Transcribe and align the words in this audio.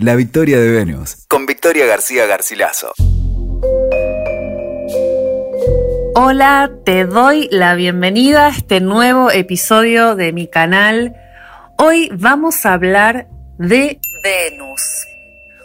La 0.00 0.14
victoria 0.14 0.60
de 0.60 0.70
Venus, 0.70 1.26
con 1.26 1.44
Victoria 1.44 1.84
García 1.84 2.24
Garcilaso. 2.26 2.92
Hola, 6.14 6.70
te 6.84 7.04
doy 7.04 7.48
la 7.50 7.74
bienvenida 7.74 8.46
a 8.46 8.50
este 8.50 8.80
nuevo 8.80 9.32
episodio 9.32 10.14
de 10.14 10.32
mi 10.32 10.46
canal. 10.46 11.16
Hoy 11.78 12.12
vamos 12.14 12.64
a 12.64 12.74
hablar 12.74 13.26
de 13.58 13.98
Venus. 14.22 14.82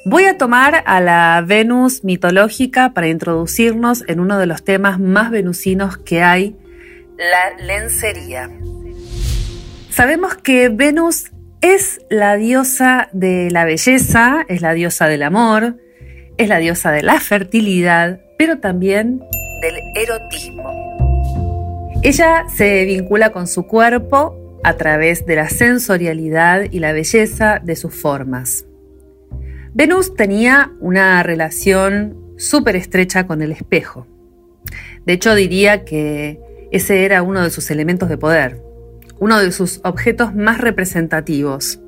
Voy 0.05 0.25
a 0.25 0.36
tomar 0.36 0.81
a 0.88 1.00
la 1.00 1.43
Venus 1.45 2.04
mitológica 2.04 2.89
para 2.95 3.09
introducirnos 3.09 4.04
en 4.07 4.20
uno 4.20 4.39
de 4.39 4.47
los 4.47 4.63
temas 4.63 5.00
más 5.00 5.29
venusinos 5.29 6.00
que 6.00 6.23
hay, 6.23 6.57
la 7.18 7.63
lencería. 7.63 8.50
Sabemos 9.91 10.34
que 10.34 10.70
Venus 10.70 11.32
es 11.64 12.02
la 12.09 12.36
diosa 12.36 13.07
de 13.14 13.50
la 13.50 13.63
belleza, 13.63 14.45
es 14.50 14.62
la 14.62 14.73
diosa 14.73 15.07
del 15.07 15.23
amor, 15.23 15.77
es 16.36 16.49
la 16.49 16.58
diosa 16.58 16.91
de 16.91 17.03
la 17.03 17.22
fertilidad, 17.22 18.20
pero 18.38 18.59
también 18.59 19.22
del 19.62 19.76
erotismo. 19.95 22.02
Ella 22.03 22.44
se 22.53 22.84
vincula 22.84 23.31
con 23.31 23.48
su 23.48 23.66
cuerpo 23.66 24.59
a 24.66 24.76
través 24.76 25.26
de 25.26 25.38
la 25.38 25.48
sensorialidad 25.48 26.63
y 26.70 26.80
la 26.80 26.91
belleza 26.91 27.62
de 27.64 27.77
sus 27.77 27.95
formas. 27.95 28.66
Venus 29.73 30.16
tenía 30.16 30.73
una 30.81 31.23
relación 31.23 32.36
súper 32.38 32.75
estrecha 32.75 33.25
con 33.25 33.41
el 33.41 33.53
espejo. 33.53 34.05
De 35.05 35.14
hecho, 35.14 35.34
diría 35.34 35.86
que 35.86 36.41
ese 36.73 37.05
era 37.05 37.22
uno 37.22 37.41
de 37.41 37.52
sus 37.52 37.72
elementos 37.72 38.09
de 38.09 38.17
poder, 38.17 38.61
uno 39.23 39.40
de 39.40 39.54
sus 39.54 39.80
objetos 39.86 40.36
más 40.36 40.58
representativos. 40.58 41.80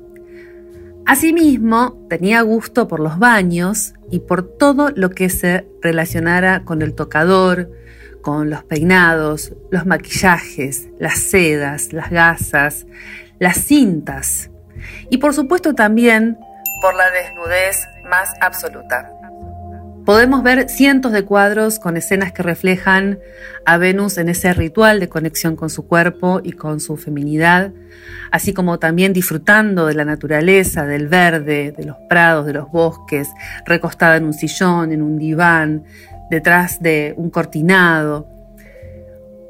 Asimismo, 1.04 2.06
tenía 2.08 2.40
gusto 2.40 2.88
por 2.88 2.98
los 2.98 3.18
baños 3.18 3.92
y 4.10 4.20
por 4.20 4.42
todo 4.42 4.88
lo 4.96 5.10
que 5.10 5.28
se 5.28 5.68
relacionara 5.82 6.64
con 6.64 6.80
el 6.80 6.94
tocador, 6.94 7.70
con 8.22 8.48
los 8.48 8.64
peinados, 8.64 9.52
los 9.70 9.84
maquillajes, 9.84 10.88
las 10.98 11.18
sedas, 11.18 11.92
las 11.92 12.08
gasas, 12.08 12.86
las 13.38 13.58
cintas 13.58 14.48
y 15.10 15.18
por 15.18 15.34
supuesto 15.34 15.74
también 15.74 16.38
por 16.80 16.94
la 16.94 17.10
desnudez 17.10 17.86
más 18.08 18.32
absoluta. 18.40 19.12
Podemos 20.06 20.44
ver 20.44 20.68
cientos 20.68 21.10
de 21.10 21.24
cuadros 21.24 21.80
con 21.80 21.96
escenas 21.96 22.30
que 22.30 22.44
reflejan 22.44 23.18
a 23.64 23.76
Venus 23.76 24.18
en 24.18 24.28
ese 24.28 24.54
ritual 24.54 25.00
de 25.00 25.08
conexión 25.08 25.56
con 25.56 25.68
su 25.68 25.88
cuerpo 25.88 26.40
y 26.44 26.52
con 26.52 26.78
su 26.78 26.96
feminidad, 26.96 27.72
así 28.30 28.54
como 28.54 28.78
también 28.78 29.12
disfrutando 29.12 29.84
de 29.86 29.94
la 29.94 30.04
naturaleza, 30.04 30.86
del 30.86 31.08
verde, 31.08 31.74
de 31.76 31.84
los 31.84 31.96
prados, 32.08 32.46
de 32.46 32.52
los 32.52 32.70
bosques, 32.70 33.28
recostada 33.66 34.14
en 34.14 34.26
un 34.26 34.32
sillón, 34.32 34.92
en 34.92 35.02
un 35.02 35.18
diván, 35.18 35.82
detrás 36.30 36.80
de 36.80 37.12
un 37.16 37.28
cortinado. 37.28 38.28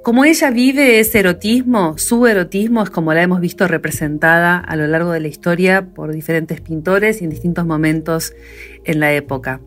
Como 0.03 0.25
ella 0.25 0.51
vive 0.51 1.01
ese 1.01 1.19
erotismo, 1.19 1.99
su 1.99 2.27
erotismo 2.27 2.83
es 2.83 2.89
como 2.89 3.13
la 3.13 3.21
hemos 3.21 3.41
visto 3.41 3.69
representada 3.69 4.57
a 4.57 4.75
lo 4.77 4.87
largo 4.87 5.11
de 5.13 5.21
la 5.21 5.29
historia 5.29 5.85
por 5.85 6.15
diferentes 6.15 6.63
pintores 6.63 7.21
y 7.21 7.25
en 7.25 7.31
distintos 7.31 7.67
momentos 7.67 8.33
en 8.87 9.01
la 9.01 9.13
época. 9.13 9.61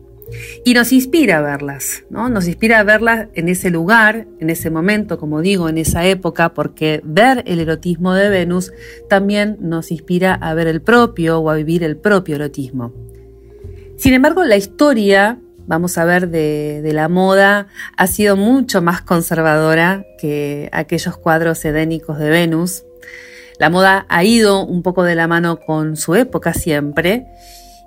Y 0.64 0.74
nos 0.74 0.92
inspira 0.92 1.38
a 1.38 1.42
verlas, 1.42 2.04
¿no? 2.10 2.28
Nos 2.28 2.46
inspira 2.46 2.78
a 2.78 2.84
verlas 2.84 3.28
en 3.34 3.48
ese 3.48 3.70
lugar, 3.70 4.26
en 4.38 4.50
ese 4.50 4.70
momento, 4.70 5.18
como 5.18 5.40
digo, 5.40 5.68
en 5.68 5.78
esa 5.78 6.04
época, 6.06 6.54
porque 6.54 7.00
ver 7.04 7.42
el 7.46 7.60
erotismo 7.60 8.14
de 8.14 8.28
Venus 8.28 8.72
también 9.08 9.56
nos 9.60 9.90
inspira 9.90 10.34
a 10.34 10.54
ver 10.54 10.66
el 10.66 10.82
propio 10.82 11.40
o 11.40 11.50
a 11.50 11.54
vivir 11.54 11.82
el 11.82 11.96
propio 11.96 12.36
erotismo. 12.36 12.92
Sin 13.96 14.14
embargo, 14.14 14.44
la 14.44 14.56
historia, 14.56 15.38
vamos 15.66 15.98
a 15.98 16.04
ver, 16.04 16.28
de, 16.28 16.80
de 16.82 16.92
la 16.92 17.08
moda 17.08 17.66
ha 17.96 18.06
sido 18.06 18.36
mucho 18.36 18.82
más 18.82 19.02
conservadora 19.02 20.04
que 20.18 20.68
aquellos 20.72 21.16
cuadros 21.16 21.64
edénicos 21.64 22.18
de 22.18 22.30
Venus. 22.30 22.84
La 23.58 23.68
moda 23.68 24.06
ha 24.08 24.24
ido 24.24 24.64
un 24.64 24.82
poco 24.82 25.02
de 25.02 25.14
la 25.14 25.26
mano 25.26 25.60
con 25.60 25.96
su 25.96 26.14
época 26.14 26.54
siempre 26.54 27.26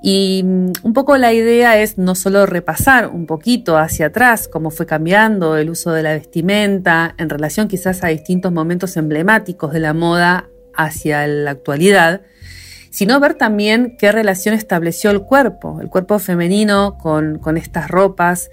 y 0.06 0.44
mm, 0.44 0.74
un 0.84 0.94
poco 0.94 1.18
la 1.18 1.32
idea 1.32 1.80
es 1.80 1.98
no 1.98 2.14
solo 2.14 2.46
repasar 2.46 3.08
un 3.08 3.26
poquito 3.26 3.78
hacia 3.78 4.08
atrás 4.08 4.50
cómo 4.50 4.70
fue 4.70 4.86
cambiando 4.86 5.56
el 5.56 5.70
uso 5.70 5.94
de 5.94 6.04
la 6.04 6.12
vestimenta 6.12 7.16
en 7.18 7.30
relación 7.30 7.70
quizás 7.70 8.04
a 8.04 8.08
distintos 8.08 8.52
momentos 8.52 8.98
emblemáticos 8.98 9.72
de 9.72 9.80
la 9.80 9.94
moda 9.94 10.50
hacia 10.76 11.26
la 11.26 11.52
actualidad, 11.52 12.22
sino 12.90 13.18
ver 13.22 13.36
también 13.36 13.96
qué 13.98 14.12
relación 14.12 14.54
estableció 14.54 15.10
el 15.10 15.22
cuerpo, 15.22 15.80
el 15.80 15.88
cuerpo 15.88 16.20
femenino 16.20 16.98
con, 16.98 17.40
estas 17.56 17.90
ropas 17.90 18.52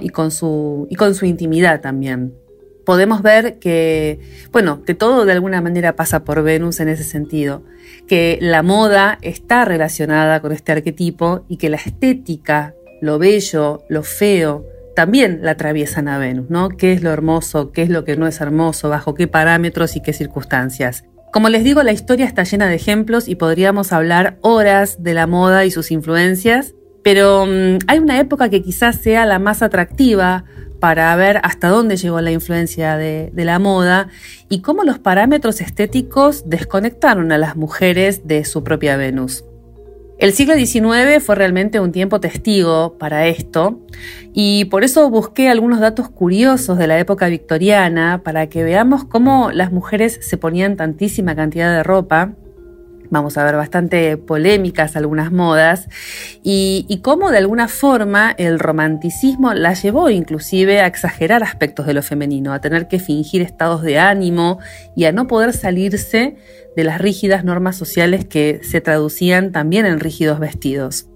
y, 0.00 0.08
con 0.08 0.30
su, 0.30 0.86
y 0.88 0.94
con 0.96 1.14
su 1.14 1.26
intimidad 1.26 1.82
también 1.82 2.34
podemos 2.88 3.20
ver 3.20 3.58
que, 3.58 4.18
bueno, 4.50 4.82
que 4.82 4.94
todo 4.94 5.26
de 5.26 5.32
alguna 5.32 5.60
manera 5.60 5.94
pasa 5.94 6.24
por 6.24 6.42
Venus 6.42 6.80
en 6.80 6.88
ese 6.88 7.04
sentido, 7.04 7.62
que 8.06 8.38
la 8.40 8.62
moda 8.62 9.18
está 9.20 9.66
relacionada 9.66 10.40
con 10.40 10.52
este 10.52 10.72
arquetipo 10.72 11.44
y 11.50 11.58
que 11.58 11.68
la 11.68 11.76
estética, 11.76 12.74
lo 13.02 13.18
bello, 13.18 13.82
lo 13.90 14.02
feo, 14.02 14.64
también 14.96 15.40
la 15.42 15.50
atraviesan 15.50 16.08
a 16.08 16.16
Venus, 16.16 16.48
¿no? 16.48 16.70
¿Qué 16.70 16.92
es 16.92 17.02
lo 17.02 17.10
hermoso? 17.10 17.72
¿Qué 17.72 17.82
es 17.82 17.90
lo 17.90 18.06
que 18.06 18.16
no 18.16 18.26
es 18.26 18.40
hermoso? 18.40 18.88
¿Bajo 18.88 19.12
qué 19.12 19.28
parámetros 19.28 19.94
y 19.94 20.00
qué 20.00 20.14
circunstancias? 20.14 21.04
Como 21.30 21.50
les 21.50 21.64
digo, 21.64 21.82
la 21.82 21.92
historia 21.92 22.24
está 22.24 22.44
llena 22.44 22.68
de 22.68 22.76
ejemplos 22.76 23.28
y 23.28 23.34
podríamos 23.34 23.92
hablar 23.92 24.38
horas 24.40 25.02
de 25.02 25.12
la 25.12 25.26
moda 25.26 25.66
y 25.66 25.70
sus 25.70 25.90
influencias, 25.90 26.74
pero 27.04 27.44
mm, 27.44 27.80
hay 27.86 27.98
una 27.98 28.18
época 28.18 28.48
que 28.48 28.62
quizás 28.62 28.96
sea 28.96 29.26
la 29.26 29.38
más 29.38 29.60
atractiva 29.60 30.46
para 30.80 31.14
ver 31.16 31.40
hasta 31.42 31.68
dónde 31.68 31.96
llegó 31.96 32.20
la 32.20 32.30
influencia 32.30 32.96
de, 32.96 33.30
la 33.34 33.58
moda 33.58 34.08
y 34.48 34.60
cómo 34.60 34.84
los 34.84 34.98
parámetros 34.98 35.60
estéticos 35.60 36.48
desconectaron 36.48 37.32
a 37.32 37.38
las 37.38 37.56
mujeres 37.56 38.26
de 38.26 38.44
su 38.44 38.62
propia 38.62 38.96
Venus. 38.96 39.44
El 40.18 40.32
siglo 40.32 40.54
XIX 40.54 41.22
fue 41.24 41.36
realmente 41.36 41.78
un 41.78 41.92
tiempo 41.92 42.18
testigo 42.18 42.96
para 42.98 43.28
esto 43.28 43.80
y 44.32 44.64
por 44.64 44.82
eso 44.82 45.08
busqué 45.10 45.48
algunos 45.48 45.78
datos 45.78 46.08
curiosos 46.08 46.76
de 46.76 46.88
la 46.88 46.98
época 46.98 47.28
victoriana 47.28 48.22
para 48.24 48.48
que 48.48 48.64
veamos 48.64 49.04
cómo 49.04 49.52
las 49.52 49.70
mujeres 49.70 50.18
se 50.20 50.36
ponían 50.36 50.76
tantísima 50.76 51.36
cantidad 51.36 51.72
de 51.72 51.84
ropa 51.84 52.32
vamos 53.10 53.36
a 53.38 53.44
ver 53.44 53.56
bastante 53.56 54.16
polémicas 54.16 54.96
algunas 54.96 55.32
modas, 55.32 55.88
y, 56.42 57.00
cómo 57.02 57.30
de 57.30 57.38
alguna 57.38 57.68
forma 57.68 58.34
el 58.38 58.58
romanticismo 58.58 59.54
la 59.54 59.74
llevó 59.74 60.10
inclusive 60.10 60.80
a 60.80 60.86
exagerar 60.86 61.42
aspectos 61.42 61.86
de 61.86 61.94
lo 61.94 62.02
femenino, 62.02 62.52
a 62.52 62.60
tener 62.60 62.88
que 62.88 62.98
fingir 62.98 63.42
estados 63.42 63.82
de 63.82 63.98
ánimo 63.98 64.58
y 64.96 65.04
a 65.04 65.12
no 65.12 65.26
poder 65.26 65.52
salirse 65.52 66.36
de 66.76 66.84
las 66.84 67.00
rígidas 67.00 67.44
normas 67.44 67.76
sociales 67.76 68.24
que 68.24 68.60
se 68.62 68.80
traducían 68.80 69.52
también 69.52 69.86
en 69.86 70.00
rígidos 70.00 70.38
vestidos. 70.38 71.06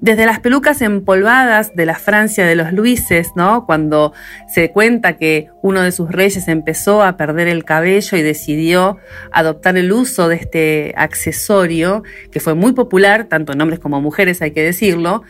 Desde 0.00 0.24
las 0.24 0.40
pelucas 0.40 0.80
empolvadas 0.80 1.74
de 1.76 1.84
la 1.84 1.94
Francia 1.94 2.46
de 2.46 2.54
los 2.54 2.72
Luises, 2.72 3.32
¿no? 3.36 3.66
Cuando 3.66 4.14
se 4.48 4.70
cuenta 4.70 5.18
que 5.18 5.50
uno 5.60 5.82
de 5.82 5.92
sus 5.92 6.10
reyes 6.10 6.48
empezó 6.48 7.02
a 7.02 7.18
perder 7.18 7.48
el 7.48 7.66
cabello 7.66 8.16
y 8.16 8.22
decidió 8.22 8.96
adoptar 9.30 9.76
el 9.76 9.92
uso 9.92 10.28
de 10.28 10.36
este 10.36 10.94
accesorio, 10.96 12.02
que 12.30 12.40
fue 12.40 12.54
muy 12.54 12.72
popular, 12.72 13.24
tanto 13.24 13.52
en 13.52 13.60
hombres 13.60 13.78
como 13.78 14.00
mujeres, 14.00 14.40
hay 14.40 14.52
que 14.52 14.62
decirlo, 14.62 15.22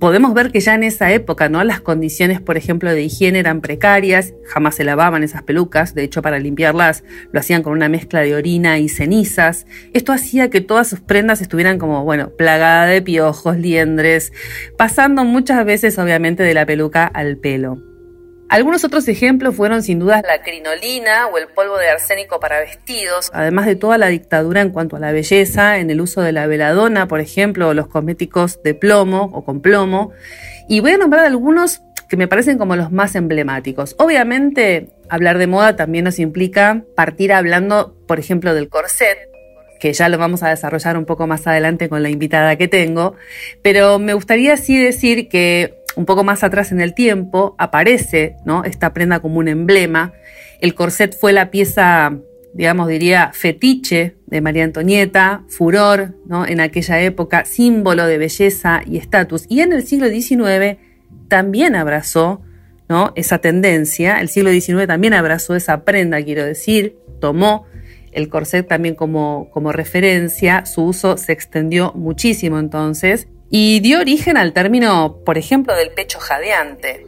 podemos 0.00 0.34
ver 0.34 0.50
que 0.50 0.58
ya 0.58 0.74
en 0.74 0.82
esa 0.82 1.12
época, 1.12 1.48
¿no? 1.48 1.62
Las 1.62 1.80
condiciones, 1.80 2.40
por 2.40 2.56
ejemplo, 2.56 2.90
de 2.90 3.02
higiene 3.02 3.38
eran 3.38 3.60
precarias, 3.60 4.34
jamás 4.48 4.74
se 4.74 4.82
lavaban 4.82 5.22
esas 5.22 5.44
pelucas, 5.44 5.94
de 5.94 6.02
hecho, 6.02 6.22
para 6.22 6.40
limpiarlas 6.40 7.04
lo 7.30 7.38
hacían 7.38 7.62
con 7.62 7.72
una 7.72 7.88
mezcla 7.88 8.22
de 8.22 8.34
orina 8.34 8.80
y 8.80 8.88
cenizas. 8.88 9.64
Esto 9.92 10.12
hacía 10.12 10.50
que 10.50 10.60
todas 10.60 10.88
sus 10.88 10.98
prendas 10.98 11.40
estuvieran 11.40 11.78
como, 11.78 12.02
bueno, 12.02 12.30
plagada 12.30 12.86
de 12.86 13.00
piojos, 13.00 13.56
liendos, 13.58 13.91
pasando 14.76 15.24
muchas 15.24 15.64
veces 15.64 15.98
obviamente 15.98 16.42
de 16.42 16.54
la 16.54 16.66
peluca 16.66 17.06
al 17.06 17.36
pelo. 17.38 17.78
Algunos 18.52 18.84
otros 18.84 19.08
ejemplos 19.08 19.56
fueron 19.56 19.82
sin 19.82 19.98
dudas 19.98 20.22
la 20.26 20.42
crinolina 20.42 21.26
o 21.28 21.38
el 21.38 21.48
polvo 21.48 21.78
de 21.78 21.88
arsénico 21.88 22.38
para 22.38 22.60
vestidos, 22.60 23.30
además 23.32 23.64
de 23.64 23.76
toda 23.76 23.96
la 23.96 24.08
dictadura 24.08 24.60
en 24.60 24.68
cuanto 24.68 24.96
a 24.96 24.98
la 24.98 25.10
belleza, 25.10 25.78
en 25.78 25.88
el 25.88 26.02
uso 26.02 26.20
de 26.20 26.32
la 26.32 26.46
veladona, 26.46 27.08
por 27.08 27.20
ejemplo, 27.20 27.68
o 27.68 27.74
los 27.74 27.86
cosméticos 27.86 28.62
de 28.62 28.74
plomo 28.74 29.30
o 29.32 29.42
con 29.42 29.62
plomo. 29.62 30.12
Y 30.68 30.80
voy 30.80 30.90
a 30.90 30.98
nombrar 30.98 31.24
algunos 31.24 31.80
que 32.10 32.18
me 32.18 32.28
parecen 32.28 32.58
como 32.58 32.76
los 32.76 32.92
más 32.92 33.14
emblemáticos. 33.14 33.96
Obviamente, 33.98 34.90
hablar 35.08 35.38
de 35.38 35.46
moda 35.46 35.74
también 35.74 36.04
nos 36.04 36.18
implica 36.18 36.84
partir 36.94 37.32
hablando, 37.32 37.96
por 38.06 38.18
ejemplo, 38.18 38.52
del 38.52 38.68
corset, 38.68 39.31
que 39.82 39.92
ya 39.92 40.08
lo 40.08 40.16
vamos 40.16 40.44
a 40.44 40.48
desarrollar 40.48 40.96
un 40.96 41.04
poco 41.06 41.26
más 41.26 41.44
adelante 41.48 41.88
con 41.88 42.04
la 42.04 42.08
invitada 42.08 42.54
que 42.54 42.68
tengo, 42.68 43.16
pero 43.62 43.98
me 43.98 44.14
gustaría 44.14 44.56
sí 44.56 44.80
decir 44.80 45.28
que 45.28 45.74
un 45.96 46.06
poco 46.06 46.22
más 46.22 46.44
atrás 46.44 46.70
en 46.70 46.80
el 46.80 46.94
tiempo 46.94 47.56
aparece 47.58 48.36
¿no? 48.44 48.62
esta 48.62 48.94
prenda 48.94 49.18
como 49.18 49.40
un 49.40 49.48
emblema. 49.48 50.12
El 50.60 50.76
corset 50.76 51.18
fue 51.18 51.32
la 51.32 51.50
pieza 51.50 52.16
digamos, 52.54 52.86
diría, 52.86 53.30
fetiche 53.32 54.14
de 54.26 54.40
María 54.40 54.62
Antonieta, 54.62 55.42
furor 55.48 56.14
¿no? 56.26 56.46
en 56.46 56.60
aquella 56.60 57.00
época, 57.00 57.44
símbolo 57.44 58.06
de 58.06 58.18
belleza 58.18 58.82
y 58.86 58.98
estatus. 58.98 59.46
Y 59.48 59.62
en 59.62 59.72
el 59.72 59.84
siglo 59.84 60.08
XIX 60.08 60.78
también 61.26 61.74
abrazó 61.74 62.40
¿no? 62.88 63.12
esa 63.16 63.38
tendencia, 63.38 64.20
el 64.20 64.28
siglo 64.28 64.52
XIX 64.52 64.86
también 64.86 65.12
abrazó 65.14 65.56
esa 65.56 65.84
prenda, 65.84 66.22
quiero 66.22 66.44
decir, 66.44 66.98
tomó 67.20 67.66
el 68.12 68.28
corset 68.28 68.66
también 68.66 68.94
como, 68.94 69.50
como 69.50 69.72
referencia, 69.72 70.64
su 70.66 70.84
uso 70.84 71.16
se 71.16 71.32
extendió 71.32 71.92
muchísimo 71.94 72.58
entonces 72.58 73.28
y 73.50 73.80
dio 73.80 74.00
origen 74.00 74.36
al 74.36 74.52
término, 74.52 75.18
por 75.26 75.36
ejemplo, 75.36 75.76
del 75.76 75.90
pecho 75.90 76.18
jadeante, 76.18 77.06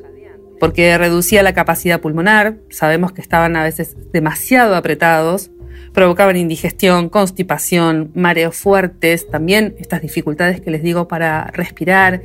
porque 0.60 0.96
reducía 0.98 1.42
la 1.42 1.54
capacidad 1.54 2.00
pulmonar, 2.00 2.56
sabemos 2.70 3.12
que 3.12 3.20
estaban 3.20 3.56
a 3.56 3.64
veces 3.64 3.96
demasiado 4.12 4.76
apretados, 4.76 5.50
provocaban 5.94 6.36
indigestión, 6.36 7.08
constipación, 7.08 8.10
mareos 8.14 8.56
fuertes, 8.56 9.30
también 9.30 9.76
estas 9.78 10.02
dificultades 10.02 10.60
que 10.60 10.70
les 10.70 10.82
digo 10.82 11.08
para 11.08 11.44
respirar 11.46 12.22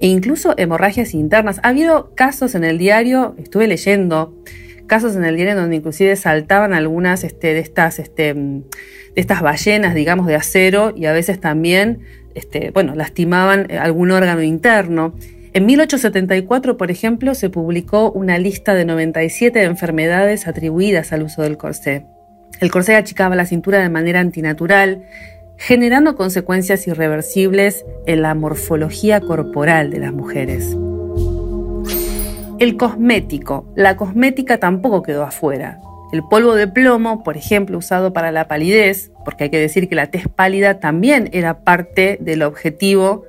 e 0.00 0.06
incluso 0.06 0.54
hemorragias 0.56 1.14
internas. 1.14 1.58
Ha 1.62 1.70
habido 1.70 2.14
casos 2.14 2.54
en 2.54 2.62
el 2.62 2.78
diario, 2.78 3.34
estuve 3.38 3.66
leyendo, 3.66 4.34
casos 4.86 5.16
en 5.16 5.24
el 5.24 5.36
diario 5.36 5.56
donde 5.56 5.76
inclusive 5.76 6.16
saltaban 6.16 6.72
algunas 6.72 7.24
este, 7.24 7.54
de, 7.54 7.60
estas, 7.60 7.98
este, 7.98 8.34
de 8.34 8.64
estas 9.14 9.42
ballenas, 9.42 9.94
digamos, 9.94 10.26
de 10.26 10.36
acero 10.36 10.92
y 10.96 11.06
a 11.06 11.12
veces 11.12 11.40
también, 11.40 12.00
este, 12.34 12.70
bueno, 12.70 12.94
lastimaban 12.94 13.70
algún 13.72 14.10
órgano 14.10 14.42
interno. 14.42 15.14
En 15.52 15.66
1874, 15.66 16.76
por 16.76 16.90
ejemplo, 16.90 17.34
se 17.34 17.48
publicó 17.48 18.12
una 18.12 18.38
lista 18.38 18.74
de 18.74 18.84
97 18.84 19.62
enfermedades 19.62 20.46
atribuidas 20.46 21.12
al 21.12 21.22
uso 21.22 21.42
del 21.42 21.56
corsé. 21.56 22.04
El 22.60 22.70
corsé 22.70 22.94
achicaba 22.96 23.36
la 23.36 23.46
cintura 23.46 23.80
de 23.80 23.88
manera 23.88 24.20
antinatural, 24.20 25.04
generando 25.56 26.16
consecuencias 26.16 26.86
irreversibles 26.86 27.84
en 28.06 28.22
la 28.22 28.34
morfología 28.34 29.20
corporal 29.20 29.90
de 29.90 29.98
las 29.98 30.12
mujeres. 30.12 30.76
El 32.58 32.78
cosmético. 32.78 33.70
La 33.76 33.98
cosmética 33.98 34.58
tampoco 34.58 35.02
quedó 35.02 35.24
afuera. 35.24 35.78
El 36.10 36.22
polvo 36.22 36.54
de 36.54 36.66
plomo, 36.66 37.22
por 37.22 37.36
ejemplo, 37.36 37.76
usado 37.76 38.14
para 38.14 38.32
la 38.32 38.48
palidez, 38.48 39.12
porque 39.26 39.44
hay 39.44 39.50
que 39.50 39.58
decir 39.58 39.90
que 39.90 39.94
la 39.94 40.06
tez 40.06 40.26
pálida 40.26 40.80
también 40.80 41.28
era 41.32 41.64
parte 41.64 42.16
del 42.18 42.42
objetivo 42.42 43.24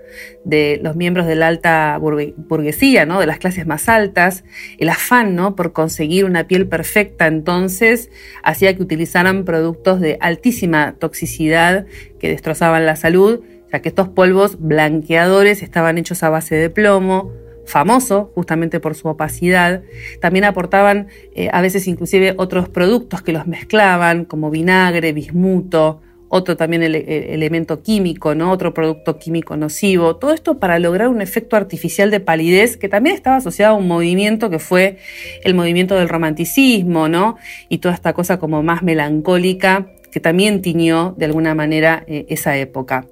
de 0.45 0.79
los 0.81 0.95
miembros 0.95 1.27
de 1.27 1.35
la 1.35 1.47
alta 1.47 1.97
burguesía, 1.99 3.05
¿no? 3.05 3.19
de 3.19 3.25
las 3.25 3.39
clases 3.39 3.67
más 3.67 3.89
altas. 3.89 4.45
El 4.77 4.87
afán 4.87 5.35
¿no? 5.35 5.57
por 5.57 5.73
conseguir 5.73 6.23
una 6.23 6.47
piel 6.47 6.69
perfecta 6.69 7.27
entonces 7.27 8.09
hacía 8.43 8.77
que 8.77 8.83
utilizaran 8.83 9.43
productos 9.43 9.99
de 9.99 10.17
altísima 10.21 10.95
toxicidad 10.97 11.85
que 12.17 12.29
destrozaban 12.29 12.85
la 12.85 12.95
salud, 12.95 13.41
ya 13.73 13.81
que 13.81 13.89
estos 13.89 14.07
polvos 14.07 14.57
blanqueadores 14.61 15.63
estaban 15.63 15.97
hechos 15.97 16.23
a 16.23 16.29
base 16.29 16.55
de 16.55 16.69
plomo, 16.69 17.33
famoso 17.67 18.31
justamente 18.33 18.79
por 18.79 18.95
su 18.95 19.07
opacidad. 19.07 19.83
También 20.19 20.45
aportaban 20.45 21.07
eh, 21.35 21.49
a 21.51 21.61
veces 21.61 21.87
inclusive 21.87 22.33
otros 22.37 22.69
productos 22.69 23.21
que 23.21 23.33
los 23.33 23.45
mezclaban, 23.45 24.25
como 24.25 24.49
vinagre, 24.49 25.13
bismuto, 25.13 26.01
otro 26.29 26.57
también 26.57 26.83
el, 26.83 26.95
elemento 26.95 27.81
químico, 27.81 28.35
¿no? 28.35 28.51
otro 28.51 28.73
producto 28.73 29.17
químico 29.17 29.55
nocivo. 29.55 30.17
Todo 30.17 30.33
esto 30.33 30.59
para 30.59 30.79
lograr 30.79 31.07
un 31.07 31.21
efecto 31.21 31.55
artificial 31.55 32.11
de 32.11 32.19
palidez 32.19 32.77
que 32.77 32.89
también 32.89 33.15
estaba 33.15 33.37
asociado 33.37 33.75
a 33.75 33.77
un 33.77 33.87
movimiento 33.87 34.49
que 34.49 34.59
fue 34.59 34.97
el 35.43 35.53
movimiento 35.53 35.95
del 35.95 36.09
romanticismo, 36.09 37.07
¿no? 37.07 37.37
Y 37.69 37.77
toda 37.77 37.93
esta 37.93 38.13
cosa 38.13 38.39
como 38.39 38.63
más 38.63 38.83
melancólica 38.83 39.87
que 40.11 40.19
también 40.19 40.61
tiñó 40.61 41.15
de 41.17 41.25
alguna 41.25 41.55
manera 41.55 42.03
eh, 42.07 42.25
esa 42.29 42.57
época. 42.57 43.05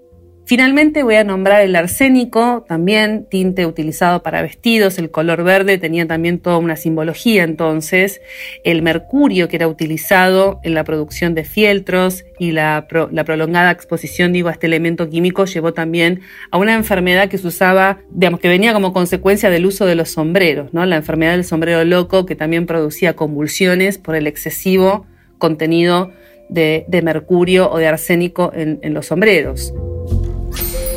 Finalmente 0.47 1.01
voy 1.01 1.15
a 1.15 1.23
nombrar 1.23 1.63
el 1.63 1.75
arsénico, 1.75 2.63
también 2.67 3.25
tinte 3.25 3.65
utilizado 3.65 4.21
para 4.21 4.43
vestidos, 4.43 4.99
el 4.99 5.09
color 5.09 5.43
verde 5.43 5.79
tenía 5.79 6.05
también 6.05 6.37
toda 6.37 6.59
una 6.59 6.75
simbología 6.75 7.43
entonces, 7.43 8.21
el 8.63 8.83
mercurio 8.83 9.47
que 9.47 9.55
era 9.55 9.67
utilizado 9.67 10.59
en 10.61 10.75
la 10.75 10.83
producción 10.83 11.33
de 11.33 11.45
fieltros 11.45 12.25
y 12.37 12.51
la, 12.51 12.85
prolongada 12.87 13.71
exposición 13.71 14.33
digo, 14.33 14.49
a 14.49 14.51
este 14.51 14.67
elemento 14.67 15.09
químico 15.09 15.45
llevó 15.45 15.73
también 15.73 16.21
a 16.51 16.59
una 16.59 16.75
enfermedad 16.75 17.27
que 17.27 17.39
se 17.39 17.47
usaba, 17.47 17.97
digamos, 18.11 18.39
que 18.39 18.47
venía 18.47 18.71
como 18.73 18.93
consecuencia 18.93 19.49
del 19.49 19.65
uso 19.65 19.87
de 19.87 19.95
los 19.95 20.11
sombreros, 20.11 20.71
¿no? 20.75 20.85
la 20.85 20.97
enfermedad 20.97 21.31
del 21.31 21.43
sombrero 21.43 21.83
loco 21.85 22.27
que 22.27 22.35
también 22.35 22.67
producía 22.67 23.15
convulsiones 23.15 23.97
por 23.97 24.15
el 24.15 24.27
excesivo 24.27 25.07
contenido 25.39 26.11
de, 26.49 26.85
mercurio 27.03 27.71
o 27.71 27.79
de 27.79 27.87
arsénico 27.87 28.51
en 28.53 28.93
los 28.93 29.07
sombreros. 29.07 29.73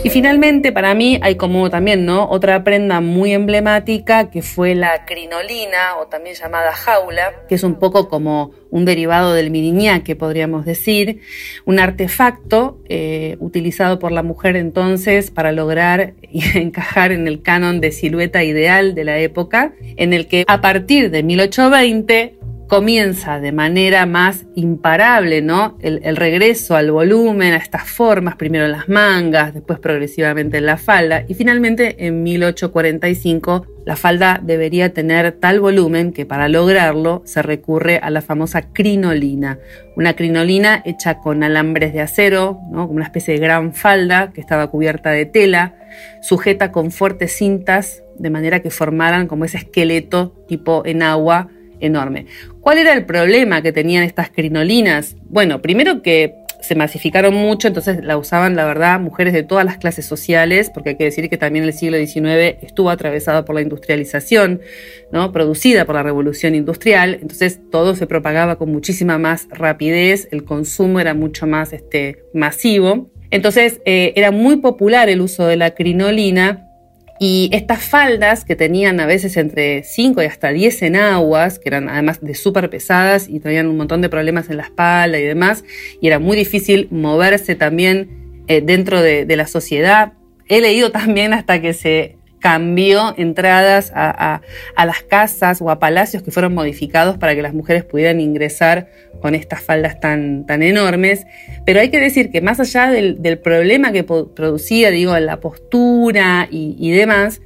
Y 0.09 0.11
finalmente, 0.11 0.73
para 0.73 0.95
mí 0.95 1.21
hay 1.21 1.35
como 1.35 1.69
también, 1.69 2.07
¿no? 2.07 2.31
Otra 2.31 2.65
prenda 2.65 3.03
muy 3.03 3.35
emblemática 3.35 4.31
que 4.31 4.41
fue 4.41 4.75
la 4.75 5.05
crinolina, 5.05 5.99
o 6.01 6.07
también 6.07 6.35
llamada 6.35 6.73
jaula, 6.73 7.43
que 7.47 7.57
es 7.57 7.63
un 7.63 7.75
poco 7.75 8.09
como 8.09 8.53
un 8.71 8.87
derivado 8.87 9.35
del 9.35 9.53
que 10.03 10.17
podríamos 10.17 10.65
decir, 10.65 11.21
un 11.67 11.79
artefacto 11.79 12.79
eh, 12.89 13.37
utilizado 13.39 13.99
por 13.99 14.11
la 14.11 14.23
mujer 14.23 14.57
entonces 14.57 15.31
para 15.31 15.53
lograr 15.53 16.15
encajar 16.55 17.13
en 17.13 17.29
el 17.29 17.43
canon 17.43 17.83
de 17.83 17.93
silueta 17.93 18.43
ideal 18.45 18.95
de 18.95 19.05
la 19.05 19.19
época, 19.19 19.75
en 19.99 20.15
el 20.15 20.27
que 20.27 20.47
a 20.49 20.63
partir 20.63 21.11
de 21.11 21.23
1820 21.23 22.38
comienza 22.69 23.41
de 23.41 23.51
manera 23.51 24.05
más 24.05 24.45
imparable, 24.55 25.41
¿no? 25.41 25.79
El, 25.81 26.17
regreso 26.17 26.77
al 26.77 26.93
volumen, 26.93 27.55
a 27.55 27.57
estas 27.57 27.89
formas, 27.89 28.37
primero 28.37 28.67
en 28.67 28.73
las 28.73 28.91
mangas, 28.91 29.55
después 29.55 29.79
progresivamente 29.79 30.59
en 30.59 30.67
la 30.67 30.77
falda, 30.77 31.25
y 31.27 31.35
finalmente 31.35 32.07
en 32.07 32.23
1845 32.23 33.67
la 33.87 33.97
falda 33.97 34.39
debería 34.43 34.93
tener 34.93 35.33
tal 35.33 35.61
volumen 35.61 36.13
que 36.13 36.27
para 36.27 36.49
lograrlo 36.49 37.23
se 37.25 37.41
recurre 37.41 38.01
a 38.03 38.11
la 38.11 38.21
famosa 38.21 38.71
crinolina, 38.71 39.59
una 39.97 40.15
crinolina 40.15 40.83
hecha 40.85 41.21
con 41.21 41.43
alambres 41.43 41.95
de 41.95 42.03
acero, 42.03 42.61
¿no? 42.71 42.87
como 42.87 42.97
una 42.97 43.07
especie 43.07 43.33
de 43.33 43.41
gran 43.41 43.73
falda 43.73 44.31
que 44.35 44.43
estaba 44.43 44.67
cubierta 44.67 45.11
de 45.11 45.25
tela, 45.25 45.75
sujeta 46.21 46.71
con 46.71 46.91
fuertes 46.91 47.33
cintas, 47.33 48.03
de 48.19 48.29
manera 48.29 48.61
que 48.61 48.71
formaran 48.71 49.27
como 49.27 49.47
ese 49.47 49.57
esqueleto 49.57 50.35
tipo 50.47 50.83
en 50.85 51.03
agua 51.03 51.49
enorme. 51.81 52.27
¿Cuál 52.61 52.79
era 52.79 52.93
el 52.93 53.05
problema 53.05 53.63
que 53.63 53.73
tenían 53.73 54.05
estas 54.05 54.31
crinolinas? 54.31 55.17
Bueno, 55.29 55.61
primero 55.63 56.03
que 56.03 56.35
se 56.61 56.75
masificaron 56.75 57.35
mucho, 57.35 57.69
entonces 57.69 58.03
la 58.03 58.17
usaban, 58.17 58.57
la 58.57 58.65
verdad, 58.65 58.99
mujeres 59.01 59.33
de 59.33 59.43
todas 59.43 59.65
las 59.65 59.79
clases 59.79 60.07
sociales, 60.07 60.71
porque 60.73 60.91
hay 60.91 60.97
que 60.97 61.05
decir 61.05 61.31
que 61.31 61.39
también 61.39 61.65
el 61.65 61.73
siglo 61.73 61.97
XIX 61.97 62.59
estuvo 62.63 62.91
atravesado 62.91 63.45
por 63.45 63.55
la 63.55 63.63
industrialización, 63.63 64.61
¿no? 65.13 65.33
producida 65.33 65.85
por 65.85 65.95
la 65.95 66.03
revolución 66.03 66.55
industrial, 66.55 67.19
entonces 67.21 67.61
todo 67.71 67.95
se 67.95 68.07
propagaba 68.07 68.57
con 68.57 68.73
muchísima 68.73 69.19
más 69.19 69.47
rapidez, 69.51 70.29
el 70.33 70.45
consumo 70.45 71.01
era 71.01 71.15
mucho 71.15 71.47
más 71.47 71.73
este, 71.73 72.25
masivo. 72.35 73.11
Entonces 73.31 73.81
eh, 73.85 74.15
era 74.17 74.31
muy 74.31 74.57
popular 74.57 75.11
el 75.11 75.21
uso 75.21 75.47
de 75.47 75.57
la 75.57 75.73
crinolina 75.73 76.68
y 77.21 77.51
estas 77.53 77.83
faldas 77.83 78.45
que 78.45 78.57
tenían 78.57 79.01
a 79.01 79.07
veces 79.07 79.37
entre 79.37 79.83
5 79.83 80.23
y 80.23 80.27
hasta 80.27 80.51
10 80.51 80.83
enaguas, 80.83 81.59
que 81.59 81.69
eran 81.69 81.89
además 81.89 82.21
de 82.21 82.35
súper 82.35 82.71
pesadas 82.71 83.29
y 83.29 83.41
traían 83.41 83.67
un 83.67 83.77
montón 83.77 84.03
de 84.03 84.09
problemas 84.09 84.51
en 84.51 84.59
la 84.59 84.65
espalda 84.65 85.19
y 85.19 85.25
demás, 85.25 85.65
y 86.01 86.07
era 86.07 86.19
muy 86.19 86.37
difícil 86.37 86.89
moverse 86.91 87.55
también 87.55 88.43
eh, 88.47 88.61
dentro 88.61 89.01
de, 89.03 89.25
de 89.25 89.37
la 89.37 89.47
sociedad. 89.47 90.13
He 90.49 90.61
leído 90.61 90.93
también 90.93 91.33
hasta 91.33 91.61
que 91.61 91.73
se 91.73 92.18
cambió 92.41 93.15
entradas 93.17 93.93
a, 93.95 94.41
las 94.77 95.03
casas 95.03 95.61
o 95.61 95.71
a 95.71 95.79
palacios 95.79 96.23
que 96.23 96.31
fueron 96.31 96.55
modificados 96.55 97.19
para 97.19 97.35
que 97.35 97.43
las 97.43 97.55
mujeres 97.55 97.85
pudieran 97.85 98.21
ingresar 98.21 98.89
con 99.21 99.35
estas 99.35 99.63
faldas 99.63 100.01
tan, 100.01 100.47
tan 100.47 100.63
enormes. 100.63 101.27
Pero 101.67 101.81
hay 101.81 101.91
que 101.91 102.01
decir 102.01 102.31
que 102.31 102.41
más 102.41 102.61
allá 102.61 102.91
del, 102.91 103.39
problema 103.39 103.93
que 103.93 104.05
producía, 104.05 104.91
digo, 104.91 105.19
la 105.19 105.41
postura 105.41 106.49
y, 106.51 106.91
demás, 106.91 107.41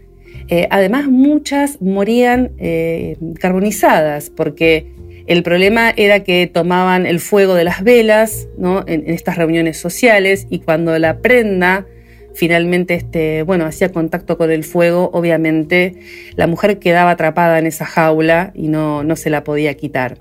eh, 0.48 0.68
además 0.70 1.06
muchas 1.06 1.80
morían 1.80 2.52
eh, 2.58 3.16
carbonizadas 3.40 4.30
porque 4.30 4.92
el 5.26 5.42
problema 5.42 5.92
era 5.96 6.20
que 6.20 6.46
tomaban 6.46 7.06
el 7.06 7.20
fuego 7.20 7.54
de 7.54 7.64
las 7.64 7.84
velas 7.84 8.48
¿no? 8.58 8.84
en 8.86 9.08
estas 9.08 9.36
reuniones 9.36 9.78
sociales 9.78 10.46
y 10.50 10.58
cuando 10.60 10.98
la 10.98 11.18
prenda 11.18 11.86
finalmente 12.34 12.94
este, 12.94 13.42
bueno, 13.42 13.66
hacía 13.66 13.90
contacto 13.90 14.36
con 14.38 14.50
el 14.50 14.64
fuego, 14.64 15.10
obviamente 15.12 15.94
la 16.36 16.46
mujer 16.46 16.78
quedaba 16.78 17.10
atrapada 17.12 17.58
en 17.58 17.66
esa 17.66 17.84
jaula 17.84 18.52
y 18.54 18.68
no, 18.68 19.04
no 19.04 19.16
se 19.16 19.30
la 19.30 19.44
podía 19.44 19.74
quitar. 19.74 20.18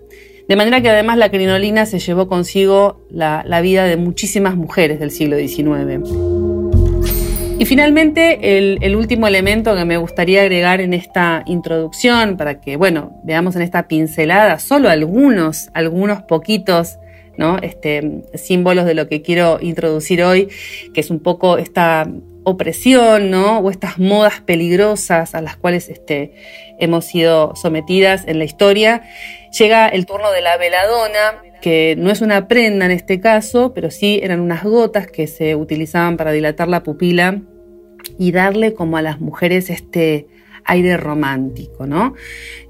De 0.48 0.56
manera 0.56 0.82
que 0.82 0.90
además 0.90 1.18
la 1.18 1.30
crinolina 1.30 1.86
se 1.86 2.00
llevó 2.00 2.28
consigo 2.28 3.06
la, 3.10 3.44
vida 3.62 3.86
de 3.86 3.96
muchísimas 3.96 4.56
mujeres 4.56 5.00
del 5.00 5.12
siglo 5.12 5.38
XIX. 5.38 6.10
Y 7.58 7.66
finalmente, 7.66 8.58
el, 8.58 8.80
el, 8.82 8.96
último 8.96 9.28
elemento 9.28 9.76
que 9.76 9.86
me 9.86 9.96
gustaría 9.98 10.42
agregar 10.42 10.82
en 10.82 10.94
esta 10.94 11.44
introducción, 11.46 12.36
para 12.36 12.60
que, 12.60 12.76
bueno, 12.76 13.22
veamos 13.24 13.56
en 13.56 13.62
esta 13.62 13.88
pincelada 13.88 14.60
solo 14.60 14.90
algunos, 14.90 15.70
algunos 15.74 16.24
poquitos 16.24 16.98
Este, 17.62 18.24
símbolos 18.36 18.86
de 18.86 18.94
lo 18.94 19.08
que 19.08 19.22
quiero 19.22 19.58
introducir 19.62 20.24
hoy, 20.24 20.50
que 20.94 21.02
es 21.02 21.10
un 21.10 21.20
poco 21.20 21.58
esta 21.58 22.08
opresión, 22.44 23.30
¿no? 23.30 23.60
O 23.60 23.70
estas 23.70 24.00
modas 24.00 24.42
peligrosas 24.42 25.36
a 25.36 25.42
las 25.42 25.58
cuales 25.58 25.90
este, 25.90 26.34
hemos 26.80 27.06
sido 27.06 27.56
sometidas 27.56 28.28
en 28.28 28.40
la 28.40 28.46
historia. 28.46 29.04
Llega 29.58 29.88
el 29.88 30.06
turno 30.06 30.32
de 30.32 30.42
la 30.42 30.58
veladona, 30.58 31.42
que 31.62 31.96
no 31.98 32.10
es 32.10 32.22
una 32.22 32.48
prenda 32.48 32.86
en 32.86 32.92
este 32.92 33.20
caso, 33.20 33.74
pero 33.74 33.92
sí 33.92 34.20
eran 34.24 34.40
unas 34.40 34.64
gotas 34.64 35.08
que 35.08 35.28
se 35.28 35.56
utilizaban 35.56 36.18
para 36.18 36.32
dilatar 36.32 36.68
la 36.68 36.84
pupila 36.84 37.42
y 38.18 38.32
darle 38.32 38.74
como 38.74 38.98
a 38.98 39.02
las 39.02 39.20
mujeres 39.20 39.70
este 39.70 40.28
aire 40.66 40.98
romántico, 40.98 41.86
¿no? 41.88 42.14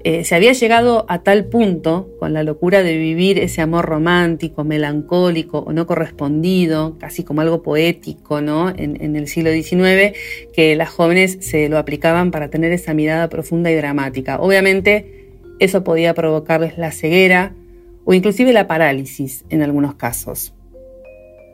Eh, 0.04 0.24
se 0.24 0.34
había 0.34 0.52
llegado 0.52 1.04
a 1.08 1.22
tal 1.22 1.46
punto 1.46 2.10
con 2.18 2.32
la 2.32 2.42
locura 2.42 2.82
de 2.82 2.96
vivir 2.96 3.38
ese 3.38 3.60
amor 3.60 3.86
romántico, 3.86 4.64
melancólico 4.64 5.58
o 5.58 5.72
no 5.72 5.86
correspondido, 5.86 6.98
casi 6.98 7.24
como 7.24 7.40
algo 7.40 7.62
poético, 7.62 8.40
¿no? 8.40 8.70
En, 8.70 9.02
en 9.02 9.16
el 9.16 9.28
siglo 9.28 9.50
XIX, 9.50 10.16
que 10.52 10.76
las 10.76 10.90
jóvenes 10.90 11.38
se 11.40 11.68
lo 11.68 11.78
aplicaban 11.78 12.30
para 12.30 12.48
tener 12.48 12.72
esa 12.72 12.94
mirada 12.94 13.28
profunda 13.28 13.70
y 13.70 13.74
dramática. 13.74 14.40
Obviamente, 14.40 15.28
eso 15.58 15.84
podía 15.84 16.14
provocarles 16.14 16.78
la 16.78 16.90
ceguera 16.90 17.54
o 18.04 18.14
inclusive 18.14 18.52
la 18.52 18.66
parálisis 18.66 19.44
en 19.48 19.62
algunos 19.62 19.94
casos. 19.94 20.54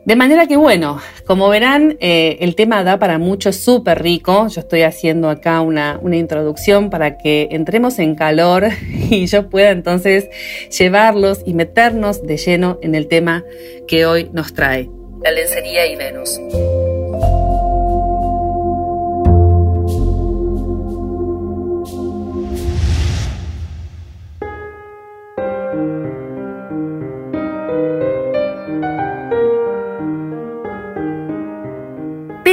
De 0.09 0.15
manera 0.15 0.47
que 0.47 0.57
bueno, 0.57 0.99
como 1.27 1.49
verán, 1.49 1.95
eh, 1.99 2.37
el 2.39 2.55
tema 2.55 2.83
da 2.83 2.97
para 2.97 3.19
mucho, 3.19 3.53
súper 3.53 4.01
rico. 4.01 4.47
Yo 4.47 4.61
estoy 4.61 4.81
haciendo 4.81 5.29
acá 5.29 5.61
una, 5.61 5.99
una 6.01 6.17
introducción 6.17 6.89
para 6.89 7.19
que 7.19 7.49
entremos 7.51 7.99
en 7.99 8.15
calor 8.15 8.69
y 9.11 9.27
yo 9.27 9.51
pueda 9.51 9.69
entonces 9.69 10.27
llevarlos 10.75 11.43
y 11.45 11.53
meternos 11.53 12.25
de 12.25 12.37
lleno 12.37 12.79
en 12.81 12.95
el 12.95 13.07
tema 13.07 13.43
que 13.87 14.07
hoy 14.07 14.31
nos 14.33 14.55
trae, 14.55 14.89
la 15.21 15.29
lencería 15.29 15.85
y 15.85 15.95
Venus. 15.95 16.39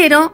Pero 0.08 0.32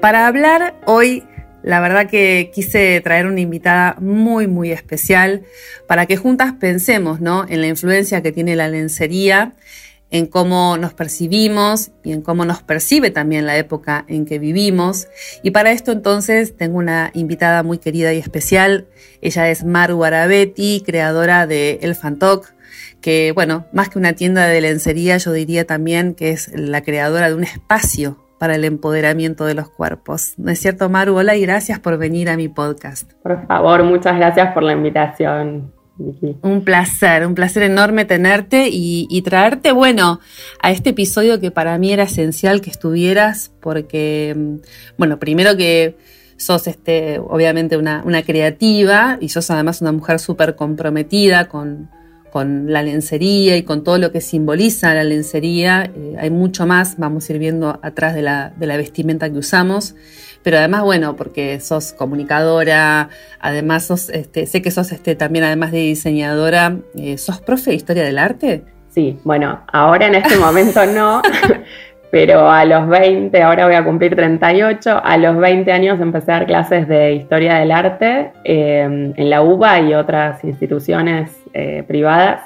para 0.00 0.26
hablar 0.26 0.74
hoy, 0.86 1.22
la 1.62 1.78
verdad 1.78 2.10
que 2.10 2.50
quise 2.52 3.00
traer 3.00 3.26
una 3.26 3.38
invitada 3.38 3.94
muy, 4.00 4.48
muy 4.48 4.72
especial 4.72 5.44
para 5.86 6.06
que 6.06 6.16
juntas 6.16 6.54
pensemos 6.58 7.20
¿no? 7.20 7.46
en 7.48 7.60
la 7.60 7.68
influencia 7.68 8.24
que 8.24 8.32
tiene 8.32 8.56
la 8.56 8.66
lencería, 8.66 9.52
en 10.10 10.26
cómo 10.26 10.76
nos 10.78 10.94
percibimos 10.94 11.92
y 12.02 12.10
en 12.10 12.22
cómo 12.22 12.44
nos 12.44 12.64
percibe 12.64 13.12
también 13.12 13.46
la 13.46 13.56
época 13.56 14.04
en 14.08 14.26
que 14.26 14.40
vivimos. 14.40 15.06
Y 15.44 15.52
para 15.52 15.70
esto 15.70 15.92
entonces 15.92 16.56
tengo 16.56 16.78
una 16.78 17.12
invitada 17.14 17.62
muy 17.62 17.78
querida 17.78 18.12
y 18.12 18.18
especial. 18.18 18.88
Ella 19.20 19.48
es 19.48 19.62
Maru 19.62 20.02
Arabetti, 20.02 20.82
creadora 20.84 21.46
de 21.46 21.78
El 21.82 21.94
Fantoc, 21.94 22.52
que 23.00 23.30
bueno, 23.30 23.64
más 23.72 23.90
que 23.90 24.00
una 24.00 24.14
tienda 24.14 24.48
de 24.48 24.60
lencería, 24.60 25.18
yo 25.18 25.30
diría 25.30 25.64
también 25.64 26.16
que 26.16 26.32
es 26.32 26.50
la 26.52 26.82
creadora 26.82 27.28
de 27.28 27.36
un 27.36 27.44
espacio 27.44 28.23
para 28.44 28.56
el 28.56 28.64
empoderamiento 28.66 29.46
de 29.46 29.54
los 29.54 29.70
cuerpos. 29.70 30.34
¿No 30.36 30.50
es 30.50 30.58
cierto, 30.58 30.90
Maru? 30.90 31.16
Hola 31.16 31.34
y 31.34 31.40
gracias 31.40 31.78
por 31.78 31.96
venir 31.96 32.28
a 32.28 32.36
mi 32.36 32.48
podcast. 32.48 33.10
Por 33.22 33.46
favor, 33.46 33.84
muchas 33.84 34.16
gracias 34.18 34.52
por 34.52 34.62
la 34.62 34.74
invitación. 34.74 35.72
Un 36.42 36.62
placer, 36.62 37.26
un 37.26 37.34
placer 37.34 37.62
enorme 37.62 38.04
tenerte 38.04 38.68
y, 38.70 39.22
traerte, 39.22 39.72
bueno, 39.72 40.20
a 40.60 40.72
este 40.72 40.90
episodio 40.90 41.40
que 41.40 41.50
para 41.50 41.78
mí 41.78 41.90
era 41.90 42.02
esencial 42.02 42.60
que 42.60 42.68
estuvieras, 42.68 43.50
porque, 43.62 44.34
mm, 44.36 44.56
bueno, 44.98 45.18
primero 45.18 45.56
que 45.56 45.96
sos 46.36 46.66
este, 46.66 47.20
obviamente 47.20 47.78
una, 47.78 48.02
una 48.04 48.22
creativa 48.24 49.16
y 49.22 49.30
sos 49.30 49.50
además 49.50 49.80
una 49.80 49.92
mujer 49.92 50.18
súper 50.18 50.54
comprometida 50.54 51.48
con, 51.48 51.88
con 52.34 52.72
la 52.72 52.82
lencería 52.82 53.56
y 53.56 53.62
con 53.62 53.84
todo 53.84 53.96
lo 53.96 54.10
que 54.10 54.20
simboliza 54.20 54.92
la 54.92 55.04
lencería. 55.04 55.84
Eh, 55.84 56.16
hay 56.18 56.30
mucho 56.30 56.66
más, 56.66 56.98
vamos 56.98 57.30
a 57.30 57.32
ir 57.32 57.38
viendo 57.38 57.78
atrás 57.80 58.12
de 58.16 58.22
la, 58.22 58.52
vestimenta 58.58 59.30
que 59.30 59.38
usamos. 59.38 59.94
Pero 60.42 60.58
además, 60.58 60.82
bueno, 60.82 61.14
porque 61.14 61.60
sos 61.60 61.92
comunicadora, 61.92 63.08
además 63.38 63.86
sos, 63.86 64.08
este, 64.08 64.46
sé 64.46 64.62
que 64.62 64.72
sos 64.72 64.90
este, 64.90 65.14
también, 65.14 65.44
además 65.44 65.70
de 65.70 65.78
diseñadora, 65.78 66.76
eh, 66.96 67.18
¿sos 67.18 67.40
profe 67.40 67.70
de 67.70 67.76
historia 67.76 68.02
del 68.02 68.18
arte? 68.18 68.64
Sí, 68.88 69.16
bueno, 69.22 69.60
ahora 69.72 70.08
en 70.08 70.16
este 70.16 70.36
momento 70.36 70.84
no, 70.86 71.22
pero 72.10 72.50
a 72.50 72.64
los 72.64 72.88
20, 72.88 73.40
ahora 73.44 73.66
voy 73.66 73.76
a 73.76 73.84
cumplir 73.84 74.16
38, 74.16 75.02
a 75.04 75.16
los 75.18 75.36
20 75.36 75.70
años 75.70 76.00
empecé 76.00 76.32
a 76.32 76.38
dar 76.40 76.46
clases 76.46 76.88
de 76.88 77.12
historia 77.12 77.54
del 77.60 77.70
arte 77.70 78.32
eh, 78.42 79.12
en 79.16 79.30
la 79.30 79.40
UBA 79.42 79.82
y 79.82 79.94
otras 79.94 80.42
instituciones 80.42 81.43
eh, 81.54 81.84
privadas. 81.86 82.42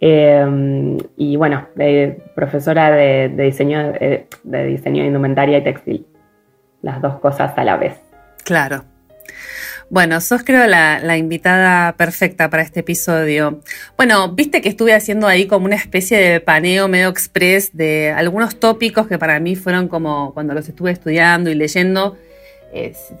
Eh, 0.00 0.98
y 1.16 1.36
bueno, 1.36 1.68
profesora 2.34 2.90
de, 2.90 3.28
diseño, 3.28 3.92
eh, 4.00 4.26
de 4.42 4.66
diseño 4.66 5.02
de 5.02 5.08
indumentaria 5.08 5.58
y 5.58 5.64
textil. 5.64 6.06
Las 6.82 7.00
dos 7.00 7.20
cosas 7.20 7.52
a 7.56 7.62
la 7.62 7.76
vez. 7.76 7.94
Claro. 8.44 8.84
Bueno, 9.90 10.22
sos 10.22 10.42
creo 10.42 10.66
la, 10.66 11.16
invitada 11.18 11.92
perfecta 11.98 12.48
para 12.48 12.62
este 12.62 12.80
episodio. 12.80 13.60
Bueno, 13.96 14.32
viste 14.32 14.62
que 14.62 14.70
estuve 14.70 14.94
haciendo 14.94 15.26
ahí 15.26 15.46
como 15.46 15.66
una 15.66 15.76
especie 15.76 16.18
de 16.18 16.40
paneo 16.40 16.88
medio 16.88 17.10
express 17.10 17.76
de 17.76 18.10
algunos 18.10 18.58
tópicos 18.58 19.06
que 19.06 19.18
para 19.18 19.38
mí 19.38 19.54
fueron 19.54 19.88
como 19.88 20.32
cuando 20.32 20.54
los 20.54 20.66
estuve 20.66 20.92
estudiando 20.92 21.50
y 21.50 21.54
leyendo, 21.54 22.16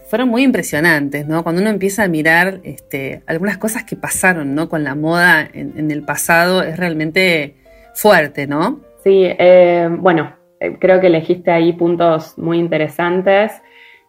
fueron 0.06 0.28
muy 0.28 0.42
impresionantes, 0.42 1.26
¿no? 1.26 1.42
Cuando 1.42 1.60
uno 1.60 1.70
empieza 1.70 2.04
a 2.04 2.08
mirar 2.08 2.60
este, 2.64 3.22
algunas 3.26 3.58
cosas 3.58 3.84
que 3.84 3.96
pasaron, 3.96 4.54
¿no? 4.54 4.68
Con 4.68 4.82
la 4.82 4.94
moda 4.94 5.46
en, 5.52 5.90
el 5.90 6.02
pasado 6.04 6.62
es 6.62 6.76
realmente 6.78 7.56
fuerte, 7.94 8.46
¿no? 8.46 8.80
Sí, 9.04 9.24
eh, 9.24 9.88
bueno, 9.90 10.34
eh, 10.58 10.76
creo 10.78 11.00
que 11.00 11.08
elegiste 11.08 11.50
ahí 11.50 11.74
puntos 11.74 12.38
muy 12.38 12.58
interesantes. 12.58 13.52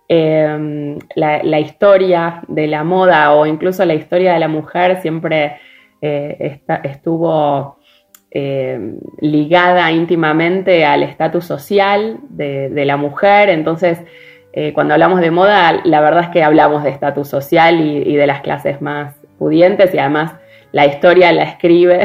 Eh, 0.07 0.97
la, 1.15 1.59
historia 1.59 2.43
de 2.47 2.67
la 2.67 2.83
moda 2.83 3.33
o 3.33 3.45
incluso 3.45 3.83
la 3.85 3.95
historia 3.95 4.33
de 4.33 4.39
la 4.39 4.47
mujer 4.47 5.01
siempre 5.01 5.59
estuvo 6.01 7.77
ligada 9.21 9.91
íntimamente 9.91 10.83
al 10.85 11.03
estatus 11.03 11.45
social 11.45 12.19
de, 12.29 12.69
de 12.69 12.85
la 12.85 12.97
mujer, 12.97 13.49
entonces 13.49 13.99
eh, 14.53 14.71
cuando 14.73 14.93
hablamos 14.93 15.19
de 15.19 15.31
moda, 15.31 15.81
la 15.83 15.99
verdad 15.99 16.25
es 16.25 16.29
que 16.29 16.43
hablamos 16.43 16.83
de 16.83 16.91
estatus 16.91 17.27
social 17.27 17.81
y, 17.81 18.15
de 18.15 18.27
las 18.27 18.41
clases 18.41 18.81
más 18.81 19.15
pudientes 19.39 19.93
y 19.93 19.97
además 19.97 20.33
la 20.71 20.85
historia 20.85 21.31
la 21.31 21.43
escribe, 21.43 22.03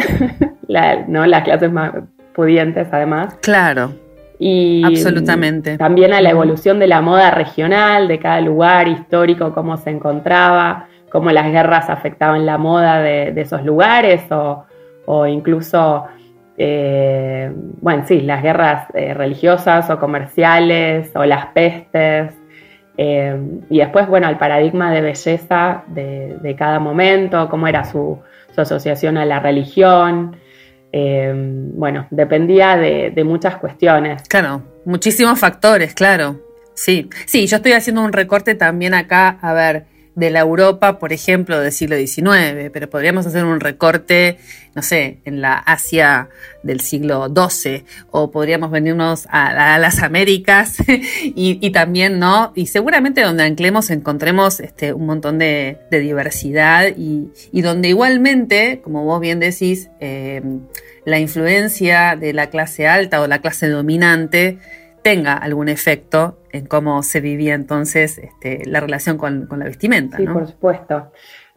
¿no? 1.08 1.26
las 1.26 1.42
clases 1.42 1.70
más 1.70 1.92
pudientes 2.34 2.88
además. 2.90 3.36
Claro. 3.42 3.92
Y 4.38 4.82
absolutamente. 4.84 5.76
También 5.76 6.14
a 6.14 6.22
la 6.22 6.30
evolución 6.30 6.78
de 6.78 6.86
la 6.86 7.02
moda 7.02 7.30
regional, 7.32 8.08
de 8.08 8.18
cada 8.18 8.40
lugar 8.40 8.88
histórico, 8.88 9.52
cómo 9.52 9.76
se 9.76 9.90
encontraba, 9.90 10.86
cómo 11.10 11.30
las 11.30 11.50
guerras 11.50 11.90
afectaban 11.90 12.46
la 12.46 12.56
moda 12.56 13.00
de, 13.00 13.38
esos 13.40 13.64
lugares 13.64 14.22
o, 14.30 15.26
incluso 15.26 16.06
eh, 16.60 17.52
bueno, 17.80 18.04
sí, 18.08 18.20
las 18.20 18.42
guerras 18.42 18.88
eh, 18.92 19.14
religiosas 19.14 19.88
o 19.90 19.98
comerciales 20.00 21.10
o 21.14 21.24
las 21.24 21.46
pestes 21.46 22.34
eh, 22.96 23.40
y 23.70 23.78
después, 23.78 24.08
bueno, 24.08 24.28
el 24.28 24.38
paradigma 24.38 24.92
de 24.92 25.00
belleza 25.00 25.84
de, 25.86 26.56
cada 26.58 26.80
momento, 26.80 27.48
cómo 27.48 27.68
era 27.68 27.84
su, 27.84 28.18
asociación 28.56 29.16
a 29.18 29.24
la 29.24 29.38
religión. 29.38 30.36
Bueno, 30.92 32.08
dependía 32.10 32.76
de, 32.76 33.12
de, 33.14 33.22
muchas 33.22 33.54
cuestiones. 33.58 34.22
Claro, 34.28 34.62
muchísimos 34.84 35.38
factores, 35.38 35.94
claro. 35.94 36.40
Sí, 36.74 37.08
sí, 37.26 37.46
yo 37.46 37.58
estoy 37.58 37.74
haciendo 37.74 38.02
un 38.02 38.12
recorte 38.12 38.56
también 38.56 38.94
acá, 38.94 39.38
a 39.42 39.52
ver, 39.52 39.84
de 40.18 40.30
la 40.30 40.40
Europa, 40.40 40.98
por 40.98 41.12
ejemplo, 41.12 41.60
del 41.60 41.70
siglo 41.70 41.96
XIX, 41.96 42.70
pero 42.72 42.90
podríamos 42.90 43.24
hacer 43.24 43.44
un 43.44 43.60
recorte, 43.60 44.38
no 44.74 44.82
sé, 44.82 45.18
en 45.24 45.40
la 45.40 45.54
Asia 45.54 46.28
del 46.64 46.80
siglo 46.80 47.28
XII, 47.28 47.84
o 48.10 48.32
podríamos 48.32 48.72
venirnos 48.72 49.28
a, 49.30 49.78
las 49.78 50.02
Américas 50.02 50.78
y, 51.22 51.70
también, 51.70 52.18
¿no? 52.18 52.52
Y 52.56 52.66
seguramente 52.66 53.22
donde 53.22 53.44
anclemos 53.44 53.90
encontremos 53.90 54.58
este, 54.58 54.92
un 54.92 55.06
montón 55.06 55.38
de, 55.38 55.78
diversidad 55.90 56.88
y, 56.96 57.30
donde 57.62 57.88
igualmente, 57.90 58.80
como 58.82 59.04
vos 59.04 59.20
bien 59.20 59.38
decís, 59.38 59.88
eh, 60.00 60.42
la 61.04 61.20
influencia 61.20 62.16
de 62.16 62.32
la 62.32 62.50
clase 62.50 62.88
alta 62.88 63.20
o 63.20 63.28
la 63.28 63.38
clase 63.40 63.68
dominante 63.68 64.58
tenga 65.08 65.32
algún 65.32 65.70
efecto 65.70 66.36
en 66.52 66.66
cómo 66.66 67.02
se 67.02 67.22
vivía 67.22 67.54
entonces 67.54 68.18
este, 68.18 68.66
la 68.66 68.80
relación 68.80 69.16
con, 69.16 69.48
la 69.50 69.64
vestimenta. 69.64 70.18
Sí, 70.18 70.26
por 70.26 70.46
supuesto. 70.46 71.12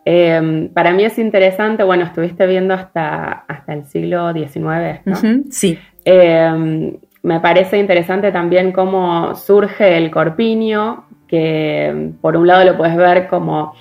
Em, 0.05 0.69
para 0.69 0.93
mí 0.93 1.03
es 1.03 1.19
interesante, 1.19 1.83
bueno, 1.83 2.05
estuviste 2.05 2.47
viendo 2.47 2.73
hasta, 2.73 3.43
hasta 3.49 3.73
el 3.73 3.83
siglo 3.87 4.31
XIX, 4.31 5.01
¿no? 5.03 5.17
sí. 5.49 5.77
Em, 6.05 6.95
me 7.23 7.41
parece 7.41 7.77
interesante 7.77 8.31
también 8.31 8.71
cómo 8.71 9.35
surge 9.35 9.97
el 9.97 10.09
corpiño, 10.11 11.07
que 11.27 12.13
por 12.21 12.37
un 12.37 12.47
lado 12.47 12.63
lo 12.63 12.77
puedes 12.77 12.95
ver 12.95 13.27
como 13.27 13.73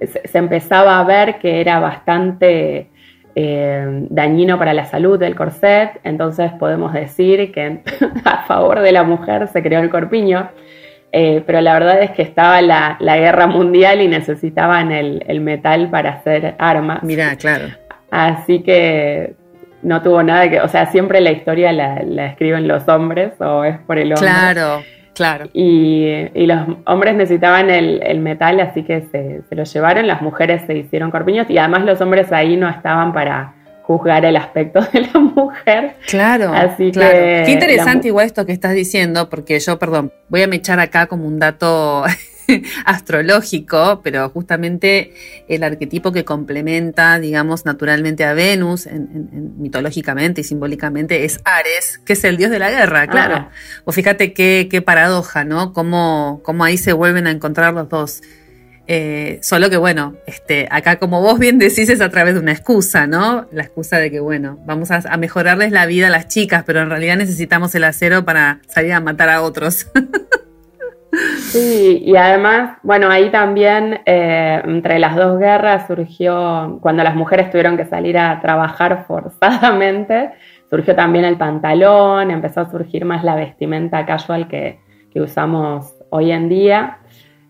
se 0.00 0.38
empezaba 0.38 0.98
a 1.00 1.04
ver 1.04 1.38
que 1.38 1.60
era 1.60 1.80
bastante 1.80 2.88
eh, 3.40 3.86
dañino 4.10 4.58
para 4.58 4.74
la 4.74 4.84
salud 4.86 5.16
del 5.16 5.36
corset, 5.36 6.00
entonces 6.02 6.50
podemos 6.58 6.92
decir 6.92 7.52
que 7.52 7.82
a 8.24 8.42
favor 8.46 8.80
de 8.80 8.90
la 8.90 9.04
mujer 9.04 9.46
se 9.46 9.62
creó 9.62 9.78
el 9.78 9.90
corpiño, 9.90 10.50
eh, 11.12 11.44
pero 11.46 11.60
la 11.60 11.74
verdad 11.74 12.02
es 12.02 12.10
que 12.10 12.22
estaba 12.22 12.60
la, 12.62 12.98
guerra 12.98 13.46
mundial 13.46 14.02
y 14.02 14.08
necesitaban 14.08 14.90
el, 14.90 15.40
metal 15.40 15.88
para 15.88 16.14
hacer 16.14 16.56
armas. 16.58 17.04
Mira, 17.04 17.36
claro. 17.36 17.68
Así 18.10 18.64
que 18.64 19.34
no 19.82 20.02
tuvo 20.02 20.24
nada 20.24 20.50
que, 20.50 20.60
o 20.60 20.66
sea, 20.66 20.86
siempre 20.86 21.20
la 21.20 21.30
historia 21.30 21.70
la, 21.72 22.02
la 22.04 22.26
escriben 22.26 22.66
los 22.66 22.88
hombres 22.88 23.40
o 23.40 23.62
es 23.62 23.78
por 23.86 23.98
el 23.98 24.14
hombre. 24.14 24.28
Claro. 24.28 24.82
Claro. 25.18 25.48
Y, 25.52 26.46
los 26.46 26.76
hombres 26.86 27.16
necesitaban 27.16 27.70
el, 27.70 28.20
metal, 28.20 28.60
así 28.60 28.84
que 28.84 29.02
se, 29.10 29.42
lo 29.50 29.64
llevaron, 29.64 30.06
las 30.06 30.22
mujeres 30.22 30.62
se 30.68 30.76
hicieron 30.76 31.10
corpiños 31.10 31.50
y 31.50 31.58
además 31.58 31.84
los 31.84 32.00
hombres 32.00 32.30
ahí 32.30 32.56
no 32.56 32.68
estaban 32.68 33.12
para 33.12 33.54
juzgar 33.82 34.24
el 34.24 34.36
aspecto 34.36 34.80
de 34.92 35.00
la 35.00 35.18
mujer. 35.18 35.96
Claro, 36.06 36.52
así 36.54 36.92
claro. 36.92 37.18
Que 37.18 37.42
Qué 37.46 37.50
interesante 37.50 38.06
igual 38.06 38.26
esto 38.26 38.46
que 38.46 38.52
estás 38.52 38.74
diciendo, 38.74 39.28
porque 39.28 39.58
yo, 39.58 39.76
perdón, 39.76 40.12
voy 40.28 40.42
a 40.42 40.46
me 40.46 40.54
echar 40.54 40.78
acá 40.78 41.08
como 41.08 41.26
un 41.26 41.40
dato 41.40 42.04
astrológico, 42.84 44.00
pero 44.02 44.28
justamente 44.30 45.12
el 45.48 45.62
arquetipo 45.62 46.12
que 46.12 46.24
complementa, 46.24 47.18
digamos, 47.18 47.64
naturalmente 47.64 48.24
a 48.24 48.34
Venus, 48.34 48.86
en, 48.86 49.54
mitológicamente 49.58 50.40
y 50.40 50.44
simbólicamente, 50.44 51.24
es 51.24 51.40
Ares, 51.44 52.00
que 52.04 52.14
es 52.14 52.24
el 52.24 52.36
dios 52.36 52.50
de 52.50 52.58
la 52.58 52.70
guerra, 52.70 53.06
claro. 53.06 53.48
O 53.84 53.92
fíjate 53.92 54.32
qué, 54.32 54.68
qué 54.70 54.82
paradoja, 54.82 55.44
¿no? 55.44 55.72
Cómo, 55.72 56.40
cómo 56.42 56.64
ahí 56.64 56.76
se 56.78 56.92
vuelven 56.92 57.26
a 57.26 57.30
encontrar 57.30 57.74
los 57.74 57.88
dos. 57.88 58.22
Eh, 58.90 59.38
solo 59.42 59.68
que 59.68 59.76
bueno, 59.76 60.16
este, 60.26 60.66
acá 60.70 60.98
como 60.98 61.20
vos 61.20 61.38
bien 61.38 61.58
decís 61.58 61.90
es 61.90 62.00
a 62.00 62.08
través 62.08 62.32
de 62.32 62.40
una 62.40 62.52
excusa, 62.52 63.06
¿no? 63.06 63.46
La 63.52 63.62
excusa 63.62 63.98
de 63.98 64.10
que 64.10 64.18
bueno, 64.18 64.58
vamos 64.64 64.90
a, 64.90 65.16
mejorarles 65.18 65.72
la 65.72 65.84
vida 65.84 66.06
a 66.06 66.10
las 66.10 66.28
chicas, 66.28 66.64
pero 66.66 66.80
en 66.80 66.88
realidad 66.88 67.18
necesitamos 67.18 67.74
el 67.74 67.84
acero 67.84 68.24
para 68.24 68.60
salir 68.66 68.94
a 68.94 69.00
matar 69.00 69.28
a 69.28 69.42
otros. 69.42 69.88
Sí, 71.38 72.02
y 72.04 72.16
además, 72.16 72.78
bueno, 72.82 73.08
ahí 73.10 73.30
también 73.30 74.00
eh, 74.04 74.60
entre 74.64 74.98
las 74.98 75.16
dos 75.16 75.38
guerras 75.38 75.86
surgió, 75.86 76.78
cuando 76.82 77.02
las 77.02 77.14
mujeres 77.14 77.50
tuvieron 77.50 77.76
que 77.76 77.86
salir 77.86 78.18
a 78.18 78.40
trabajar 78.40 79.04
forzadamente, 79.06 80.32
surgió 80.68 80.94
también 80.94 81.24
el 81.24 81.36
pantalón, 81.36 82.30
empezó 82.30 82.60
a 82.60 82.70
surgir 82.70 83.04
más 83.04 83.24
la 83.24 83.34
vestimenta 83.34 84.04
casual 84.04 84.48
que, 84.48 84.80
usamos 85.18 85.96
hoy 86.10 86.30
en 86.30 86.48
día. 86.48 86.98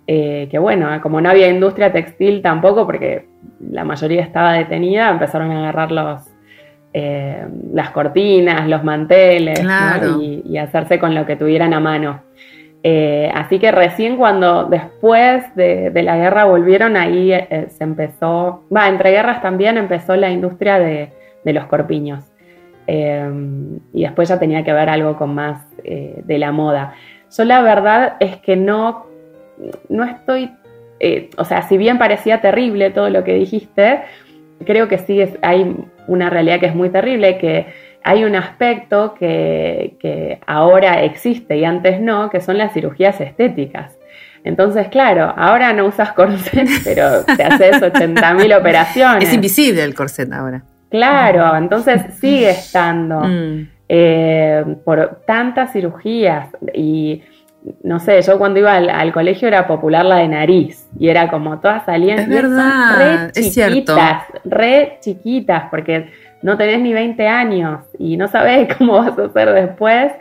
Eh, 0.07 0.49
que 0.51 0.59
bueno, 0.59 0.89
como 1.03 1.21
no 1.21 1.29
había 1.29 1.49
industria 1.49 1.93
textil 1.93 2.41
tampoco, 2.41 2.87
porque 2.87 3.29
la 3.61 3.85
mayoría 3.85 4.23
estaba 4.23 4.55
detenida, 4.55 5.11
empezaron 5.11 5.51
a 5.51 5.59
agarrar 5.59 5.93
los, 5.93 6.23
eh, 6.95 7.47
las 7.75 7.91
cortinas, 7.91 8.67
los 8.67 8.83
manteles 8.85 9.61
y, 10.19 10.45
y 10.47 10.57
hacerse 10.57 10.99
con 10.99 11.15
lo 11.15 11.27
que 11.27 11.37
tuvieran 11.37 11.75
a 11.75 11.81
mano. 11.81 12.23
Eh, 12.83 13.31
así 13.35 13.59
que 13.59 13.73
recién 13.73 14.17
cuando 14.17 14.65
después 14.65 15.45
de, 15.57 15.91
la 15.95 16.17
guerra 16.17 16.45
volvieron, 16.45 16.97
ahí 16.97 17.33
eh, 17.33 17.67
se 17.71 17.85
empezó, 17.85 18.65
va, 18.75 18.89
entre 18.89 19.11
guerras 19.11 19.43
también 19.43 19.77
empezó 19.77 20.15
la 20.17 20.31
industria 20.31 20.79
de, 20.79 21.13
los 21.45 21.65
corpiños. 21.65 22.25
Eh, 22.87 23.27
y 23.95 24.03
después 24.03 24.29
ya 24.29 24.39
tenía 24.39 24.65
que 24.65 24.73
ver 24.75 24.91
algo 24.91 25.17
con 25.17 25.35
más 25.35 25.63
de 25.83 26.39
la 26.39 26.53
moda. 26.53 26.93
Yo 27.35 27.45
la 27.45 27.63
verdad 27.63 28.17
es 28.21 28.37
que 28.37 28.55
no, 28.55 29.07
no 29.89 30.05
estoy, 30.05 30.51
o 31.39 31.45
sea, 31.45 31.63
si 31.63 31.79
bien 31.79 31.97
parecía 31.97 32.43
terrible 32.43 32.91
todo 32.91 33.09
lo 33.09 33.25
que 33.25 33.33
dijiste, 33.33 34.03
creo 34.67 34.89
que 34.89 34.99
sí 34.99 35.23
hay 35.41 35.75
una 36.07 36.29
realidad 36.29 36.61
que 36.61 36.67
es 36.67 36.75
muy 36.75 36.91
terrible, 36.91 37.39
que 37.39 37.67
hay 38.09 38.25
un 38.25 38.35
aspecto 38.37 39.15
que, 39.15 40.41
ahora 40.47 41.03
existe 41.03 41.59
y 41.59 41.65
antes 41.67 42.01
no, 42.01 42.31
que 42.31 42.41
son 42.41 42.57
las 42.57 42.73
cirugías 42.73 43.21
estéticas. 43.21 43.99
Entonces, 44.45 44.89
claro, 44.89 45.35
ahora 45.37 45.75
no 45.75 45.85
usas 45.85 46.13
corset, 46.13 46.67
pero 46.85 47.23
te 47.25 47.43
haces 47.45 47.83
80.000 47.83 48.59
operaciones. 48.59 49.29
Es 49.29 49.35
invisible 49.35 49.85
el 49.85 49.95
corset 49.95 50.33
ahora. 50.33 50.63
Claro, 50.91 51.55
entonces 51.55 52.01
sigue 52.19 52.49
estando 52.49 53.21
mm. 53.21 53.69
eh, 53.91 54.65
por 54.87 55.21
tantas 55.27 55.75
cirugías 55.75 56.49
y 56.73 57.23
no 57.83 58.01
sé, 58.01 58.23
yo 58.23 58.39
cuando 58.39 58.61
iba 58.61 58.75
al, 58.75 59.13
colegio 59.13 59.49
era 59.49 59.67
popular 59.67 60.07
la 60.07 60.17
de 60.17 60.29
nariz 60.29 60.89
y 60.99 61.09
era 61.09 61.29
como 61.29 61.59
todas 61.59 61.85
salían 61.85 62.21
es 62.21 62.29
verdad, 62.29 63.31
re 63.33 63.33
chiquitas, 63.33 64.23
re 64.45 64.99
chiquitas, 65.03 65.65
porque 65.71 66.11
no 66.43 66.57
tenés 66.57 66.81
ni 66.81 66.93
20 66.93 67.27
años 67.27 67.85
y 67.99 68.17
no 68.17 68.29
sabés 68.29 68.75
cómo 68.79 68.95
vas 68.95 69.19
a 69.19 69.25
hacer 69.25 69.53
después. 69.53 70.13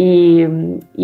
Y, 0.00 0.46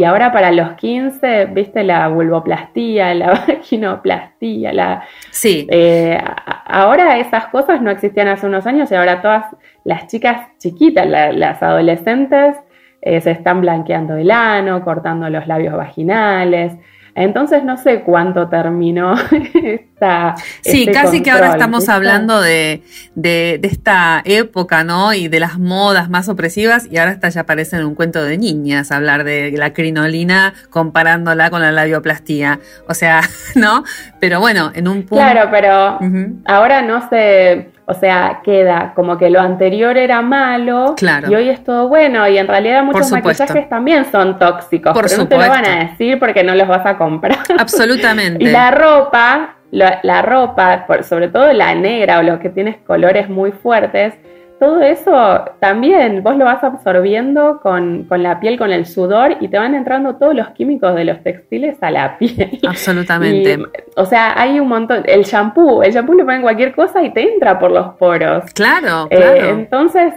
ahora 0.07 0.31
para 0.33 0.53
los 0.53 0.75
15, 0.75 1.47
viste 1.47 1.83
la 1.83 2.07
vulvoplastía, 2.07 3.12
la 3.12 3.31
vaginoplastía, 3.49 4.73
la... 4.73 5.03
Sí. 5.33 5.67
Eh, 5.69 6.17
ahora 6.64 7.19
esas 7.19 7.49
cosas 7.49 7.83
no 7.83 7.90
existían 7.90 8.29
hace 8.29 8.47
unos 8.47 8.67
años 8.69 8.93
y 8.93 8.95
ahora 8.95 9.21
todas 9.21 9.47
las 9.83 10.07
chicas 10.07 10.47
chiquitas, 10.59 11.09
las 11.09 11.61
adolescentes, 11.61 12.57
eh, 13.03 13.21
se 13.21 13.33
están 13.33 13.62
blanqueando 13.62 14.17
el 14.17 14.31
ano, 14.31 14.85
cortando 14.85 15.29
los 15.29 15.49
labios 15.49 15.77
vaginales. 15.77 16.75
Entonces 17.14 17.62
no 17.62 17.77
sé 17.77 18.00
cuánto 18.00 18.48
terminó 18.48 19.14
esta... 19.55 20.35
Sí, 20.62 20.81
este 20.83 20.92
casi 20.92 21.22
que 21.22 21.31
ahora 21.31 21.50
estamos 21.50 21.88
hablando 21.88 22.40
de, 22.40 22.83
de, 23.14 23.61
esta 23.62 24.20
época, 24.24 24.83
¿no? 24.83 25.14
Y 25.14 25.29
de 25.29 25.40
las 25.40 25.59
modas 25.59 26.11
más 26.11 26.29
opresivas 26.29 26.88
y 26.90 26.98
ahora 26.98 27.12
hasta 27.12 27.29
ya 27.29 27.44
parece 27.44 27.77
en 27.77 27.85
un 27.85 27.94
cuento 27.94 28.22
de 28.22 28.37
niñas 28.37 28.90
hablar 28.90 29.24
de 29.24 29.53
la 29.53 29.72
crinolina 29.72 30.55
comparándola 30.70 31.50
con 31.50 31.62
la 31.62 31.70
labioplastía. 31.70 32.59
O 32.88 32.94
sea, 32.94 33.20
¿no? 33.55 33.85
Pero 34.18 34.40
bueno, 34.40 34.72
en 34.74 34.88
un 34.88 35.03
punto... 35.05 35.16
Claro, 35.16 35.48
pero 35.53 35.98
ahora 36.46 36.83
no 36.83 37.09
se 37.09 37.73
o 37.87 37.94
sea, 37.94 38.40
queda 38.42 38.92
como 38.94 39.18
que 39.18 39.29
lo 39.29 39.40
anterior 39.40 39.97
era 39.99 40.23
malo 40.23 40.94
y 41.29 41.35
hoy 41.35 41.49
es 41.51 41.62
todo 41.62 41.88
bueno. 41.88 42.27
Y 42.29 42.38
en 42.38 42.49
realidad 42.49 42.83
muchos 42.83 43.11
maquillajes 43.11 43.68
también 43.68 44.07
son 44.11 44.38
tóxicos, 44.38 44.92
pero 44.94 45.16
no 45.18 45.29
te 45.29 45.37
lo 45.37 45.49
van 45.49 45.66
a 45.66 45.85
decir 45.85 46.18
porque 46.18 46.42
no 46.42 46.55
los 46.55 46.66
vas 46.66 46.87
a 46.87 46.97
comprar. 46.97 47.38
Absolutamente. 47.59 48.42
y 48.42 48.47
la 48.49 48.70
ropa, 48.70 49.57
la, 49.70 50.23
ropa, 50.23 50.87
sobre 51.03 51.29
todo 51.29 51.53
la 51.53 51.75
negra 51.75 52.20
o 52.20 52.23
los 52.23 52.38
que 52.38 52.49
tienes 52.49 52.77
colores 52.87 53.29
muy 53.29 53.53
fuertes, 53.53 54.14
todo 54.59 54.81
eso 54.81 55.45
también 55.61 56.23
vos 56.23 56.37
lo 56.37 56.45
vas 56.45 56.62
absorbiendo 56.62 57.61
con, 57.61 58.07
la 58.11 58.40
piel, 58.40 58.59
con 58.59 58.73
el 58.73 58.87
sudor 58.87 59.37
y 59.40 59.49
te 59.49 59.59
van 59.59 59.75
entrando 59.75 60.17
todos 60.17 60.35
los 60.35 60.49
químicos 60.51 60.95
de 60.95 61.05
los 61.05 61.23
textiles 61.23 61.77
a 61.83 61.90
la 61.90 62.19
piel. 62.19 62.61
Absolutamente. 62.67 63.59
o 63.97 64.05
sea, 64.05 64.40
hay 64.40 64.61
un 64.61 64.69
montón. 64.69 65.03
El 65.07 65.25
shampoo, 65.25 65.83
el 65.83 65.93
shampoo 65.93 66.14
le 66.14 66.25
ponen 66.25 66.43
cualquier 66.43 66.75
cosa 66.75 67.03
y 67.03 67.12
te 67.12 67.35
entra 67.35 67.59
por 67.59 67.71
los 67.71 67.95
poros. 67.95 68.45
Claro, 68.55 69.07
eh, 69.11 69.17
claro. 69.17 69.49
entonces, 69.51 70.14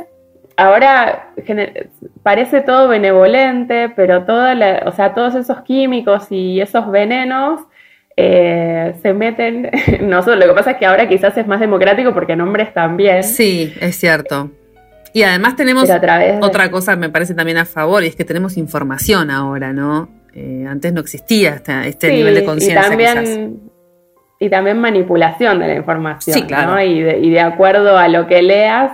ahora 0.56 1.30
parece 2.24 2.62
todo 2.62 2.88
benevolente, 2.88 3.90
pero 3.96 4.24
toda 4.26 4.56
la, 4.56 4.84
o 4.86 4.92
sea, 4.92 5.14
todos 5.14 5.36
esos 5.36 5.62
químicos 5.62 6.28
y 6.32 6.62
esos 6.62 6.90
venenos 6.92 7.62
eh, 8.20 8.96
se 9.04 9.14
meten, 9.14 9.70
no 10.02 10.24
solo, 10.24 10.38
lo 10.38 10.48
que 10.48 10.54
pasa 10.54 10.72
es 10.72 10.78
que 10.78 10.88
ahora 10.88 11.08
quizás 11.08 11.38
es 11.38 11.46
más 11.46 11.60
democrático 11.60 12.14
porque 12.14 12.36
nombres 12.36 12.74
también. 12.74 13.24
Sí, 13.24 13.74
es 13.80 13.96
cierto. 13.96 14.50
Y 15.14 15.22
además 15.24 15.56
tenemos 15.56 15.90
otra 16.42 16.72
cosa 16.72 16.96
me 16.96 17.10
parece 17.10 17.36
también 17.36 17.58
a 17.58 17.66
favor, 17.66 18.04
y 18.04 18.08
es 18.08 18.16
que 18.16 18.26
tenemos 18.26 18.58
información 18.58 19.30
ahora, 19.30 19.72
¿no? 19.72 20.10
Eh, 20.34 20.66
antes 20.68 20.94
no 20.94 21.02
existía 21.02 21.62
este, 21.86 22.12
nivel 22.12 22.36
de 22.36 22.44
conciencia. 22.44 22.82
Y 22.82 22.90
también, 22.90 23.60
y 24.40 24.50
también 24.50 24.80
manipulación 24.80 25.60
de 25.60 25.68
la 25.68 25.76
información, 25.76 26.48
¿no? 26.50 26.82
Y 26.82 27.02
de, 27.02 27.40
acuerdo 27.40 27.98
a 27.98 28.08
lo 28.08 28.28
que 28.28 28.42
leas, 28.42 28.92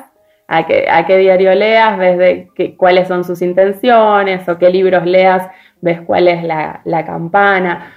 a, 0.48 0.66
que, 0.66 0.86
a 0.90 1.06
qué 1.06 1.18
diario 1.18 1.56
leas, 1.56 1.98
ves 1.98 2.18
de 2.18 2.76
cuáles 2.78 3.08
son 3.08 3.24
sus 3.24 3.42
intenciones, 3.42 4.48
o 4.48 4.58
qué 4.58 4.70
libros 4.70 5.06
leas, 5.06 5.48
ves 5.82 6.00
cuál 6.06 6.28
es 6.30 6.44
la, 6.44 6.82
la 6.86 7.06
campana 7.06 7.94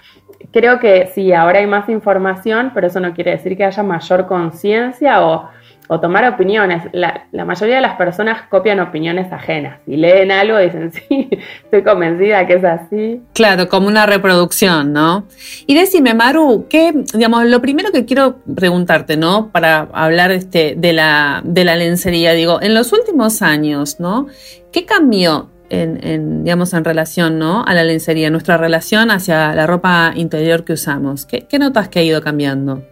creo 0.53 0.81
que 0.81 1.11
sí, 1.15 1.33
ahora 1.33 1.59
hay 1.59 1.67
más 1.67 1.89
información, 1.89 2.73
pero 2.75 2.87
eso 2.87 3.01
no 3.01 3.15
quiere 3.15 3.33
decir 3.33 3.57
que 3.57 3.65
haya 3.65 3.83
mayor 3.83 4.27
conciencia 4.27 5.23
o, 5.25 5.49
o 5.89 6.01
tomar 6.01 6.27
opiniones. 6.27 6.83
La, 6.93 7.27
mayoría 7.45 7.77
de 7.77 7.81
las 7.81 7.97
personas 7.97 8.43
copian 8.49 8.81
opiniones 8.81 9.33
ajenas 9.33 9.81
y 9.87 9.97
leen 9.97 10.31
algo 10.31 10.61
y 10.61 10.65
dicen, 10.65 10.93
sí, 11.09 11.29
estoy 11.65 11.83
convencida 11.83 12.47
que 12.47 12.55
es 12.55 12.65
así. 12.65 13.23
Claro, 13.35 13.69
como 13.69 13.89
una 13.89 14.07
reproducción, 14.07 14.93
¿no? 14.93 15.25
Y 15.67 15.75
decime, 15.75 16.15
Maru, 16.15 16.67
¿qué, 16.69 16.93
digamos, 17.15 17.47
lo 17.47 17.61
primero 17.61 17.93
que 17.93 18.05
quiero 18.05 18.37
preguntarte, 18.55 19.17
¿no? 19.17 19.51
Para 19.51 19.89
hablar 19.93 20.31
este, 20.31 20.75
de, 20.77 20.93
la, 20.93 21.43
de 21.45 21.65
la 21.65 21.77
lencería, 21.77 22.33
digo, 22.33 22.61
en 22.61 22.75
los 22.75 22.93
últimos 22.93 23.43
años, 23.43 24.01
¿no? 24.01 24.27
¿Qué 24.73 24.85
cambió 24.85 25.51
en, 25.71 26.45
digamos, 26.45 26.73
en 26.75 26.85
relación 26.85 27.39
¿no? 27.39 27.65
a 27.65 27.75
la 27.75 27.85
lencería, 27.85 28.31
nuestra 28.31 28.57
relación 28.57 29.11
hacia 29.11 29.55
la 29.55 29.67
ropa 29.67 30.13
interior 30.15 30.65
que 30.65 30.75
usamos? 30.75 31.27
¿Qué, 31.27 31.47
qué 31.49 31.59
notas 31.59 31.89
que 31.89 31.99
ha 31.99 32.03
ido 32.03 32.23
cambiando? 32.23 32.83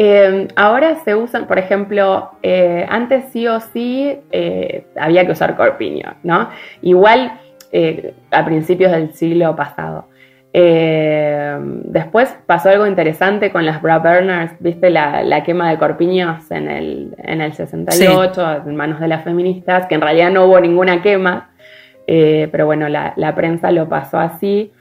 Eh, 0.00 0.46
ahora 0.54 1.02
se 1.04 1.16
usan, 1.16 1.48
por 1.48 1.58
ejemplo, 1.58 2.30
eh, 2.44 2.86
antes 2.88 3.24
sí 3.32 3.48
o 3.48 3.58
sí 3.58 4.16
eh, 4.30 4.86
había 4.96 5.26
que 5.26 5.32
usar 5.32 5.56
corpiño, 5.56 6.14
¿no? 6.22 6.48
Igual 6.82 7.32
a 8.30 8.44
principios 8.46 8.92
del 8.92 9.12
siglo 9.12 9.54
pasado. 9.54 10.06
después 10.54 12.34
pasó 12.46 12.70
algo 12.70 12.86
interesante 12.86 13.52
con 13.52 13.66
las 13.66 13.82
bra 13.82 13.98
burners, 13.98 14.52
viste 14.60 14.88
la, 14.88 15.42
quema 15.44 15.68
de 15.68 15.78
corpiños 15.78 16.50
en 16.50 16.70
el, 16.70 17.14
en 17.18 17.42
el 17.42 17.52
68 17.52 18.62
en 18.66 18.76
manos 18.76 19.00
de 19.00 19.08
las 19.08 19.24
feministas, 19.24 19.86
que 19.86 19.96
en 19.96 20.00
realidad 20.00 20.30
no 20.30 20.46
hubo 20.46 20.60
ninguna 20.60 21.02
quema, 21.02 21.50
pero 22.50 22.66
bueno, 22.66 22.88
la, 22.88 23.12
la 23.16 23.34
prensa 23.34 23.70
lo 23.70 23.88
pasó 23.88 24.18
así. 24.18 24.72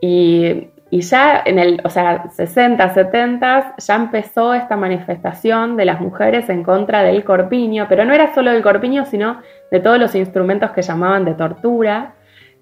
Y 0.00 0.68
y 0.92 1.00
ya 1.00 1.42
en 1.46 1.58
el, 1.58 1.80
o 1.84 1.88
sea, 1.88 2.28
60, 2.28 2.92
70 2.92 3.76
ya 3.78 3.94
empezó 3.94 4.52
esta 4.52 4.76
manifestación 4.76 5.74
de 5.78 5.86
las 5.86 6.02
mujeres 6.02 6.50
en 6.50 6.62
contra 6.62 7.02
del 7.02 7.24
corpiño, 7.24 7.86
pero 7.88 8.04
no 8.04 8.12
era 8.12 8.34
solo 8.34 8.52
del 8.52 8.62
corpiño, 8.62 9.06
sino 9.06 9.40
de 9.70 9.80
todos 9.80 9.98
los 9.98 10.14
instrumentos 10.14 10.70
que 10.72 10.82
llamaban 10.82 11.24
de 11.24 11.32
tortura, 11.32 12.12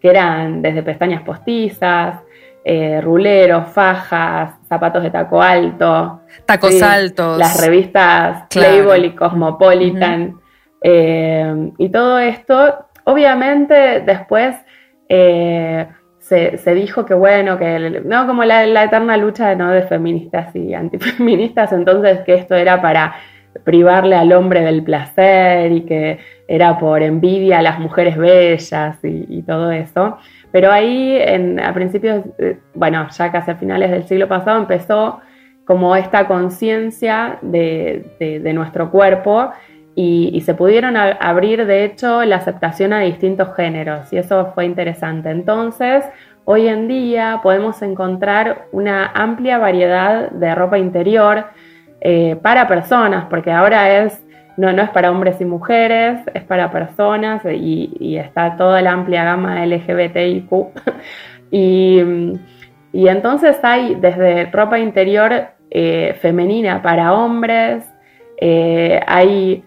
que 0.01 0.11
eran 0.11 0.63
desde 0.63 0.85
pestañas 0.85 1.23
postizas, 1.23 2.21
eh, 2.65 3.01
ruleros, 3.01 3.69
fajas, 3.71 4.55
zapatos 4.69 5.03
de 5.03 5.11
taco 5.11 5.43
alto. 5.43 6.21
Tacos 6.47 6.81
altos. 6.83 7.37
Las 7.37 7.61
revistas 7.61 8.45
Playboy 8.49 9.07
y 9.07 9.11
Cosmopolitan. 9.17 10.41
Eh, 10.81 11.73
y 11.79 11.89
todo 11.89 12.21
esto, 12.21 12.87
obviamente 13.05 14.01
después... 14.01 14.57
Eh, 15.09 15.87
se, 16.21 16.75
dijo 16.75 17.07
que 17.07 17.15
bueno, 17.15 17.59
que 17.59 18.03
no 18.05 18.27
como 18.27 18.45
la, 18.45 18.85
eterna 18.85 19.17
lucha 19.17 19.53
¿no? 19.57 19.73
de 19.73 19.83
feministas 19.83 20.55
y 20.55 20.75
antifeministas, 20.75 21.73
entonces 21.73 22.21
que 22.21 22.35
esto 22.35 22.55
era 22.55 22.81
para 22.81 23.17
privarle 23.65 24.15
al 24.15 24.33
hombre 24.33 24.61
del 24.61 24.83
placer 24.85 25.73
y 25.73 25.81
que 25.83 26.19
era 26.47 26.79
por 26.79 27.03
envidia 27.03 27.59
a 27.59 27.63
las 27.63 27.79
mujeres 27.81 28.17
bellas 28.17 28.97
y, 29.03 29.43
todo 29.43 29.73
eso. 29.73 30.19
Pero 30.53 30.71
ahí, 30.71 31.21
a 31.63 31.75
principios, 31.75 32.25
eh, 32.39 32.59
bueno, 32.75 33.09
ya 33.11 33.33
casi 33.33 33.51
a 33.51 33.57
finales 33.57 33.91
del 33.91 34.05
siglo 34.05 34.29
pasado, 34.29 34.59
empezó 34.61 35.21
como 35.65 35.95
esta 35.97 36.27
conciencia 36.27 37.39
de, 37.43 38.41
nuestro 38.55 38.91
cuerpo 38.91 39.51
y, 39.95 40.41
se 40.47 40.55
pudieron 40.55 40.97
abrir, 40.97 41.67
de 41.67 41.85
hecho, 41.85 42.25
la 42.25 42.37
aceptación 42.37 42.93
a 42.93 43.01
distintos 43.01 43.55
géneros 43.55 44.13
y 44.13 44.19
eso 44.19 44.53
fue 44.55 44.65
interesante. 44.65 45.31
Entonces, 45.31 46.05
Hoy 46.53 46.67
en 46.67 46.89
día 46.89 47.39
podemos 47.45 47.81
encontrar 47.81 48.67
una 48.73 49.07
amplia 49.15 49.59
variedad 49.59 50.31
de 50.31 50.53
ropa 50.55 50.79
interior 50.79 51.45
eh, 52.01 52.37
para 52.43 52.67
personas, 52.67 53.27
porque 53.31 53.53
ahora 53.53 54.03
es, 54.03 54.21
no, 54.57 54.73
no 54.73 54.83
es 54.83 54.91
para 54.91 55.13
hombres 55.13 55.41
y 55.41 55.45
mujeres, 55.45 56.19
es 56.35 56.43
para 56.43 56.73
personas 56.73 57.43
y, 57.45 58.17
está 58.17 58.57
toda 58.57 58.83
la 58.83 58.91
amplia 58.91 59.23
gama 59.23 59.65
LGBTIQ. 59.65 60.51
y, 61.53 62.01
y 62.93 63.07
entonces 63.07 63.57
hay 63.63 63.95
desde 63.95 64.47
ropa 64.47 64.79
interior 64.81 65.51
eh, 65.71 66.17
femenina 66.21 66.83
para 66.83 67.13
hombres, 67.13 67.85
eh, 68.41 68.99
hay 69.07 69.63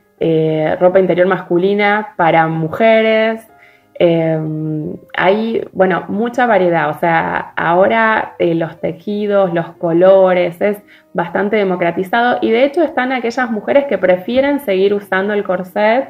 ropa 0.79 0.99
interior 0.99 1.27
masculina 1.27 2.13
para 2.15 2.47
mujeres, 2.47 3.47
Em, 3.95 4.95
hay, 5.15 5.67
bueno, 5.71 6.05
mucha 6.07 6.47
variedad, 6.47 6.89
o 6.89 6.99
sea, 6.99 7.53
ahora 7.55 8.33
eh, 8.39 8.55
los 8.55 8.79
tejidos, 8.81 9.53
los 9.53 9.67
colores, 9.73 10.59
es 10.61 10.81
bastante 11.13 11.57
democratizado. 11.57 12.39
Y 12.41 12.51
de 12.51 12.65
hecho 12.65 12.81
están 12.83 13.11
aquellas 13.11 13.51
mujeres 13.51 13.85
que 13.85 13.97
prefieren 13.97 14.59
seguir 14.59 14.93
usando 14.93 15.33
el 15.33 15.43
corset, 15.43 16.09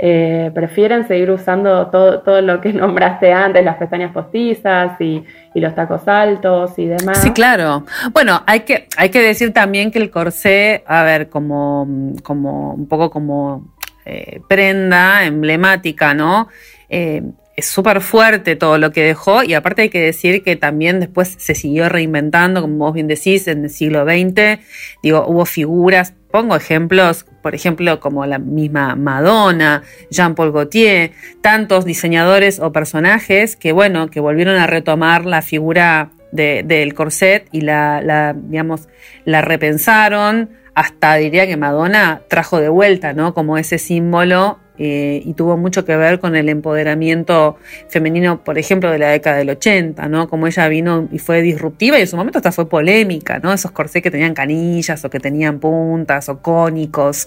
eh, 0.00 0.52
prefieren 0.54 1.08
seguir 1.08 1.28
usando 1.30 1.88
todo, 1.88 2.20
todo, 2.20 2.40
lo 2.40 2.60
que 2.60 2.72
nombraste 2.72 3.32
antes, 3.32 3.64
las 3.64 3.76
pestañas 3.76 4.12
postizas 4.12 5.00
y, 5.00 5.24
los 5.54 5.74
tacos 5.74 6.06
altos 6.06 6.78
y 6.78 6.86
demás. 6.86 7.20
Sí, 7.20 7.32
claro. 7.32 7.84
Bueno, 8.12 8.44
hay 8.46 8.60
que, 8.60 8.86
hay 8.96 9.08
que 9.08 9.20
decir 9.20 9.52
también 9.52 9.90
que 9.90 9.98
el 9.98 10.08
corsé, 10.08 10.84
a 10.86 11.02
ver, 11.02 11.28
como, 11.28 12.12
como 12.22 12.74
un 12.74 12.86
poco 12.86 13.10
como 13.10 13.66
eh, 14.06 14.40
prenda 14.48 15.24
emblemática, 15.24 16.14
¿no? 16.14 16.46
Eh, 16.88 17.22
es 17.58 17.66
súper 17.66 18.00
fuerte 18.02 18.54
todo 18.54 18.78
lo 18.78 18.92
que 18.92 19.02
dejó 19.02 19.42
y 19.42 19.54
aparte 19.54 19.82
hay 19.82 19.88
que 19.88 20.00
decir 20.00 20.44
que 20.44 20.54
también 20.54 21.00
después 21.00 21.34
se 21.38 21.56
siguió 21.56 21.88
reinventando, 21.88 22.60
como 22.60 22.76
vos 22.78 22.94
bien 22.94 23.08
decís, 23.08 23.48
en 23.48 23.64
el 23.64 23.70
siglo 23.70 24.04
XX, 24.04 24.60
digo, 25.02 25.26
hubo 25.26 25.44
figuras, 25.44 26.14
pongo 26.30 26.54
ejemplos, 26.54 27.26
por 27.42 27.56
ejemplo, 27.56 27.98
como 27.98 28.24
la 28.26 28.38
misma 28.38 28.94
Madonna, 28.94 29.82
Jean-Paul 30.08 30.52
Gaultier, 30.52 31.10
tantos 31.40 31.84
diseñadores 31.84 32.60
o 32.60 32.70
personajes 32.70 33.56
que, 33.56 33.72
bueno, 33.72 34.08
que 34.08 34.20
volvieron 34.20 34.54
a 34.54 34.68
retomar 34.68 35.26
la 35.26 35.42
figura 35.42 36.12
del 36.30 36.94
corset 36.94 37.48
y 37.50 37.62
la, 37.62 38.00
la, 38.02 38.36
digamos, 38.36 38.88
la 39.24 39.40
repensaron, 39.40 40.50
hasta 40.76 41.16
diría 41.16 41.48
que 41.48 41.56
Madonna 41.56 42.22
trajo 42.28 42.60
de 42.60 42.68
vuelta, 42.68 43.14
¿no? 43.14 43.34
Como 43.34 43.58
ese 43.58 43.78
símbolo 43.78 44.60
eh, 44.78 45.22
y 45.24 45.34
tuvo 45.34 45.56
mucho 45.56 45.84
que 45.84 45.96
ver 45.96 46.20
con 46.20 46.36
el 46.36 46.48
empoderamiento 46.48 47.56
femenino, 47.88 48.44
por 48.44 48.58
ejemplo, 48.58 48.90
de 48.90 48.98
la 48.98 49.08
década 49.08 49.36
del 49.36 49.50
80, 49.50 50.08
¿no? 50.08 50.28
Como 50.28 50.46
ella 50.46 50.68
vino 50.68 51.08
y 51.12 51.18
fue 51.18 51.42
disruptiva 51.42 51.98
y 51.98 52.02
en 52.02 52.06
su 52.06 52.16
momento 52.16 52.38
hasta 52.38 52.52
fue 52.52 52.68
polémica, 52.68 53.38
¿no? 53.38 53.52
Esos 53.52 53.72
corsés 53.72 54.02
que 54.02 54.10
tenían 54.10 54.34
canillas 54.34 55.04
o 55.04 55.10
que 55.10 55.20
tenían 55.20 55.58
puntas 55.58 56.28
o 56.28 56.40
cónicos. 56.40 57.26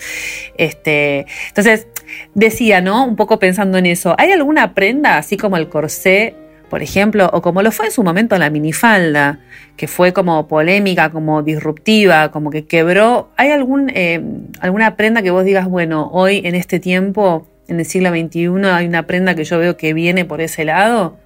Este, 0.57 1.25
entonces, 1.49 1.87
decía, 2.33 2.81
¿no? 2.81 3.05
Un 3.05 3.15
poco 3.15 3.39
pensando 3.39 3.77
en 3.77 3.85
eso, 3.85 4.15
¿hay 4.17 4.31
alguna 4.31 4.73
prenda, 4.73 5.17
así 5.17 5.37
como 5.37 5.57
el 5.57 5.69
corsé, 5.69 6.35
por 6.71 6.81
ejemplo, 6.81 7.29
o 7.33 7.41
como 7.41 7.61
lo 7.61 7.71
fue 7.73 7.87
en 7.87 7.91
su 7.91 8.01
momento 8.01 8.37
la 8.37 8.49
minifalda, 8.49 9.39
que 9.75 9.89
fue 9.89 10.13
como 10.13 10.47
polémica, 10.47 11.09
como 11.09 11.43
disruptiva, 11.43 12.31
como 12.31 12.49
que 12.49 12.65
quebró. 12.65 13.27
¿Hay 13.35 13.51
algún, 13.51 13.91
eh, 13.93 14.21
alguna 14.61 14.95
prenda 14.95 15.21
que 15.21 15.31
vos 15.31 15.43
digas, 15.43 15.67
bueno, 15.67 16.09
hoy 16.13 16.41
en 16.45 16.55
este 16.55 16.79
tiempo, 16.79 17.45
en 17.67 17.79
el 17.79 17.85
siglo 17.85 18.11
XXI, 18.11 18.69
hay 18.71 18.87
una 18.87 19.03
prenda 19.03 19.35
que 19.35 19.43
yo 19.43 19.59
veo 19.59 19.75
que 19.75 19.93
viene 19.93 20.23
por 20.23 20.39
ese 20.39 20.63
lado? 20.63 21.17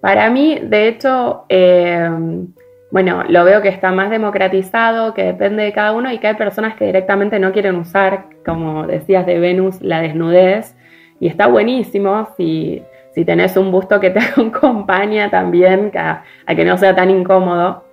Para 0.00 0.30
mí, 0.30 0.58
de 0.60 0.88
hecho, 0.88 1.44
eh, 1.48 2.10
bueno, 2.90 3.22
lo 3.28 3.44
veo 3.44 3.62
que 3.62 3.68
está 3.68 3.92
más 3.92 4.10
democratizado, 4.10 5.14
que 5.14 5.22
depende 5.22 5.62
de 5.62 5.72
cada 5.72 5.92
uno 5.92 6.12
y 6.12 6.18
que 6.18 6.26
hay 6.26 6.34
personas 6.34 6.74
que 6.74 6.86
directamente 6.86 7.38
no 7.38 7.52
quieren 7.52 7.76
usar, 7.76 8.24
como 8.44 8.84
decías 8.84 9.26
de 9.26 9.38
Venus, 9.38 9.80
la 9.80 10.00
desnudez. 10.00 10.74
Y 11.20 11.28
está 11.28 11.46
buenísimo 11.46 12.26
si 12.36 12.82
si 13.16 13.24
tenés 13.24 13.56
un 13.56 13.72
busto 13.72 13.98
que 13.98 14.10
te 14.10 14.20
acompaña 14.36 15.30
también, 15.30 15.90
a, 15.96 16.22
que 16.54 16.64
no 16.66 16.76
sea 16.76 16.94
tan 16.94 17.08
incómodo 17.08 17.84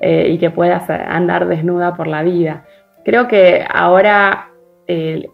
eh, 0.00 0.28
y 0.28 0.36
que 0.36 0.50
puedas 0.50 0.90
andar 0.90 1.48
desnuda 1.48 1.96
por 1.96 2.06
la 2.06 2.22
vida. 2.22 2.66
Creo 3.02 3.26
que 3.26 3.64
ahora 3.72 4.50
eh, 4.86 5.30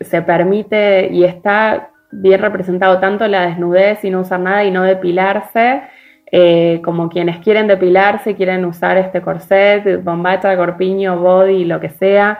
se 0.00 0.22
permite 0.22 1.10
y 1.12 1.24
está 1.24 1.90
bien 2.10 2.40
representado 2.40 2.98
tanto 2.98 3.28
la 3.28 3.46
desnudez 3.46 4.02
y 4.02 4.08
no 4.08 4.20
usar 4.20 4.40
nada 4.40 4.64
y 4.64 4.70
no 4.70 4.82
depilarse, 4.82 5.82
eh, 6.32 6.80
como 6.82 7.10
quienes 7.10 7.36
quieren 7.40 7.66
depilarse, 7.66 8.34
quieren 8.34 8.64
usar 8.64 8.96
este 8.96 9.20
corset, 9.20 10.02
bombacha, 10.02 10.56
corpiño, 10.56 11.18
body, 11.18 11.66
lo 11.66 11.80
que 11.80 11.90
sea. 11.90 12.38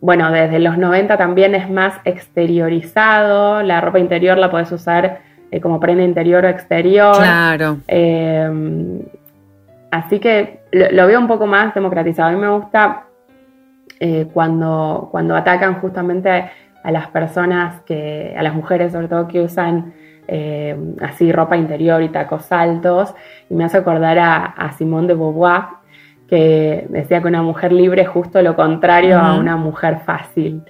Bueno, 0.00 0.32
desde 0.32 0.58
los 0.58 0.78
90 0.78 1.18
también 1.18 1.54
es 1.54 1.68
más 1.68 2.00
exteriorizado, 2.06 3.62
la 3.62 3.82
ropa 3.82 3.98
interior 3.98 4.38
la 4.38 4.50
puedes 4.50 4.72
usar 4.72 5.27
eh, 5.50 5.60
como 5.60 5.80
prenda 5.80 6.02
interior 6.02 6.44
o 6.44 6.48
exterior. 6.48 7.16
Claro. 7.16 7.78
Eh, 7.88 9.00
así 9.90 10.18
que 10.18 10.60
lo, 10.72 11.06
veo 11.06 11.18
un 11.18 11.26
poco 11.26 11.46
más 11.46 11.74
democratizado. 11.74 12.28
A 12.28 12.32
mí 12.32 12.38
me 12.38 12.50
gusta 12.50 13.04
eh, 13.98 14.28
cuando, 14.32 15.08
cuando 15.10 15.34
atacan 15.34 15.80
justamente 15.80 16.50
a, 16.82 16.90
las 16.90 17.08
personas, 17.08 17.80
que, 17.82 18.34
a 18.36 18.42
las 18.42 18.54
mujeres 18.54 18.92
sobre 18.92 19.08
todo 19.08 19.28
que 19.28 19.40
usan 19.40 19.94
así 21.00 21.32
ropa 21.32 21.56
interior 21.56 22.02
y 22.02 22.10
tacos 22.10 22.52
altos. 22.52 23.14
Y 23.48 23.54
me 23.54 23.64
hace 23.64 23.78
acordar 23.78 24.18
a, 24.18 24.44
a 24.44 24.72
Simone 24.72 25.08
de 25.08 25.14
Beauvoir, 25.14 25.62
que 26.28 26.86
decía 26.90 27.22
que 27.22 27.28
una 27.28 27.42
mujer 27.42 27.72
libre 27.72 28.02
es 28.02 28.08
justo 28.08 28.42
lo 28.42 28.54
contrario 28.54 29.18
a 29.18 29.38
una 29.38 29.56
mujer 29.56 30.00
fácil. 30.04 30.62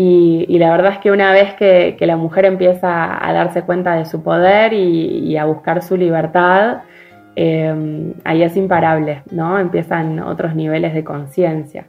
Y, 0.00 0.58
la 0.58 0.70
verdad 0.70 0.92
es 0.92 0.98
que 0.98 1.10
una 1.10 1.32
vez 1.32 1.54
que, 1.54 1.96
la 2.02 2.16
mujer 2.16 2.44
empieza 2.44 3.18
a 3.20 3.32
darse 3.32 3.62
cuenta 3.62 3.96
de 3.96 4.04
su 4.04 4.22
poder 4.22 4.72
y, 4.72 5.36
a 5.36 5.44
buscar 5.44 5.82
su 5.82 5.96
libertad, 5.96 6.82
eh, 7.34 8.14
ahí 8.22 8.44
es 8.44 8.56
imparable, 8.56 9.22
¿no? 9.32 9.58
Empiezan 9.58 10.20
otros 10.20 10.54
niveles 10.54 10.94
de 10.94 11.02
conciencia. 11.02 11.88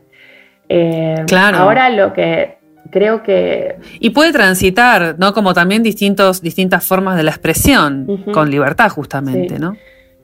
Eh, 0.67 1.23
claro. 1.27 1.59
Ahora 1.59 1.91
lo 1.91 2.11
que 2.13 2.57
creo 2.89 3.21
que... 3.21 3.77
Y 3.99 4.09
puede 4.09 4.33
transitar, 4.33 5.13
¿no? 5.19 5.31
Como 5.31 5.53
también 5.53 5.83
distintos, 5.83 6.41
distintas 6.41 6.83
formas 6.87 7.15
de 7.15 7.21
la 7.21 7.29
expresión, 7.29 8.23
con 8.33 8.49
libertad 8.49 8.89
justamente, 8.89 9.59
¿no? 9.59 9.75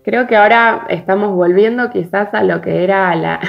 Creo 0.03 0.25
que 0.25 0.35
ahora 0.35 0.87
estamos 0.89 1.35
volviendo 1.35 1.91
quizás 1.91 2.33
a 2.33 2.41
lo 2.41 2.61
que 2.61 2.83
era 2.83 3.39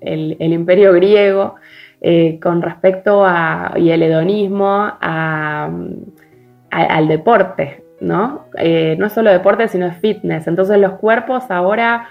el, 0.00 0.36
imperio 0.40 0.94
griego 0.94 1.56
eh, 2.00 2.38
con 2.40 2.62
respecto 2.62 3.24
a, 3.26 3.72
y 3.76 3.90
el 3.90 4.02
hedonismo 4.02 4.92
al 5.00 5.98
deporte, 7.08 7.84
¿no? 8.00 8.46
Eh, 8.56 8.96
no 8.98 9.08
solo 9.08 9.30
deporte, 9.30 9.68
sino 9.68 9.90
fitness. 9.92 10.46
Entonces 10.46 10.78
los 10.78 10.92
cuerpos 10.92 11.50
ahora 11.50 12.08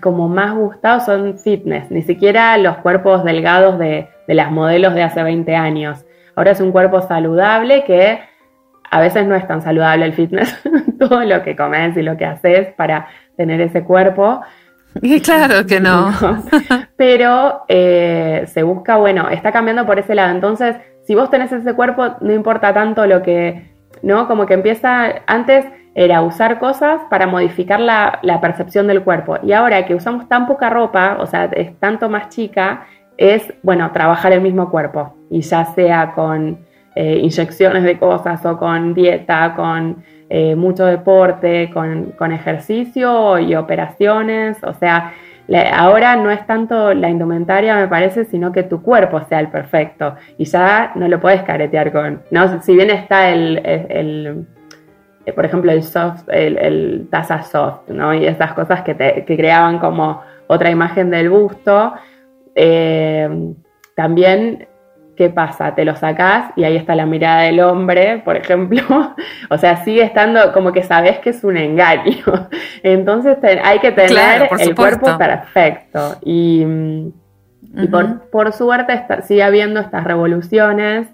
como 0.00 0.28
más 0.28 0.54
gustados 0.54 1.04
son 1.04 1.38
fitness, 1.38 1.90
ni 1.90 2.02
siquiera 2.02 2.56
los 2.58 2.78
cuerpos 2.78 3.24
delgados 3.24 3.78
de, 3.78 4.08
las 4.26 4.50
modelos 4.50 4.94
de 4.94 5.02
hace 5.02 5.22
20 5.22 5.54
años. 5.54 6.04
Ahora 6.34 6.52
es 6.52 6.60
un 6.60 6.72
cuerpo 6.72 7.02
saludable 7.02 7.84
que 7.84 8.20
a 8.90 9.00
veces 9.00 9.26
no 9.26 9.34
es 9.34 9.46
tan 9.46 9.62
saludable 9.62 10.06
el 10.06 10.14
fitness, 10.14 10.58
todo 10.98 11.22
lo 11.24 11.42
que 11.42 11.54
comes 11.54 11.96
y 11.96 12.02
lo 12.02 12.16
que 12.16 12.24
haces 12.24 12.72
para 12.74 13.08
tener 13.36 13.60
ese 13.60 13.84
cuerpo. 13.84 14.40
Y 15.02 15.20
claro 15.20 15.66
que 15.66 15.80
no. 15.80 16.12
Pero 16.96 17.64
eh, 17.68 18.44
se 18.46 18.62
busca, 18.62 18.96
bueno, 18.96 19.28
está 19.30 19.52
cambiando 19.52 19.86
por 19.86 19.98
ese 19.98 20.14
lado. 20.14 20.30
Entonces, 20.34 20.76
si 21.06 21.14
vos 21.14 21.30
tenés 21.30 21.52
ese 21.52 21.74
cuerpo, 21.74 22.16
no 22.20 22.32
importa 22.32 22.72
tanto 22.74 23.06
lo 23.06 23.22
que, 23.22 23.72
¿no? 24.02 24.28
Como 24.28 24.46
que 24.46 24.54
empieza 24.54 25.22
antes 25.26 25.66
era 25.94 26.22
usar 26.22 26.58
cosas 26.58 27.02
para 27.10 27.26
modificar 27.26 27.80
la, 27.80 28.20
percepción 28.40 28.86
del 28.86 29.02
cuerpo. 29.02 29.38
Y 29.42 29.52
ahora 29.52 29.84
que 29.84 29.94
usamos 29.94 30.28
tan 30.28 30.46
poca 30.46 30.70
ropa, 30.70 31.18
o 31.20 31.26
sea, 31.26 31.44
es 31.44 31.78
tanto 31.78 32.08
más 32.08 32.28
chica, 32.28 32.86
es, 33.16 33.52
bueno, 33.62 33.90
trabajar 33.92 34.32
el 34.32 34.40
mismo 34.40 34.70
cuerpo. 34.70 35.14
Y 35.30 35.42
ya 35.42 35.66
sea 35.66 36.12
con 36.14 36.58
eh, 36.94 37.18
inyecciones 37.22 37.82
de 37.84 37.98
cosas 37.98 38.44
o 38.46 38.56
con 38.58 38.94
dieta, 38.94 39.54
con 39.54 40.02
eh, 40.34 40.56
mucho 40.56 40.86
deporte, 40.86 41.70
con, 41.72 42.32
ejercicio 42.32 43.38
y 43.38 43.54
operaciones. 43.54 44.62
O 44.62 44.72
sea, 44.74 45.12
ahora 45.74 46.16
no 46.16 46.30
es 46.30 46.46
tanto 46.46 46.94
la 46.94 47.10
indumentaria, 47.10 47.76
me 47.76 47.88
parece, 47.88 48.24
sino 48.24 48.52
que 48.52 48.62
tu 48.62 48.82
cuerpo 48.82 49.20
sea 49.28 49.40
el 49.40 49.48
perfecto. 49.48 50.14
Y 50.38 50.44
ya 50.44 50.92
no 50.94 51.08
lo 51.08 51.20
puedes 51.20 51.42
caretear 51.42 51.92
con, 51.92 52.22
¿no? 52.30 52.62
Si 52.62 52.74
bien 52.74 52.90
está 52.90 53.30
el 53.30 54.46
eh, 55.24 55.32
por 55.32 55.44
ejemplo, 55.44 55.70
el 55.70 55.82
soft, 55.82 56.24
el, 56.28 57.06
taza 57.10 57.42
soft, 57.42 57.88
¿no? 57.88 58.12
Y 58.14 58.26
esas 58.26 58.52
cosas 58.54 58.82
que, 58.82 58.94
te, 58.94 59.24
creaban 59.24 59.78
como 59.78 60.22
otra 60.48 60.70
imagen 60.70 61.10
del 61.10 61.30
busto. 61.30 61.92
Eh, 62.54 63.54
también, 63.94 64.66
¿qué 65.22 65.30
pasa? 65.30 65.72
Te 65.76 65.84
lo 65.84 65.94
sacás 65.94 66.50
y 66.56 66.64
ahí 66.64 66.76
está 66.76 66.96
la 66.96 67.06
mirada 67.06 67.42
del 67.42 67.60
hombre, 67.60 68.20
por 68.24 68.36
ejemplo. 68.36 68.82
o 69.50 69.56
sea, 69.56 69.84
sigue 69.84 70.02
estando 70.02 70.52
como 70.52 70.72
que 70.72 70.82
sabes 70.82 71.20
que 71.20 71.30
es 71.30 71.44
un 71.44 71.56
engaño. 71.56 72.48
Entonces 72.82 73.38
hay 73.62 73.78
que 73.78 73.92
tener 73.92 74.48
el 74.58 74.74
cuerpo 74.74 75.16
perfecto. 75.16 76.16
Y, 76.22 76.66
por, 78.32 78.52
suerte 78.52 79.00
sigue 79.22 79.44
habiendo 79.44 79.78
estas 79.78 80.02
revoluciones 80.02 81.06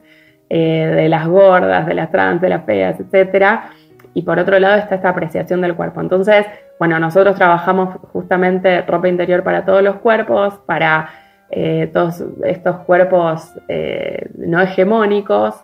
eh, 0.49 0.90
de 0.97 1.09
las 1.11 1.29
gordas, 1.29 1.87
de 1.87 1.92
las 1.92 2.11
trans, 2.11 2.40
de 2.40 2.49
las 2.49 2.64
feas, 2.64 2.99
etcétera 2.99 3.73
y 4.14 4.23
por 4.23 4.38
otro 4.38 4.59
lado 4.59 4.79
está 4.79 4.94
esta 4.94 5.11
apreciación 5.11 5.61
del 5.61 5.77
cuerpo. 5.77 6.01
Entonces, 6.01 6.47
bueno, 6.79 6.99
nosotros 6.99 7.37
trabajamos 7.37 7.94
justamente 8.11 8.81
ropa 8.83 9.07
interior 9.07 9.44
para 9.44 9.66
todos 9.66 9.83
los 9.83 9.97
cuerpos, 9.97 10.55
para 10.66 11.11
eh, 11.50 11.90
todos 11.92 12.24
estos 12.44 12.78
cuerpos 12.80 13.52
eh, 13.68 14.30
no 14.37 14.61
hegemónicos. 14.61 15.54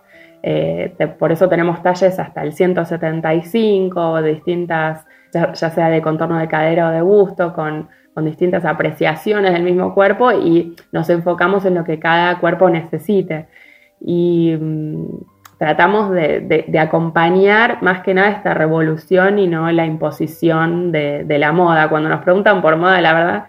Eh, 0.42 0.94
por 1.18 1.32
eso 1.32 1.48
tenemos 1.48 1.82
talles 1.82 2.18
hasta 2.18 2.42
el 2.42 2.52
175, 2.52 4.22
distintas, 4.22 5.06
ya, 5.32 5.54
sea 5.54 5.88
de 5.88 6.02
contorno 6.02 6.38
de 6.38 6.48
cadera 6.48 6.88
o 6.88 6.92
de 6.92 7.00
busto, 7.00 7.54
con, 7.54 7.88
con 8.12 8.24
distintas 8.24 8.64
apreciaciones 8.64 9.52
del 9.52 9.62
mismo 9.62 9.94
cuerpo 9.94 10.32
y 10.32 10.76
nos 10.92 11.08
enfocamos 11.10 11.64
en 11.64 11.74
lo 11.74 11.84
que 11.84 11.98
cada 11.98 12.38
cuerpo 12.38 12.68
necesite. 12.68 13.46
Y 14.00 14.54
mm, 14.58 15.06
tratamos 15.58 16.10
de, 16.10 16.78
acompañar 16.78 17.82
más 17.82 18.02
que 18.02 18.14
nada 18.14 18.30
esta 18.30 18.54
revolución 18.54 19.38
y 19.38 19.46
no 19.46 19.70
la 19.72 19.86
imposición 19.86 20.92
de, 20.92 21.26
la 21.38 21.52
moda. 21.52 21.88
Cuando 21.88 22.08
nos 22.08 22.22
preguntan 22.22 22.60
por 22.60 22.76
moda, 22.76 23.00
la 23.00 23.14
verdad, 23.14 23.46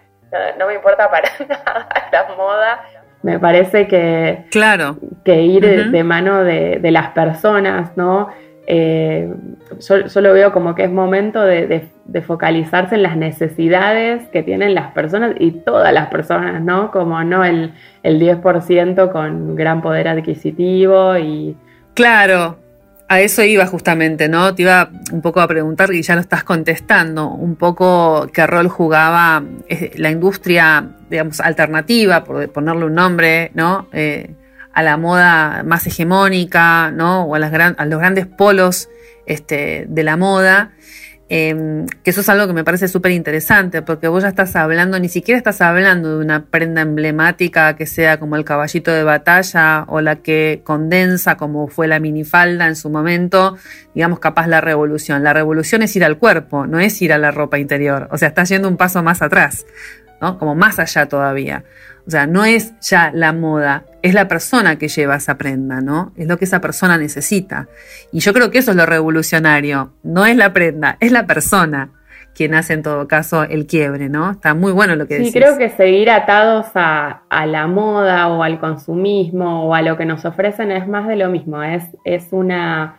no, 0.58 0.66
me 0.66 0.74
importa 0.74 1.10
para 1.10 1.28
nada 1.48 1.88
la 2.12 2.34
moda. 2.36 2.80
Me 3.22 3.38
parece 3.38 3.88
que, 3.88 4.44
claro. 4.50 4.98
que 5.24 5.42
ir 5.42 5.90
de 5.90 6.04
mano 6.04 6.44
de, 6.44 6.90
las 6.92 7.10
personas, 7.10 7.96
¿no? 7.96 8.28
Eh, 8.68 9.32
yo, 9.80 10.20
lo 10.20 10.32
veo 10.32 10.52
como 10.52 10.74
que 10.74 10.84
es 10.84 10.90
momento 10.90 11.42
de, 11.42 11.88
focalizarse 12.24 12.94
en 12.94 13.02
las 13.02 13.16
necesidades 13.16 14.28
que 14.28 14.42
tienen 14.42 14.74
las 14.74 14.92
personas 14.92 15.34
y 15.40 15.50
todas 15.50 15.92
las 15.92 16.08
personas, 16.08 16.62
¿no? 16.62 16.92
Como 16.92 17.24
no 17.24 17.44
el, 17.44 17.74
el 18.04 18.20
10% 18.20 19.10
con 19.10 19.56
gran 19.56 19.82
poder 19.82 20.08
adquisitivo 20.08 21.16
y, 21.16 21.56
Claro, 21.96 22.58
a 23.08 23.20
eso 23.20 23.42
iba 23.42 23.66
justamente, 23.66 24.28
¿no? 24.28 24.54
Te 24.54 24.62
iba 24.62 24.90
un 25.12 25.22
poco 25.22 25.40
a 25.40 25.46
preguntar 25.46 25.92
y 25.92 26.02
ya 26.02 26.14
lo 26.14 26.20
estás 26.20 26.42
contestando, 26.42 27.28
un 27.28 27.54
poco 27.56 28.28
qué 28.32 28.46
rol 28.46 28.68
jugaba 28.68 29.44
eh, 29.68 29.92
la 29.96 30.10
industria, 30.10 30.88
digamos, 31.08 31.40
alternativa, 31.40 32.24
por 32.24 32.50
ponerle 32.50 32.86
un 32.86 32.94
nombre, 32.94 33.52
¿no? 33.54 33.88
Eh, 33.92 34.34
a 34.72 34.82
la 34.82 34.96
moda 34.96 35.62
más 35.64 35.86
hegemónica, 35.86 36.90
¿no? 36.90 37.24
O 37.24 37.34
a, 37.34 37.38
las 37.38 37.52
a 37.52 37.84
los 37.86 37.98
grandes 37.98 38.26
polos 38.26 38.88
este, 39.24 39.86
de 39.88 40.02
la 40.02 40.16
moda. 40.16 40.72
Em, 41.28 41.86
que 42.04 42.10
eso 42.10 42.20
es 42.20 42.28
algo 42.28 42.46
que 42.46 42.52
me 42.52 42.62
parece 42.62 42.86
súper 42.86 43.10
interesante, 43.10 43.82
porque 43.82 44.06
vos 44.06 44.22
ya 44.22 44.28
estás 44.28 44.54
hablando, 44.54 44.96
ni 45.00 45.08
siquiera 45.08 45.36
estás 45.36 45.60
hablando 45.60 46.18
de 46.18 46.24
una 46.24 46.44
prenda 46.44 46.82
emblemática 46.82 47.74
que 47.74 47.86
sea 47.86 48.20
como 48.20 48.36
el 48.36 48.44
caballito 48.44 48.92
de 48.92 49.02
batalla 49.02 49.84
o 49.88 50.00
la 50.00 50.16
que 50.16 50.60
condensa 50.62 51.36
como 51.36 51.66
fue 51.66 51.88
la 51.88 51.98
minifalda 51.98 52.68
en 52.68 52.76
su 52.76 52.90
momento, 52.90 53.56
digamos, 53.92 54.20
capaz 54.20 54.46
la 54.46 54.60
revolución. 54.60 55.24
La 55.24 55.32
revolución 55.32 55.82
es 55.82 55.96
ir 55.96 56.04
al 56.04 56.16
cuerpo, 56.16 56.68
no 56.68 56.78
es 56.78 57.02
ir 57.02 57.12
a 57.12 57.18
la 57.18 57.32
ropa 57.32 57.58
interior. 57.58 58.08
O 58.12 58.18
sea, 58.18 58.28
estás 58.28 58.48
yendo 58.48 58.68
un 58.68 58.76
paso 58.76 59.02
más 59.02 59.20
atrás, 59.20 59.66
¿no? 60.20 60.38
Como 60.38 60.54
más 60.54 60.78
allá 60.78 61.06
todavía. 61.06 61.64
O 62.06 62.10
sea, 62.10 62.26
no 62.26 62.44
es 62.44 62.78
ya 62.80 63.10
la 63.12 63.32
moda, 63.32 63.84
es 64.02 64.14
la 64.14 64.28
persona 64.28 64.76
que 64.76 64.88
lleva 64.88 65.16
esa 65.16 65.36
prenda, 65.36 65.80
¿no? 65.80 66.12
Es 66.16 66.28
lo 66.28 66.38
que 66.38 66.44
esa 66.44 66.60
persona 66.60 66.96
necesita. 66.98 67.66
Y 68.12 68.20
yo 68.20 68.32
creo 68.32 68.50
que 68.50 68.58
eso 68.58 68.70
es 68.70 68.76
lo 68.76 68.86
revolucionario. 68.86 69.92
No 70.04 70.24
es 70.24 70.36
la 70.36 70.52
prenda, 70.52 70.96
es 71.00 71.10
la 71.10 71.26
persona 71.26 71.90
quien 72.36 72.54
hace 72.54 72.74
en 72.74 72.82
todo 72.82 73.08
caso 73.08 73.44
el 73.44 73.66
quiebre, 73.66 74.10
¿no? 74.10 74.32
Está 74.32 74.54
muy 74.54 74.70
bueno 74.70 74.94
lo 74.94 75.06
que 75.06 75.16
sí, 75.16 75.24
Sí, 75.26 75.32
creo 75.32 75.56
que 75.56 75.70
seguir 75.70 76.10
atados 76.10 76.66
a, 76.74 77.22
la 77.46 77.66
moda 77.66 78.28
o 78.28 78.42
al 78.42 78.60
consumismo 78.60 79.66
o 79.66 79.74
a 79.74 79.80
lo 79.80 79.96
que 79.96 80.04
nos 80.04 80.24
ofrecen 80.26 80.70
es 80.70 80.86
más 80.86 81.08
de 81.08 81.16
lo 81.16 81.30
mismo. 81.30 81.62
Es, 81.62 81.84
es 82.04 82.28
una. 82.32 82.98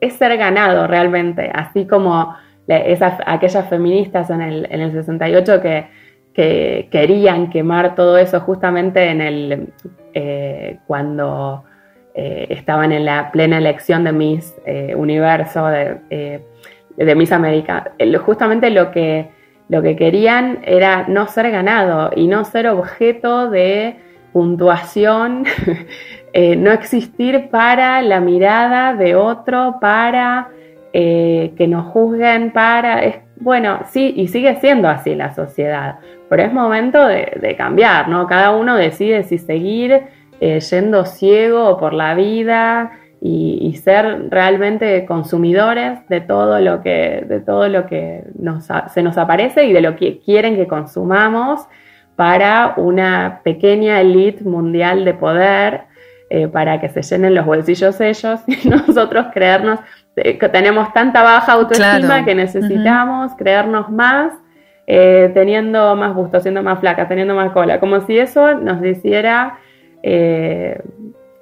es 0.00 0.14
ser 0.14 0.38
ganado 0.38 0.86
realmente. 0.86 1.50
Así 1.54 1.86
como 1.86 2.34
esas, 2.66 3.20
aquellas 3.26 3.68
feministas 3.68 4.30
en 4.30 4.40
el, 4.40 4.66
en 4.70 4.80
el 4.80 4.92
68 4.92 5.60
que 5.60 5.86
que 6.38 6.86
querían 6.92 7.50
quemar 7.50 7.96
todo 7.96 8.16
eso 8.16 8.38
justamente 8.38 9.10
en 9.10 9.20
el, 9.20 9.72
eh, 10.14 10.78
cuando 10.86 11.64
eh, 12.14 12.46
estaban 12.50 12.92
en 12.92 13.06
la 13.06 13.32
plena 13.32 13.58
elección 13.58 14.04
de 14.04 14.12
Miss 14.12 14.54
eh, 14.64 14.94
Universo, 14.94 15.66
de, 15.66 16.40
de, 16.96 17.14
Miss 17.16 17.32
América. 17.32 17.90
Justamente 18.24 18.70
lo 18.70 18.92
que, 18.92 19.30
lo 19.68 19.82
que 19.82 19.96
querían 19.96 20.60
era 20.64 21.08
no 21.08 21.26
ser 21.26 21.50
ganado 21.50 22.12
y 22.14 22.28
no 22.28 22.44
ser 22.44 22.68
objeto 22.68 23.50
de 23.50 23.96
puntuación, 24.32 25.44
no 26.56 26.70
existir 26.70 27.50
para 27.50 28.00
la 28.00 28.20
mirada 28.20 28.94
de 28.94 29.16
otro, 29.16 29.78
para 29.80 30.50
que 30.92 31.66
nos 31.68 31.84
juzguen, 31.86 32.52
para... 32.52 33.26
bueno, 33.40 33.80
sí, 33.90 34.12
y 34.16 34.28
sigue 34.28 34.56
siendo 34.56 34.88
así 34.88 35.14
la 35.14 35.34
sociedad 35.34 35.96
pero 36.28 36.42
es 36.42 36.52
momento 36.52 37.06
de, 37.06 37.54
cambiar, 37.56 38.08
¿no? 38.08 38.26
Cada 38.26 38.52
uno 38.52 38.76
decide 38.76 39.22
si 39.22 39.38
seguir 39.38 40.02
eh, 40.40 40.60
yendo 40.60 41.04
ciego 41.04 41.78
por 41.78 41.94
la 41.94 42.14
vida 42.14 42.92
y, 43.20 43.74
ser 43.82 44.28
realmente 44.30 45.06
consumidores 45.06 46.06
de 46.08 46.20
todo 46.20 46.60
lo 46.60 46.82
que, 46.82 47.24
de 47.26 47.40
todo 47.40 47.68
lo 47.68 47.86
que 47.86 48.24
se 48.92 49.02
nos 49.02 49.18
aparece 49.18 49.64
y 49.64 49.72
de 49.72 49.80
lo 49.80 49.96
que 49.96 50.18
quieren 50.20 50.56
que 50.56 50.66
consumamos 50.66 51.66
para 52.16 52.74
una 52.76 53.40
pequeña 53.44 54.00
elite 54.00 54.44
mundial 54.44 55.04
de 55.04 55.14
poder 55.14 55.82
para 56.52 56.80
que 56.80 56.88
se 56.90 57.02
llenen 57.02 57.34
los 57.34 57.46
bolsillos 57.46 58.00
ellos 58.00 58.40
y 58.46 58.68
nosotros 58.68 59.28
creernos 59.32 59.80
que 60.22 60.48
tenemos 60.48 60.92
tanta 60.92 61.22
baja 61.22 61.52
autoestima 61.52 62.24
que 62.24 62.34
necesitamos 62.34 63.32
creernos 63.36 63.90
más 63.90 64.32
eh, 64.86 65.30
teniendo 65.34 65.94
más 65.96 66.14
gusto, 66.14 66.40
siendo 66.40 66.62
más 66.62 66.80
flaca, 66.80 67.06
teniendo 67.08 67.34
más 67.34 67.52
cola, 67.52 67.78
como 67.78 68.00
si 68.06 68.18
eso 68.18 68.54
nos 68.54 68.82
hiciera 68.82 69.58
eh, 70.02 70.80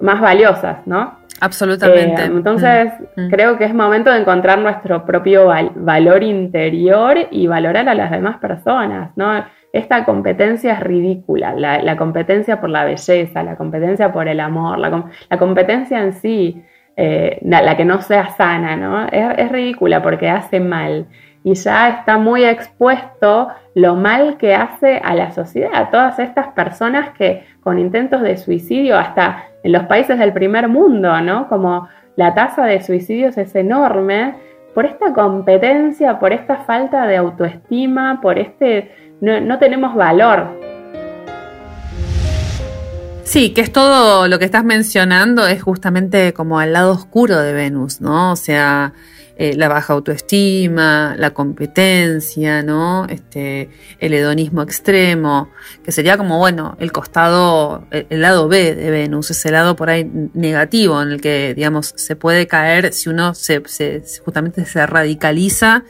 más 0.01 0.19
valiosas, 0.19 0.85
¿no? 0.85 1.19
Absolutamente. 1.39 2.23
Eh, 2.23 2.25
entonces, 2.25 2.91
mm, 3.15 3.21
mm. 3.21 3.29
creo 3.29 3.57
que 3.57 3.63
es 3.63 3.73
momento 3.73 4.11
de 4.11 4.19
encontrar 4.19 4.59
nuestro 4.59 5.05
propio 5.05 5.47
valor 5.75 6.23
interior 6.23 7.17
y 7.31 7.47
valorar 7.47 7.87
a 7.87 7.93
las 7.93 8.11
demás 8.11 8.37
personas, 8.39 9.11
¿no? 9.15 9.45
Esta 9.71 10.05
competencia 10.05 10.73
es 10.73 10.79
ridícula, 10.79 11.53
la, 11.53 11.97
competencia 11.97 12.59
por 12.59 12.69
la 12.69 12.83
belleza, 12.83 13.43
la 13.43 13.55
competencia 13.55 14.11
por 14.11 14.27
el 14.27 14.39
amor, 14.39 14.79
la, 14.79 15.37
competencia 15.37 16.01
en 16.01 16.13
sí, 16.13 16.63
la, 16.97 17.77
que 17.77 17.85
no 17.85 18.01
sea 18.01 18.29
sana, 18.29 18.75
¿no? 18.75 19.07
Es, 19.07 19.37
es 19.37 19.51
ridícula 19.51 20.01
porque 20.01 20.29
hace 20.29 20.59
mal 20.59 21.05
y 21.43 21.53
ya 21.53 21.89
está 21.89 22.17
muy 22.17 22.43
expuesto 22.43 23.47
lo 23.73 23.95
mal 23.95 24.35
que 24.37 24.53
hace 24.53 24.99
a 25.01 25.15
la 25.15 25.31
sociedad, 25.31 25.71
a 25.73 25.89
todas 25.89 26.19
estas 26.19 26.47
personas 26.47 27.11
que 27.17 27.45
con 27.61 27.79
intentos 27.79 28.21
de 28.21 28.35
suicidio, 28.35 28.97
hasta 28.97 29.45
en 29.63 29.71
los 29.71 29.83
países 29.83 30.19
del 30.19 30.33
primer 30.33 30.67
mundo, 30.67 31.21
¿no? 31.21 31.47
Como 31.47 31.87
la 32.17 32.33
tasa 32.33 32.65
de 32.65 32.81
suicidios 32.81 33.37
es 33.37 33.55
enorme, 33.55 34.33
por 34.73 34.85
esta 34.85 35.13
competencia, 35.13 36.19
por 36.19 36.33
esta 36.33 36.57
falta 36.57 37.07
de 37.07 37.17
autoestima, 37.17 38.19
por 38.21 38.37
este, 38.37 38.91
no, 39.21 39.39
no 39.39 39.57
tenemos 39.57 39.95
valor. 39.95 40.59
Sí, 43.27 43.49
que 43.49 43.59
es 43.59 43.73
todo 43.73 44.29
lo 44.29 44.39
que 44.39 44.45
estás 44.45 44.63
mencionando, 44.63 45.47
es 45.47 45.61
justamente 45.61 46.31
como 46.31 46.59
al 46.59 46.71
lado 46.71 46.93
oscuro 46.93 47.37
de 47.41 47.51
Venus, 47.51 47.99
¿no? 47.99 48.31
O 48.31 48.35
sea, 48.37 48.93
eh, 49.35 49.53
la 49.57 49.67
baja 49.67 49.91
autoestima, 49.91 51.13
la 51.17 51.31
competencia, 51.31 52.63
¿no? 52.63 53.05
Este, 53.09 53.69
el 53.99 54.13
hedonismo 54.13 54.61
extremo, 54.61 55.49
que 55.83 55.91
sería 55.91 56.15
como, 56.15 56.37
bueno, 56.37 56.77
el 56.79 56.93
costado, 56.93 57.85
el, 57.91 58.21
lado 58.21 58.47
B 58.47 58.75
de 58.75 58.91
Venus, 58.91 59.29
ese 59.29 59.51
lado 59.51 59.75
por 59.75 59.89
ahí 59.89 60.09
negativo 60.33 61.01
en 61.01 61.11
el 61.11 61.19
que, 61.19 61.53
digamos, 61.53 61.93
se 61.97 62.15
puede 62.15 62.47
caer 62.47 62.93
si 62.93 63.09
uno 63.09 63.33
se, 63.33 63.61
justamente 64.23 64.65
se 64.65 64.87
radicaliza 64.87 65.83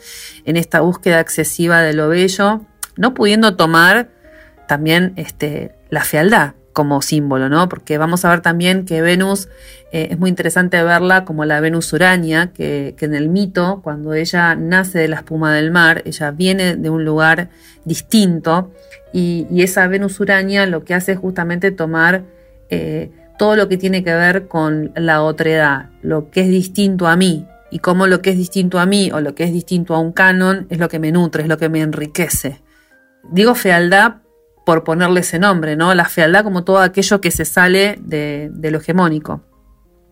en 0.43 0.57
esta 0.57 0.79
búsqueda 0.79 1.19
excesiva 1.19 1.83
de 1.83 1.93
lo 1.93 2.09
bello, 2.09 2.65
no 2.95 3.13
pudiendo 3.13 3.55
tomar 3.55 4.09
también 4.67 5.13
este, 5.17 5.75
la 5.91 6.03
fealdad, 6.03 6.55
como 6.77 7.01
símbolo, 7.01 7.49
¿no? 7.49 7.67
Porque 7.69 7.97
vamos 7.97 8.23
a 8.23 8.29
ver 8.29 8.41
también 8.41 8.85
que 8.85 9.01
Venus 9.01 9.49
eh, 9.91 10.09
es 10.11 10.19
muy 10.19 10.29
interesante 10.29 10.83
verla 10.83 11.25
como 11.25 11.43
la 11.43 11.59
Venus 11.59 11.91
Urania, 11.91 12.51
que, 12.53 12.93
en 12.99 13.15
el 13.15 13.29
mito, 13.29 13.81
cuando 13.83 14.13
ella 14.13 14.53
nace 14.53 14.99
de 14.99 15.07
la 15.07 15.15
espuma 15.15 15.55
del 15.55 15.71
mar, 15.71 16.03
ella 16.05 16.29
viene 16.29 16.75
de 16.75 16.91
un 16.91 17.03
lugar 17.03 17.49
distinto 17.83 18.71
y, 19.11 19.47
esa 19.59 19.87
Venus 19.87 20.19
Urania 20.19 20.67
lo 20.67 20.83
que 20.83 20.93
hace 20.93 21.13
es 21.13 21.17
justamente 21.17 21.71
tomar 21.71 22.25
eh, 22.69 23.09
todo 23.39 23.55
lo 23.55 23.67
que 23.69 23.77
tiene 23.77 24.03
que 24.03 24.13
ver 24.13 24.47
con 24.47 24.91
la 24.95 25.23
otredad, 25.23 25.89
lo 26.03 26.29
que 26.29 26.41
es 26.41 26.49
distinto 26.49 27.07
a 27.07 27.15
mí, 27.15 27.47
y 27.71 27.79
cómo 27.79 28.05
lo 28.05 28.21
que 28.21 28.29
es 28.29 28.37
distinto 28.37 28.77
a 28.77 28.85
mí 28.85 29.09
o 29.11 29.19
lo 29.19 29.33
que 29.33 29.45
es 29.45 29.51
distinto 29.51 29.95
a 29.95 29.99
un 29.99 30.11
canon 30.11 30.67
es 30.69 30.77
lo 30.77 30.89
que 30.89 30.99
me 30.99 31.11
nutre, 31.11 31.41
es 31.41 31.49
lo 31.49 31.57
que 31.57 31.69
me 31.69 31.81
enriquece. 31.81 32.61
Digo 33.31 33.55
fealdad 33.55 34.17
por 34.67 34.83
ponerle 34.83 35.21
ese 35.21 35.39
nombre, 35.39 35.77
¿no? 35.77 35.93
La 35.93 36.03
fealdad 36.03 36.43
como 36.43 36.65
todo 36.65 36.79
aquello 36.79 37.21
que 37.21 37.31
se 37.31 37.45
sale 37.45 37.95
de, 38.01 38.51
lo 38.69 38.79
hegemónico. 38.79 39.39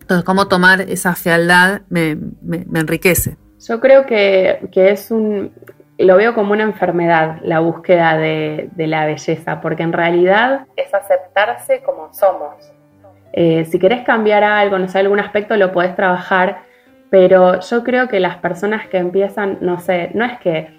Entonces, 0.00 0.24
cómo 0.24 0.48
tomar 0.48 0.80
esa 0.80 1.14
fealdad 1.14 1.82
me, 1.90 2.16
enriquece. 2.74 3.36
Yo 3.68 3.80
creo 3.80 4.06
que, 4.06 4.66
es 4.74 5.10
un, 5.10 5.52
lo 5.98 6.16
veo 6.16 6.34
como 6.34 6.52
una 6.52 6.62
enfermedad 6.62 7.36
la 7.42 7.60
búsqueda 7.60 8.16
de, 8.16 8.70
la 8.78 9.04
belleza, 9.04 9.60
porque 9.60 9.82
en 9.82 9.92
realidad 9.92 10.66
es 10.74 10.94
aceptarse 10.94 11.82
como 11.82 12.14
somos. 12.14 12.54
Eh, 13.34 13.66
si 13.66 13.78
querés 13.78 14.06
cambiar 14.06 14.42
algo, 14.42 14.78
no 14.78 14.88
sé, 14.88 15.00
algún 15.00 15.20
aspecto, 15.20 15.54
lo 15.58 15.70
podés 15.70 15.94
trabajar, 15.94 16.62
pero 17.10 17.60
yo 17.60 17.84
creo 17.84 18.08
que 18.08 18.20
las 18.20 18.38
personas 18.38 18.88
que 18.88 18.96
empiezan, 18.96 19.58
no 19.60 19.80
sé, 19.80 20.12
no 20.14 20.24
es 20.24 20.38
que 20.38 20.75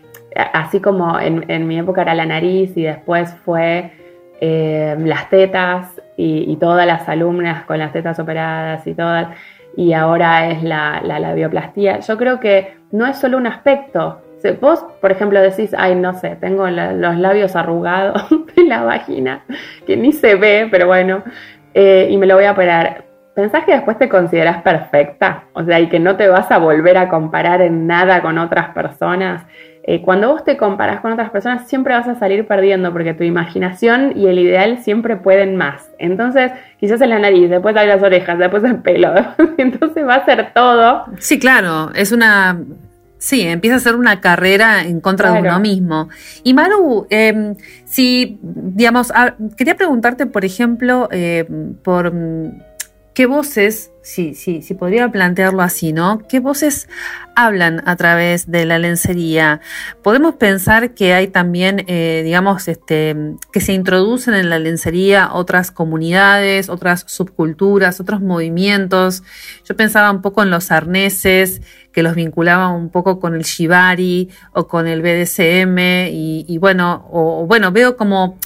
así 0.53 0.79
como 0.79 1.19
en, 1.19 1.67
mi 1.67 1.79
época 1.79 2.01
era 2.01 2.15
la 2.15 2.25
nariz 2.25 2.75
y 2.77 2.83
después 2.83 3.33
fue 3.43 3.91
eh, 4.39 4.95
las 4.99 5.29
tetas 5.29 6.01
y, 6.15 6.55
todas 6.57 6.85
las 6.87 7.07
alumnas 7.09 7.63
con 7.65 7.79
las 7.79 7.93
tetas 7.93 8.19
operadas 8.19 8.85
y 8.87 8.93
todas, 8.93 9.27
y 9.75 9.93
ahora 9.93 10.49
es 10.49 10.63
la, 10.63 11.01
la 11.03 11.19
labioplastía. 11.19 11.99
Yo 11.99 12.17
creo 12.17 12.39
que 12.39 12.77
no 12.91 13.05
es 13.05 13.17
solo 13.17 13.37
un 13.37 13.47
aspecto. 13.47 14.21
vos, 14.61 14.83
por 15.01 15.11
ejemplo, 15.11 15.39
decís, 15.41 15.75
ay, 15.77 15.95
no 15.95 16.13
sé, 16.13 16.35
tengo 16.39 16.67
los 16.67 17.17
labios 17.17 17.55
arrugados 17.55 18.25
en 18.55 18.69
la 18.69 18.83
vagina, 18.83 19.43
que 19.85 19.97
ni 19.97 20.11
se 20.11 20.35
ve, 20.35 20.67
pero 20.71 20.87
bueno, 20.87 21.23
eh, 21.73 22.07
y 22.09 22.17
me 22.17 22.25
lo 22.25 22.35
voy 22.35 22.45
a 22.45 22.51
operar. 22.51 23.05
¿Pensás 23.35 23.65
que 23.65 23.73
después 23.73 23.99
te 23.99 24.09
consideras 24.09 24.63
perfecta? 24.63 25.43
O 25.53 25.63
sea, 25.63 25.79
y 25.79 25.89
que 25.89 25.99
no 25.99 26.15
te 26.15 26.27
vas 26.27 26.51
a 26.51 26.57
volver 26.57 26.97
a 26.97 27.07
comparar 27.07 27.61
en 27.61 27.85
nada 27.85 28.23
con 28.23 28.39
otras 28.39 28.69
personas. 28.69 29.45
Eh, 29.89 30.01
cuando 30.01 30.27
vos 30.33 30.43
te 30.43 30.57
comparas 30.57 30.99
con 30.99 31.13
otras 31.13 31.29
personas, 31.29 31.65
siempre 31.69 31.93
vas 31.93 32.09
a 32.09 32.15
salir 32.15 32.45
perdiendo 32.45 32.91
porque 32.91 33.13
tu 33.13 33.23
imaginación 33.23 34.17
y 34.17 34.27
el 34.27 34.37
ideal 34.37 34.79
siempre 34.83 35.15
pueden 35.15 35.55
más. 35.55 35.89
Entonces, 35.97 36.51
quizás 36.77 36.99
en 36.99 37.11
la 37.11 37.19
nariz, 37.19 37.49
después 37.49 37.73
hay 37.77 37.87
las 37.87 38.03
orejas, 38.03 38.37
después 38.37 38.65
el 38.65 38.81
pelo. 38.81 39.13
Entonces 39.57 40.05
va 40.05 40.15
a 40.15 40.25
ser 40.25 40.51
todo. 40.53 41.05
Sí, 41.19 41.39
claro, 41.39 41.91
es 41.95 42.11
una. 42.11 42.59
Sí, 43.17 43.41
empieza 43.41 43.77
a 43.77 43.79
ser 43.79 43.95
una 43.95 44.19
carrera 44.19 44.83
en 44.83 44.99
contra 44.99 45.31
de 45.31 45.39
uno 45.39 45.57
mismo. 45.61 46.09
Y 46.43 46.53
Maru, 46.53 47.07
em, 47.09 47.55
si, 47.85 48.37
digamos, 48.41 49.13
quería 49.55 49.75
preguntarte, 49.75 50.25
por 50.25 50.43
ejemplo, 50.43 51.07
eh, 51.11 51.45
por 51.81 52.11
qué 53.17 53.25
voces, 53.25 53.91
sí, 54.03 54.35
sí, 54.35 54.61
sí 54.61 54.75
podría 54.75 55.11
plantearlo 55.11 55.63
así, 55.63 55.91
¿no? 55.91 56.21
¿Qué 56.29 56.39
voces 56.39 56.87
hablan 57.35 57.81
a 57.87 57.95
través 57.95 58.51
de 58.51 58.63
la 58.67 58.77
lencería? 58.77 59.59
Podemos 60.03 60.35
pensar 60.35 60.93
que 60.93 61.15
hay 61.15 61.27
también, 61.27 61.83
eh, 61.87 62.21
digamos, 62.23 62.67
este, 62.67 63.15
que 63.51 63.59
se 63.59 63.73
introducen 63.73 64.35
en 64.35 64.51
la 64.51 64.59
lencería 64.59 65.33
otras 65.33 65.71
comunidades, 65.71 66.69
otras 66.69 67.05
subculturas, 67.07 67.99
otros 67.99 68.21
movimientos. 68.21 69.23
Yo 69.65 69.75
pensaba 69.75 70.11
un 70.11 70.21
poco 70.21 70.43
en 70.43 70.51
los 70.51 70.69
arneses, 70.69 71.63
que 71.91 72.03
los 72.03 72.13
vinculaban 72.13 72.75
un 72.75 72.91
poco 72.91 73.19
con 73.19 73.33
el 73.33 73.41
shibari 73.41 74.29
o 74.53 74.67
con 74.67 74.85
el 74.85 75.01
BDSM 75.01 75.79
y, 76.11 76.55
bueno, 76.59 77.07
o 77.09 77.47
bueno, 77.47 77.71
veo 77.71 77.97
como 77.97 78.37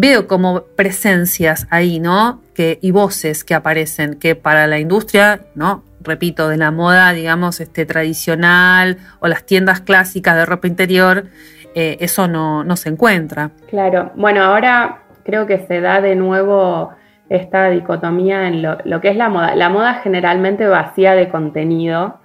veo 0.00 0.26
como 0.26 0.62
presencias 0.76 1.66
ahí, 1.70 2.00
¿no? 2.00 2.40
Que, 2.54 2.78
y 2.80 2.90
voces 2.90 3.44
que 3.44 3.54
aparecen, 3.54 4.18
que 4.18 4.34
para 4.34 4.66
la 4.66 4.78
industria, 4.78 5.42
¿no? 5.54 5.84
Repito, 6.00 6.48
de 6.48 6.56
la 6.56 6.70
moda, 6.70 7.12
digamos, 7.12 7.60
este, 7.60 7.84
tradicional 7.84 8.96
o 9.20 9.28
las 9.28 9.44
tiendas 9.44 9.82
clásicas 9.82 10.36
de 10.36 10.46
ropa 10.46 10.66
interior, 10.66 11.26
eh, 11.74 11.98
eso 12.00 12.28
no, 12.28 12.64
se 12.76 12.88
encuentra. 12.88 13.50
Claro, 13.68 14.10
bueno, 14.14 14.42
ahora 14.42 15.02
creo 15.22 15.46
que 15.46 15.58
se 15.66 15.82
da 15.82 16.00
de 16.00 16.16
nuevo 16.16 16.92
esta 17.28 17.68
dicotomía 17.68 18.48
en 18.48 18.62
lo, 18.62 19.00
que 19.02 19.10
es 19.10 19.16
la 19.16 19.28
moda. 19.28 19.54
La 19.54 19.68
moda 19.68 20.00
generalmente 20.02 20.66
vacía 20.66 21.12
de 21.12 21.28
contenido 21.28 22.20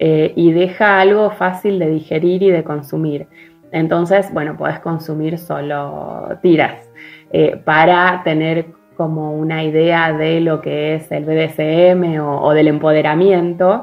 eh, 0.00 0.32
y 0.34 0.50
deja 0.50 1.00
algo 1.00 1.30
fácil 1.30 1.78
de 1.78 1.90
digerir 1.90 2.42
y 2.42 2.50
de 2.50 2.64
consumir. 2.64 3.28
Entonces, 3.70 4.32
bueno, 4.32 4.56
puedes 4.56 4.80
consumir 4.80 5.38
solo 5.38 6.38
tiras 6.42 6.83
eh, 7.32 7.60
para 7.64 8.22
tener 8.22 8.66
como 8.96 9.32
una 9.32 9.64
idea 9.64 10.12
de 10.12 10.40
lo 10.40 10.60
que 10.60 10.94
es 10.94 11.10
el 11.10 11.24
BDSM 11.24 12.20
o, 12.20 12.52
del 12.54 12.68
empoderamiento, 12.68 13.82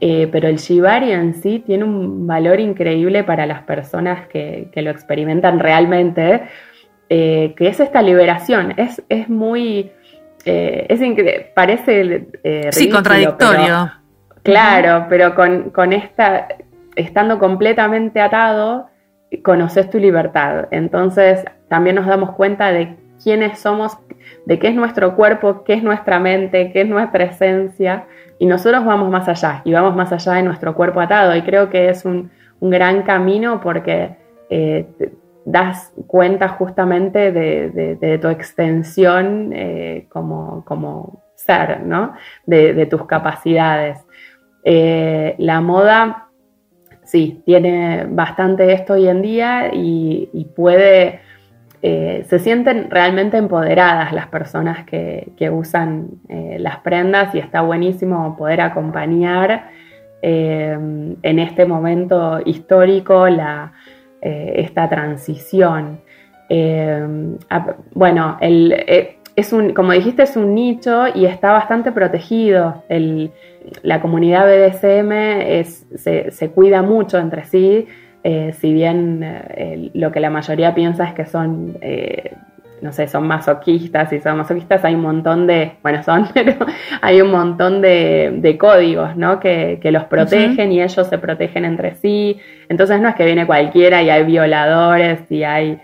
eh, 0.00 0.26
pero 0.32 0.48
el 0.48 0.56
Shibari 0.56 1.12
en 1.12 1.34
sí 1.34 1.62
tiene 1.64 1.84
un 1.84 2.26
valor 2.26 2.60
increíble 2.60 3.24
para 3.24 3.44
las 3.44 3.62
personas 3.64 4.26
que, 4.28 4.70
lo 4.74 4.90
experimentan 4.90 5.58
realmente, 5.58 6.44
eh, 7.10 7.54
que 7.56 7.68
es 7.68 7.78
esta 7.78 8.00
liberación. 8.00 8.74
Es, 8.78 9.02
muy. 9.28 9.92
es 10.46 11.00
parece. 11.54 12.28
sí, 12.70 12.88
contradictorio. 12.88 13.92
claro, 14.42 15.06
pero 15.10 15.34
con, 15.34 15.70
con 15.70 15.92
esta. 15.92 16.48
estando 16.96 17.38
completamente 17.38 18.20
atado 18.20 18.88
conoces 19.42 19.90
tu 19.90 19.98
libertad. 19.98 20.68
Entonces 20.70 21.44
también 21.68 21.96
nos 21.96 22.06
damos 22.06 22.32
cuenta 22.32 22.72
de 22.72 22.96
quiénes 23.22 23.58
somos, 23.58 23.98
de 24.46 24.58
qué 24.58 24.68
es 24.68 24.74
nuestro 24.74 25.16
cuerpo, 25.16 25.64
qué 25.64 25.74
es 25.74 25.82
nuestra 25.82 26.18
mente, 26.18 26.72
qué 26.72 26.82
es 26.82 26.88
nuestra 26.88 27.24
esencia. 27.24 28.06
Y 28.38 28.46
nosotros 28.46 28.84
vamos 28.84 29.10
más 29.10 29.28
allá 29.28 29.62
y 29.64 29.72
vamos 29.72 29.96
más 29.96 30.12
allá 30.12 30.34
de 30.34 30.42
nuestro 30.42 30.74
cuerpo 30.74 31.00
atado. 31.00 31.34
Y 31.36 31.42
creo 31.42 31.70
que 31.70 31.88
es 31.88 32.04
un, 32.04 32.30
gran 32.60 33.02
camino 33.02 33.60
porque 33.60 34.16
eh, 34.50 34.88
das 35.44 35.92
cuenta 36.06 36.48
justamente 36.48 37.32
de, 37.32 38.18
tu 38.20 38.28
extensión 38.28 39.52
eh, 39.54 40.06
como, 40.10 40.64
como 40.64 41.22
ser, 41.36 41.82
¿no? 41.84 42.14
De, 42.44 42.86
tus 42.86 43.06
capacidades. 43.06 44.04
Eh, 44.62 45.36
la 45.38 45.60
moda, 45.62 46.28
sí, 47.04 47.42
tiene 47.46 48.06
bastante 48.10 48.72
esto 48.72 48.94
hoy 48.94 49.08
en 49.08 49.22
día 49.22 49.70
y, 49.72 50.50
puede, 50.54 51.20
eh, 51.82 52.24
se 52.28 52.38
sienten 52.38 52.90
realmente 52.90 53.36
empoderadas 53.36 54.12
las 54.12 54.26
personas 54.28 54.84
que, 54.84 55.32
usan 55.50 56.08
las 56.28 56.78
prendas 56.78 57.34
y 57.34 57.38
está 57.38 57.62
buenísimo 57.62 58.36
poder 58.36 58.60
acompañar 58.60 59.70
en 60.20 61.38
este 61.38 61.64
momento 61.64 62.40
histórico 62.44 63.26
esta 64.20 64.88
transición. 64.88 66.00
Eh, 66.48 67.36
bueno, 67.92 68.38
eh, 68.40 69.18
es 69.36 69.54
como 69.74 69.92
dijiste, 69.92 70.22
es 70.22 70.36
un 70.36 70.54
nicho 70.54 71.04
y 71.14 71.26
está 71.26 71.52
bastante 71.52 71.92
protegido. 71.92 72.82
la 73.82 74.00
comunidad 74.00 74.46
BDSM 74.46 75.64
se, 75.96 76.50
cuida 76.50 76.82
mucho 76.82 77.18
entre 77.18 77.44
sí, 77.44 77.86
eh, 78.24 78.54
si 78.58 78.72
bien 78.72 79.90
lo 79.94 80.12
que 80.12 80.20
la 80.20 80.30
mayoría 80.30 80.74
piensa 80.74 81.04
es 81.04 81.14
que 81.14 81.26
son, 81.26 81.78
no 82.80 82.92
sé, 82.92 83.08
son 83.08 83.26
masoquistas 83.26 84.12
y 84.12 84.20
son 84.20 84.38
masoquistas, 84.38 84.84
hay 84.84 84.94
un 84.94 85.02
montón 85.02 85.46
de, 85.46 85.76
bueno, 85.82 86.02
son, 86.02 86.28
pero 86.34 86.54
hay 87.00 87.20
un 87.20 87.30
montón 87.30 87.80
de, 87.80 88.56
códigos, 88.58 89.16
¿no? 89.16 89.40
Que, 89.40 89.80
los 89.84 90.04
protegen 90.04 90.72
y 90.72 90.82
ellos 90.82 91.06
se 91.06 91.18
protegen 91.18 91.64
entre 91.64 91.94
sí. 91.94 92.38
Entonces 92.68 93.00
no 93.00 93.08
es 93.08 93.14
que 93.14 93.24
viene 93.24 93.46
cualquiera 93.46 94.02
y 94.02 94.10
hay 94.10 94.24
violadores 94.24 95.20
y 95.30 95.44
hay 95.44 95.80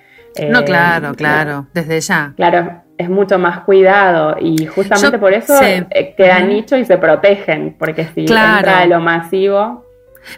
no, 0.51 0.61
eh, 0.61 0.65
claro, 0.65 1.15
claro, 1.15 1.67
desde 1.73 2.01
ya. 2.01 2.33
Claro, 2.37 2.83
es 2.99 3.09
mucho 3.09 3.39
más 3.39 3.61
cuidado 3.61 4.37
y 4.41 4.67
justamente 4.67 5.19
por 5.19 5.33
eso 5.33 5.55
eh, 5.63 6.15
quedan 6.17 6.49
nicho 6.49 6.77
y 6.77 6.85
se 6.85 6.99
protegen, 6.99 7.77
porque 7.79 8.05
si 8.15 8.21
entra 8.23 8.81
de 8.81 8.87
lo 8.87 9.01
masivo. 9.01 9.85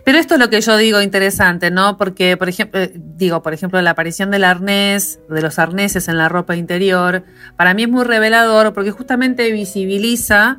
Pero 0.04 0.18
esto 0.18 0.34
es 0.34 0.40
lo 0.40 0.50
que 0.50 0.60
yo 0.60 0.76
digo 0.76 1.00
interesante, 1.00 1.70
¿no? 1.70 1.96
Porque, 1.96 2.36
por 2.36 2.48
ejemplo, 2.48 2.80
eh, 2.80 2.92
digo, 2.94 3.42
por 3.42 3.54
ejemplo, 3.54 3.80
la 3.82 3.90
aparición 3.90 4.30
del 4.30 4.44
arnés, 4.44 5.20
de 5.28 5.42
los 5.42 5.58
arneses 5.58 6.08
en 6.08 6.18
la 6.18 6.28
ropa 6.28 6.56
interior, 6.56 7.24
para 7.56 7.74
mí 7.74 7.84
es 7.84 7.88
muy 7.88 8.04
revelador 8.04 8.72
porque 8.72 8.90
justamente 8.90 9.50
visibiliza 9.52 10.58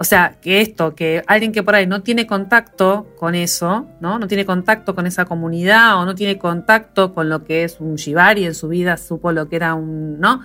o 0.00 0.04
sea, 0.04 0.36
que 0.40 0.62
esto, 0.62 0.94
que 0.94 1.22
alguien 1.26 1.52
que 1.52 1.62
por 1.62 1.74
ahí 1.74 1.86
no 1.86 2.00
tiene 2.00 2.26
contacto 2.26 3.08
con 3.18 3.34
eso, 3.34 3.86
¿no? 4.00 4.18
No 4.18 4.26
tiene 4.28 4.46
contacto 4.46 4.94
con 4.94 5.06
esa 5.06 5.26
comunidad 5.26 5.98
o 5.98 6.06
no 6.06 6.14
tiene 6.14 6.38
contacto 6.38 7.12
con 7.12 7.28
lo 7.28 7.44
que 7.44 7.64
es 7.64 7.80
un 7.80 7.96
shibari 7.96 8.46
en 8.46 8.54
su 8.54 8.68
vida, 8.68 8.96
supo 8.96 9.30
lo 9.30 9.50
que 9.50 9.56
era 9.56 9.74
un, 9.74 10.18
¿no? 10.18 10.40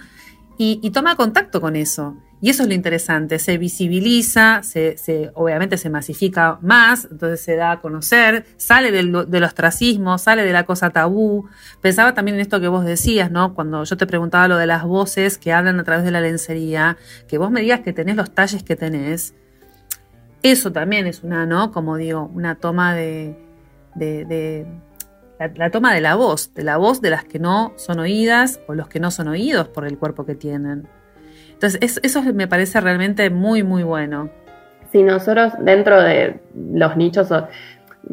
Y, 0.57 0.89
toma 0.89 1.15
contacto 1.15 1.61
con 1.61 1.77
eso. 1.77 2.17
Y 2.41 2.49
eso 2.49 2.63
es 2.63 2.69
lo 2.69 2.75
interesante, 2.75 3.39
se 3.39 3.57
visibiliza, 3.57 4.61
se, 4.61 5.31
obviamente 5.33 5.77
se 5.77 5.89
masifica 5.89 6.59
más, 6.61 7.07
entonces 7.09 7.41
se 7.41 7.55
da 7.55 7.71
a 7.71 7.81
conocer, 7.81 8.45
sale 8.57 8.91
del, 8.91 9.15
ostracismo, 9.15 10.17
sale 10.17 10.43
de 10.43 10.51
la 10.51 10.65
cosa 10.65 10.89
tabú. 10.89 11.47
Pensaba 11.81 12.13
también 12.13 12.35
en 12.35 12.41
esto 12.41 12.59
que 12.59 12.67
vos 12.67 12.85
decías, 12.85 13.31
¿no? 13.31 13.55
Cuando 13.55 13.83
yo 13.83 13.97
te 13.97 14.05
preguntaba 14.05 14.47
lo 14.47 14.57
de 14.57 14.67
las 14.67 14.83
voces 14.83 15.37
que 15.37 15.53
hablan 15.53 15.79
a 15.79 15.83
través 15.83 16.03
de 16.03 16.11
la 16.11 16.21
lencería, 16.21 16.97
que 17.27 17.37
vos 17.37 17.49
me 17.51 17.61
digas 17.61 17.79
que 17.79 17.93
tenés 17.93 18.15
los 18.15 18.31
talles 18.31 18.63
que 18.63 18.75
tenés, 18.75 19.33
eso 20.43 20.71
también 20.71 21.07
es 21.07 21.23
una, 21.23 21.45
¿no? 21.45 21.71
Como 21.71 21.97
digo, 21.97 22.29
una 22.33 22.55
toma 22.55 22.93
de, 22.93 23.35
de, 23.95 24.67
la, 25.55 25.71
toma 25.71 25.93
de 25.93 26.01
la 26.01 26.15
voz, 26.15 26.53
de 26.53 26.63
la 26.63 26.77
voz 26.77 27.01
de 27.01 27.09
las 27.09 27.23
que 27.23 27.39
no 27.39 27.73
son 27.77 27.99
oídas 27.99 28.59
o 28.67 28.75
los 28.75 28.87
que 28.87 28.99
no 28.99 29.09
son 29.09 29.29
oídos 29.29 29.67
por 29.69 29.85
el 29.85 29.97
cuerpo 29.97 30.25
que 30.25 30.35
tienen. 30.35 30.87
Entonces, 31.55 31.99
eso 32.03 32.21
me 32.33 32.47
parece 32.47 32.79
realmente 32.79 33.29
muy, 33.29 33.63
muy 33.63 33.83
bueno. 33.83 34.29
Si 34.91 35.03
nosotros 35.03 35.53
dentro 35.59 36.01
de 36.01 36.39
los 36.53 36.95
nichos 36.95 37.33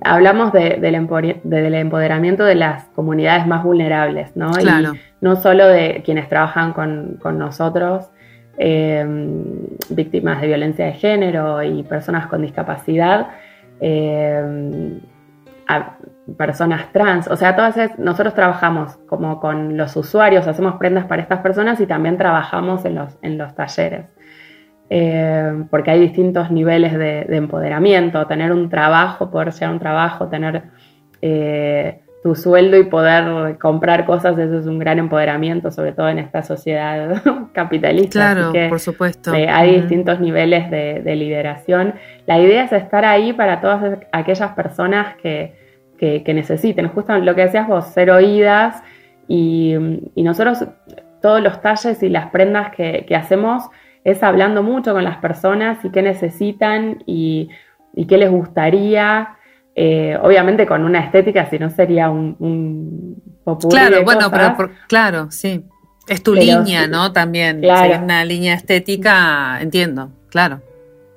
hablamos 0.03 0.53
del, 0.53 0.95
empoderamiento 0.95 2.45
de 2.45 2.55
las 2.55 2.85
comunidades 2.95 3.47
más 3.47 3.63
vulnerables, 3.63 4.35
¿no? 4.37 4.53
Claro. 4.53 4.95
Y 4.95 5.01
no 5.21 5.37
solo 5.37 5.69
de 5.69 6.03
quienes 6.05 6.29
trabajan 6.29 6.73
con, 6.73 7.19
con 7.21 7.39
nosotros, 7.39 8.09
Em, 8.59 9.55
víctimas 9.89 10.41
de 10.43 10.47
violencia 10.47 10.85
de 10.85 10.93
género 10.93 11.63
y 11.63 11.83
personas 11.85 12.27
con 12.27 12.43
discapacidad, 12.43 13.29
personas 16.37 16.93
trans, 16.93 17.29
o 17.29 17.37
sea, 17.37 17.57
todas 17.57 17.99
nosotros 17.99 18.35
trabajamos 18.35 18.97
como 19.07 19.41
con 19.41 19.77
los 19.77 19.97
usuarios, 19.97 20.47
hacemos 20.47 20.77
prendas 20.77 21.07
para 21.07 21.23
estas 21.23 21.41
personas 21.41 21.81
y 21.81 21.87
también 21.87 22.17
trabajamos 22.17 22.85
en 22.85 22.95
los, 22.95 23.19
en 23.23 23.39
los 23.39 23.55
talleres. 23.55 24.07
Em, 24.89 25.69
porque 25.69 25.91
hay 25.91 26.01
distintos 26.01 26.51
niveles 26.51 26.93
de, 26.93 27.25
de, 27.25 27.37
empoderamiento, 27.37 28.27
tener 28.27 28.53
un 28.53 28.69
trabajo, 28.69 29.31
poder 29.31 29.53
llegar 29.53 29.71
a 29.71 29.73
un 29.73 29.79
trabajo, 29.79 30.29
tener 30.29 30.65
eh, 31.23 32.03
tu 32.23 32.37
sueldo 32.37 32.77
y 32.77 32.85
poder 32.85 33.59
comprar 33.59 34.07
cosas, 34.07 34.39
eso 34.39 34.59
es 34.59 34.67
un 34.67 34.79
gran 34.79 34.99
empoderamiento, 35.01 35.73
sobre 35.73 35.93
todo 35.93 36.09
en 36.09 36.19
esta 36.21 36.43
sociedad 36.43 37.21
capitalista. 37.53 38.35
Claro, 38.35 38.53
por 38.69 38.79
supuesto. 38.79 39.35
Eh, 39.35 39.49
hay 39.49 39.81
distintos 39.81 40.21
niveles 40.21 40.71
de, 40.71 41.17
liberación. 41.17 41.95
La 42.27 42.39
idea 42.39 42.65
es 42.65 42.73
estar 42.73 43.05
ahí 43.05 43.33
para 43.33 43.61
todas 43.61 43.99
aquellas 44.13 44.53
personas 44.53 45.17
que, 45.17 45.62
necesiten, 46.27 46.89
justo 46.89 47.17
lo 47.19 47.35
que 47.35 47.43
decías 47.43 47.69
vos, 47.69 47.87
ser 47.87 48.11
oídas 48.11 48.83
y, 49.29 49.75
nosotros 50.17 50.65
todos 51.21 51.41
los 51.41 51.61
talles 51.61 52.03
y 52.03 52.09
las 52.09 52.31
prendas 52.31 52.75
que, 52.75 53.07
hacemos 53.15 53.65
es 54.05 54.23
hablando 54.23 54.63
mucho 54.63 54.93
con 54.93 55.05
las 55.05 55.19
personas 55.19 55.85
y 55.85 55.91
qué 55.91 56.03
necesitan 56.03 57.03
y, 57.07 57.49
y 57.95 58.07
qué 58.07 58.19
les 58.19 58.31
gustaría. 58.31 59.37
Eh, 59.75 60.19
obviamente 60.21 60.67
con 60.67 60.85
una 60.85 61.01
estética, 61.01 61.49
si 61.49 61.59
no 61.59 61.71
sería 61.71 62.11
un, 62.11 62.37
un 62.41 63.23
Claro, 63.71 64.05
bueno, 64.05 64.31
pero 64.31 64.71
claro, 64.89 65.31
sí. 65.31 65.65
Es 66.09 66.23
tu 66.23 66.35
línea, 66.35 66.87
¿no? 66.87 67.13
También. 67.13 67.61
Claro. 67.61 68.05
una 68.05 68.25
línea 68.25 68.55
estética, 68.55 69.61
entiendo, 69.61 70.11
claro. 70.31 70.61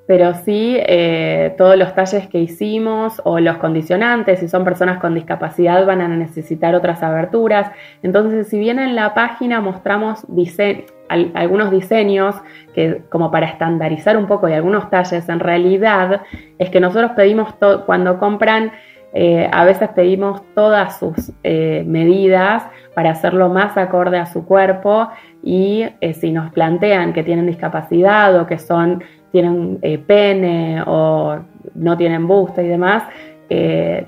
Pero 0.06 0.34
sí, 0.34 0.76
eh, 0.78 1.54
todos 1.58 1.76
los 1.76 1.92
talles 1.94 2.28
que 2.28 2.38
hicimos 2.38 3.20
o 3.24 3.40
los 3.40 3.56
condicionantes, 3.56 4.38
si 4.38 4.48
son 4.48 4.62
personas 4.62 5.00
con 5.00 5.14
discapacidad, 5.14 5.84
van 5.84 6.00
a 6.00 6.08
necesitar 6.08 6.76
otras 6.76 7.02
aberturas. 7.02 7.72
Entonces, 8.04 8.46
si 8.46 8.58
bien 8.58 8.78
en 8.78 8.94
la 8.94 9.14
página 9.14 9.60
mostramos 9.60 10.24
algunos 11.08 11.70
diseños 11.72 12.36
que 12.72 13.02
como 13.08 13.32
para 13.32 13.46
estandarizar 13.46 14.16
un 14.16 14.26
poco 14.26 14.48
y 14.48 14.52
algunos 14.52 14.90
talles, 14.90 15.28
en 15.28 15.40
realidad 15.40 16.22
es 16.58 16.70
que 16.70 16.78
nosotros 16.78 17.12
pedimos 17.16 17.54
cuando 17.84 18.20
compran, 18.20 18.70
eh, 19.12 19.48
a 19.50 19.64
veces 19.64 19.88
pedimos 19.88 20.42
todas 20.54 20.98
sus 20.98 21.32
eh, 21.42 21.82
medidas 21.86 22.62
para 22.94 23.10
hacerlo 23.10 23.48
más 23.48 23.76
acorde 23.76 24.18
a 24.18 24.26
su 24.26 24.44
cuerpo 24.44 25.08
y 25.42 25.84
si 26.20 26.32
nos 26.32 26.52
plantean 26.52 27.12
que 27.12 27.22
tienen 27.22 27.46
discapacidad 27.46 28.38
o 28.38 28.46
que 28.46 28.58
son 28.58 29.02
tienen 29.36 29.78
pene 30.06 30.82
o 30.86 31.38
no 31.74 31.96
tienen 31.96 32.26
busto 32.26 32.62
y 32.62 32.68
demás, 32.68 33.04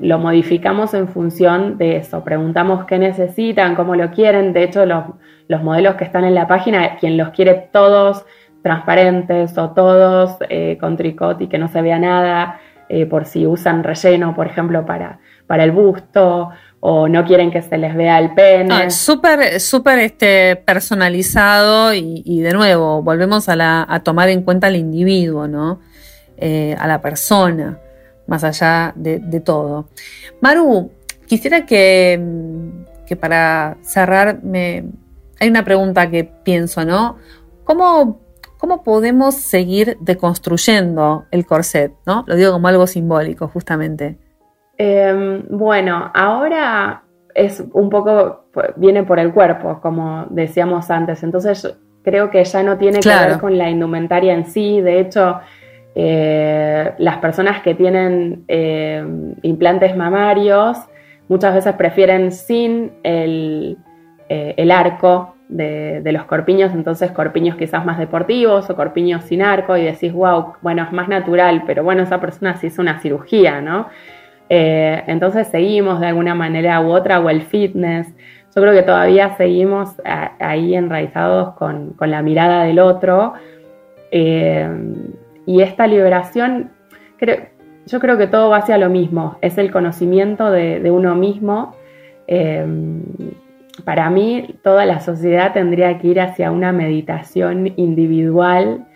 lo 0.01 0.19
modificamos 0.19 0.95
en 0.95 1.09
función 1.09 1.79
de 1.79 1.97
eso. 1.97 2.25
Preguntamos 2.25 2.85
qué 2.87 2.99
necesitan, 2.99 3.75
cómo 3.75 3.95
lo 3.95 4.11
quieren. 4.11 4.53
De 4.53 4.65
hecho, 4.65 4.87
los, 4.87 5.05
los 5.49 5.63
modelos 5.63 5.97
que 5.97 6.05
están 6.05 6.25
en 6.25 6.35
la 6.35 6.47
página, 6.47 6.97
quien 6.97 7.17
los 7.17 7.31
quiere 7.31 7.69
todos 7.73 8.25
transparentes 8.63 9.57
o 9.57 9.71
todos 9.71 10.37
eh, 10.49 10.77
con 10.81 10.97
tricot 10.97 11.41
y 11.41 11.49
que 11.49 11.59
no 11.59 11.69
se 11.69 11.83
vea 11.83 11.99
nada, 11.99 12.61
eh, 12.89 13.07
por 13.07 13.25
si 13.25 13.47
usan 13.47 13.85
relleno, 13.85 14.35
por 14.35 14.47
ejemplo, 14.47 14.85
para, 14.87 15.21
para 15.47 15.65
el 15.65 15.73
busto 15.73 16.51
o 16.81 17.09
no 17.09 17.25
quieren 17.25 17.51
que 17.51 17.63
se 17.63 17.77
les 17.77 17.95
vea 17.95 18.19
el 18.19 18.35
pene. 18.35 18.73
Ah, 18.73 18.91
súper, 18.91 19.61
súper 19.61 19.99
este, 19.99 20.57
personalizado 20.57 21.93
y, 21.93 22.41
de 22.41 22.53
nuevo, 22.53 23.03
volvemos 23.03 23.49
a, 23.49 23.57
la, 23.57 23.85
a, 23.89 24.01
tomar 24.01 24.29
en 24.29 24.43
cuenta 24.43 24.69
al 24.69 24.77
individuo, 24.77 25.49
¿no? 25.49 25.81
Eh, 26.37 26.77
a 26.79 26.87
la 26.87 27.01
persona, 27.01 27.81
más 28.27 28.45
allá 28.45 28.93
de, 28.95 29.41
todo. 29.41 29.89
Maru, 30.41 30.93
quisiera 31.27 31.67
que, 31.67 32.21
que 33.07 33.17
para 33.17 33.77
cerrar 33.83 34.43
me, 34.45 34.85
hay 35.41 35.49
una 35.49 35.65
pregunta 35.65 36.11
que 36.11 36.25
pienso, 36.25 36.85
¿no? 36.85 37.17
¿Cómo, 37.65 38.21
cómo 38.59 38.85
podemos 38.85 39.35
seguir 39.35 39.99
deconstruyendo 40.01 41.27
el 41.33 41.45
corset? 41.45 41.93
¿no? 42.07 42.25
Lo 42.27 42.37
digo 42.37 42.53
como 42.53 42.69
algo 42.69 42.87
simbólico, 42.87 43.49
justamente. 43.49 44.19
Em, 44.79 45.43
bueno, 45.49 46.11
ahora 46.15 47.03
es 47.35 47.63
un 47.73 47.91
poco, 47.91 48.45
viene 48.77 49.03
por 49.03 49.19
el 49.19 49.33
cuerpo, 49.33 49.81
como 49.81 50.27
decíamos 50.31 50.91
antes, 50.91 51.23
entonces 51.23 51.77
creo 52.03 52.31
que 52.31 52.45
ya 52.45 52.63
no 52.63 52.79
tiene 52.79 53.01
que 53.01 53.09
ver 53.09 53.39
con 53.39 53.59
la 53.59 53.69
indumentaria 53.69 54.33
en 54.35 54.47
sí, 54.47 54.81
de 54.81 55.01
hecho, 55.01 55.41
eh, 55.95 56.95
las 56.99 57.17
personas 57.19 57.61
que 57.63 57.75
tienen 57.75 58.45
em, 58.47 59.35
implantes 59.43 59.97
mamarios 59.97 60.79
muchas 61.29 61.55
veces 61.55 61.75
prefieren 61.75 62.31
sin 62.31 62.93
el, 63.03 63.77
eh, 64.29 64.55
el 64.57 64.71
arco 64.71 65.35
de, 65.49 66.03
los 66.13 66.25
corpiños, 66.25 66.73
entonces 66.75 67.11
corpiños 67.11 67.57
quizás 67.57 67.85
más 67.85 67.99
deportivos 67.99 68.69
o 68.71 68.77
corpiños 68.77 69.25
sin 69.25 69.43
arco 69.43 69.77
y 69.77 69.85
decís, 69.85 70.13
wow, 70.13 70.55
bueno, 70.63 70.85
es 70.85 70.93
más 70.93 71.09
natural, 71.09 71.65
pero 71.67 71.83
bueno, 71.83 72.03
esa 72.03 72.21
persona 72.21 72.57
sí 72.57 72.69
hizo 72.69 72.83
una 72.83 73.01
cirugía, 73.01 73.61
¿no? 73.61 73.89
Eh, 74.49 75.03
entonces 75.07 75.49
seguimos 75.49 76.01
de 76.01 76.07
alguna 76.07 76.35
manera 76.35 76.81
u 76.81 76.91
otra, 76.91 77.21
o 77.21 77.29
el 77.31 77.43
fitness. 77.43 78.09
Yo 78.55 78.63
creo 78.63 78.73
que 78.73 78.83
todavía 78.83 79.37
seguimos 79.37 79.95
ahí 80.41 80.75
enraizados 80.75 81.55
con, 81.55 81.95
la 82.01 82.23
mirada 82.23 82.65
del 82.65 82.79
otro. 82.79 83.35
Eh, 84.11 84.69
y 85.47 85.63
esta 85.63 85.87
liberación, 85.87 86.71
yo 87.87 88.01
creo 88.01 88.19
que 88.19 88.27
todo 88.27 88.51
va 88.51 88.59
hacia 88.59 88.79
lo 88.79 88.89
mismo, 88.89 89.37
es 89.41 89.59
el 89.59 89.71
conocimiento 89.71 90.51
de, 90.51 90.91
uno 90.91 91.15
mismo. 91.15 91.75
Eh, 92.27 92.67
para 93.85 94.11
mí, 94.11 94.57
toda 94.63 94.87
la 94.87 95.01
sociedad 95.01 95.53
tendría 95.53 95.99
que 95.99 96.09
ir 96.09 96.21
hacia 96.21 96.51
una 96.51 96.73
meditación 96.73 97.73
individual 97.77 98.87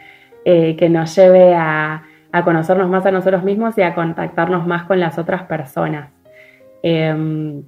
que 0.45 0.89
nos 0.91 1.15
lleve 1.15 1.55
a, 1.55 2.03
a 2.33 2.45
conocernos 2.45 2.89
más 2.89 3.05
a 3.07 3.11
nosotros 3.11 3.45
mismos 3.45 3.77
y 3.79 3.83
a 3.83 3.95
contactarnos 3.95 4.67
más 4.67 4.85
con 4.85 4.99
las 4.99 5.19
otras 5.19 5.43
personas. 5.45 6.11
Em, 6.83 7.63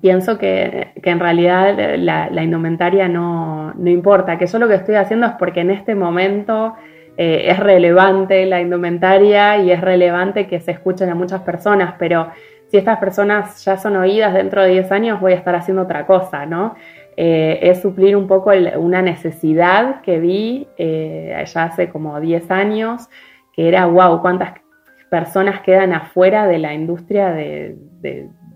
pienso 0.00 0.38
que, 0.38 0.92
en 0.94 1.20
realidad 1.20 1.74
la, 1.98 2.42
indumentaria 2.42 3.08
no, 3.08 3.74
importa, 3.84 4.38
que 4.38 4.46
yo 4.46 4.58
lo 4.58 4.68
que 4.68 4.74
estoy 4.74 4.94
haciendo 4.94 5.26
es 5.26 5.32
porque 5.38 5.60
en 5.60 5.70
este 5.70 5.94
momento 5.94 6.74
eh, 7.16 7.46
es 7.48 7.58
relevante 7.58 8.46
la 8.46 8.60
indumentaria 8.60 9.58
y 9.58 9.72
es 9.72 9.80
relevante 9.80 10.46
que 10.46 10.60
se 10.60 10.70
escuchen 10.70 11.10
a 11.10 11.14
muchas 11.14 11.42
personas, 11.42 11.94
pero 11.98 12.28
si 12.68 12.76
estas 12.76 12.98
personas 12.98 13.64
ya 13.64 13.76
son 13.76 13.96
oídas 13.96 14.34
dentro 14.34 14.62
de 14.62 14.70
10 14.70 14.92
años 14.92 15.20
voy 15.20 15.32
a 15.32 15.36
estar 15.36 15.54
haciendo 15.54 15.82
otra 15.82 16.06
cosa, 16.06 16.46
¿no? 16.46 16.74
Eh, 17.16 17.58
es 17.62 17.80
suplir 17.80 18.14
un 18.14 18.28
poco 18.28 18.52
una 18.76 19.02
necesidad 19.02 20.02
que 20.02 20.20
vi 20.20 20.68
eh, 20.76 21.44
ya 21.52 21.64
hace 21.64 21.88
como 21.88 22.20
10 22.20 22.48
años 22.52 23.08
que 23.58 23.66
era, 23.66 23.86
wow, 23.86 24.22
cuántas 24.22 24.52
personas 25.10 25.62
quedan 25.62 25.92
afuera 25.92 26.46
de 26.46 26.60
la 26.60 26.74
industria 26.74 27.32
de, 27.32 27.76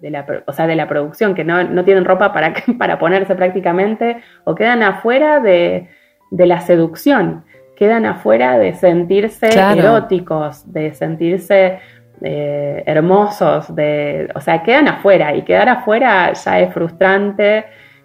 la, 0.01 0.25
o 0.47 0.53
sea, 0.53 0.69
de 0.69 0.77
la 0.77 0.87
producción, 0.87 1.35
que 1.35 1.43
no, 1.43 1.85
tienen 1.85 2.05
ropa 2.05 2.33
para, 2.33 2.55
para 2.79 3.01
ponerse 3.01 3.35
prácticamente, 3.35 4.23
o 4.45 4.55
quedan 4.55 4.85
afuera 4.85 5.41
de, 5.41 5.89
la 6.31 6.61
seducción, 6.61 7.43
quedan 7.75 8.07
afuera 8.07 8.61
de 8.61 8.75
sentirse 8.75 9.49
eróticos, 9.49 10.73
de 10.73 10.95
sentirse 10.95 11.81
eh, 12.23 12.85
hermosos, 12.87 13.75
de, 13.75 14.29
o 14.37 14.41
sea, 14.41 14.63
quedan 14.63 14.87
afuera 14.87 15.35
y 15.35 15.43
quedar 15.43 15.69
afuera 15.69 16.33
ya 16.33 16.61
es 16.61 16.73
frustrante. 16.73 17.65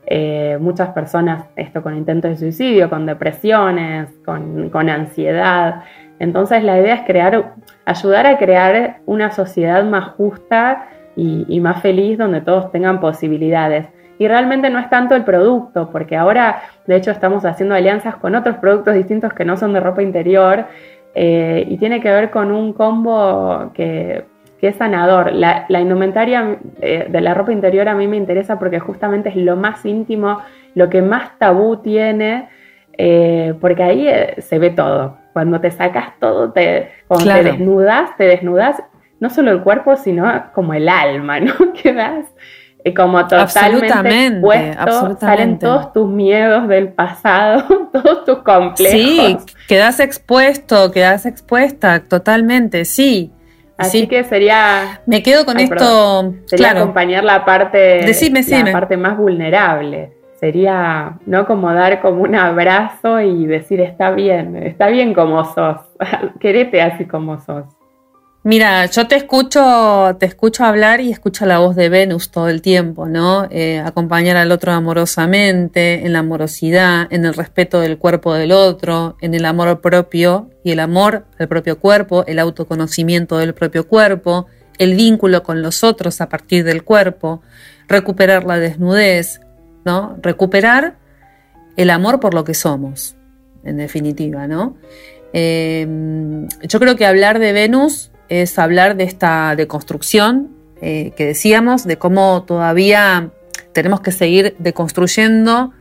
Eh, 0.10 0.58
muchas 0.60 0.89
personas, 0.91 1.43
esto 1.58 1.84
con 1.84 1.95
intentos 1.95 2.32
de 2.32 2.38
suicidio, 2.38 2.89
con 2.89 3.06
depresiones, 3.06 4.10
con, 4.26 4.72
con 4.72 4.89
ansiedad. 4.89 5.84
Entonces 6.20 6.63
la 6.63 6.80
idea 6.80 6.95
es 6.95 7.01
crear, 7.01 7.53
ayudar 7.86 8.26
a 8.26 8.38
crear 8.38 8.97
una 9.05 9.32
sociedad 9.32 9.84
más 9.84 10.09
justa 10.09 10.89
y, 11.15 11.59
más 11.61 11.82
feliz 11.82 12.18
donde 12.18 12.41
todos 12.41 12.72
tengan 12.72 12.99
posibilidades. 12.99 13.88
Y 14.20 14.28
realmente 14.28 14.70
no 14.70 14.80
es 14.80 14.89
tanto 14.89 15.15
el 15.15 15.24
producto, 15.24 15.89
porque 15.91 16.15
ahora 16.15 16.61
de 16.86 16.95
hecho 16.95 17.11
estamos 17.11 17.43
haciendo 17.45 17.76
alianzas 17.76 18.15
con 18.15 18.36
otros 18.36 18.57
productos 18.57 18.93
distintos 18.93 19.34
que 19.34 19.45
no 19.45 19.57
son 19.57 19.74
de 19.74 19.80
ropa 19.80 20.03
interior 20.03 20.65
eh, 21.15 21.65
y 21.68 21.78
tiene 21.78 22.01
que 22.01 22.11
ver 22.11 22.30
con 22.30 22.51
un 22.51 22.74
combo 22.74 23.72
que, 23.74 24.26
es 24.61 24.76
sanador. 24.76 25.34
La, 25.34 25.65
indumentaria 25.70 26.57
eh, 26.82 27.07
de 27.09 27.22
la 27.22 27.34
ropa 27.34 27.51
interior 27.51 27.88
a 27.88 27.95
mí 27.95 28.07
me 28.07 28.18
interesa 28.18 28.59
porque 28.59 28.80
justamente 28.80 29.30
es 29.30 29.36
lo 29.36 29.55
más 29.55 29.86
íntimo, 29.86 30.41
lo 30.76 30.89
que 30.89 31.01
más 31.01 31.38
tabú 31.39 31.78
tiene, 31.78 32.49
eh, 32.97 33.53
porque 33.61 33.84
ahí 33.84 34.07
se 34.39 34.59
ve 34.59 34.72
todo 34.72 35.18
cuando 35.38 35.62
te 35.62 35.70
sacas 35.70 36.14
todo, 36.20 36.52
te, 36.52 36.92
cuando 37.08 37.32
te 37.32 37.44
desnudas, 37.44 38.18
te 38.18 38.24
desnudas 38.24 38.82
no 39.20 39.30
solo 39.30 39.52
el 39.52 39.62
cuerpo, 39.62 39.96
sino 39.96 40.52
como 40.56 40.74
el 40.74 40.90
alma, 40.90 41.40
¿no? 41.40 41.54
Quedas 41.84 42.26
eh, 42.84 42.92
como 42.96 43.22
totalmente 43.28 43.86
expuesto, 43.86 45.16
salen 45.20 45.60
todos 45.60 45.94
tus 45.94 46.10
miedos 46.10 46.68
del 46.68 46.88
pasado, 46.88 47.66
todos 47.94 48.26
tus 48.26 48.40
complejos. 48.40 48.90
Sí, 48.90 49.38
quedas 49.68 50.00
expuesto, 50.00 50.90
quedas 50.90 51.28
expuesta, 51.28 52.00
totalmente, 52.00 52.84
sí. 52.84 53.32
Así 53.78 54.08
que 54.08 54.24
sería. 54.24 55.02
Me 55.06 55.22
quedo 55.22 55.46
con 55.46 55.60
esto. 55.60 56.34
sería 56.46 56.72
acompañar 56.72 57.24
la 57.24 57.46
parte, 57.46 58.08
la 58.08 58.72
parte 58.72 58.98
más 58.98 59.16
vulnerable 59.16 60.16
sería 60.40 61.18
no 61.26 61.46
como 61.46 61.74
dar 61.74 62.02
como 62.02 62.22
un 62.22 62.36
abrazo 62.36 63.20
y 63.22 63.46
decir 63.46 63.82
está 63.82 64.12
bien, 64.12 64.56
está 64.58 64.88
bien 64.88 65.14
como 65.14 65.44
sos, 65.54 65.78
querete 66.40 66.82
así 66.82 67.06
como 67.06 67.40
sos. 67.40 67.66
Mira, 68.44 68.86
yo 68.86 69.08
te 69.10 69.18
escucho, 69.18 70.16
te 70.22 70.26
escucho 70.26 70.64
hablar 70.64 71.02
y 71.02 71.12
escucho 71.12 71.46
la 71.46 71.60
voz 71.60 71.76
de 71.76 71.90
Venus 71.90 72.32
todo 72.32 72.48
el 72.48 72.62
tiempo, 72.62 73.06
¿no? 73.06 73.46
Eh, 73.52 73.80
acompañar 73.80 74.38
al 74.38 74.54
otro 74.54 74.72
amorosamente, 74.72 76.06
en 76.06 76.14
la 76.14 76.20
amorosidad, 76.20 77.08
en 77.10 77.26
el 77.26 77.34
respeto 77.34 77.82
del 77.82 77.98
cuerpo 77.98 78.34
del 78.34 78.54
otro, 78.54 79.18
en 79.20 79.34
el 79.34 79.44
amor 79.44 79.82
propio 79.82 80.50
y 80.64 80.72
el 80.72 80.80
amor 80.80 81.26
al 81.38 81.50
propio 81.50 81.78
cuerpo, 81.78 82.24
el 82.26 82.40
autoconocimiento 82.40 83.38
del 83.38 83.54
propio 83.54 83.86
cuerpo, 83.86 84.46
el 84.78 84.96
vínculo 84.96 85.44
con 85.44 85.62
los 85.62 85.84
otros 85.84 86.22
a 86.22 86.30
partir 86.30 86.64
del 86.64 86.86
cuerpo, 86.86 87.42
recuperar 87.90 88.46
la 88.46 88.60
desnudez, 88.60 89.42
Recuperar 90.22 90.96
el 91.76 91.90
amor 91.90 92.20
por 92.20 92.34
lo 92.34 92.44
que 92.44 92.54
somos, 92.54 93.16
en 93.64 93.78
definitiva, 93.78 94.48
¿no? 94.48 94.76
Em, 95.34 96.48
yo 96.64 96.80
creo 96.80 96.96
que 96.96 97.06
hablar 97.06 97.40
de 97.40 97.52
Venus 97.54 98.12
es 98.30 98.58
hablar 98.60 98.98
de 98.98 99.04
esta 99.04 99.56
deconstrucción 99.56 100.50
eh, 100.82 101.12
que 101.16 101.26
decíamos, 101.26 101.86
de 101.86 101.98
cómo 101.98 102.44
todavía 102.44 103.32
tenemos 103.74 104.02
que 104.02 104.12
seguir 104.12 104.56
deconstruyendo, 104.60 105.74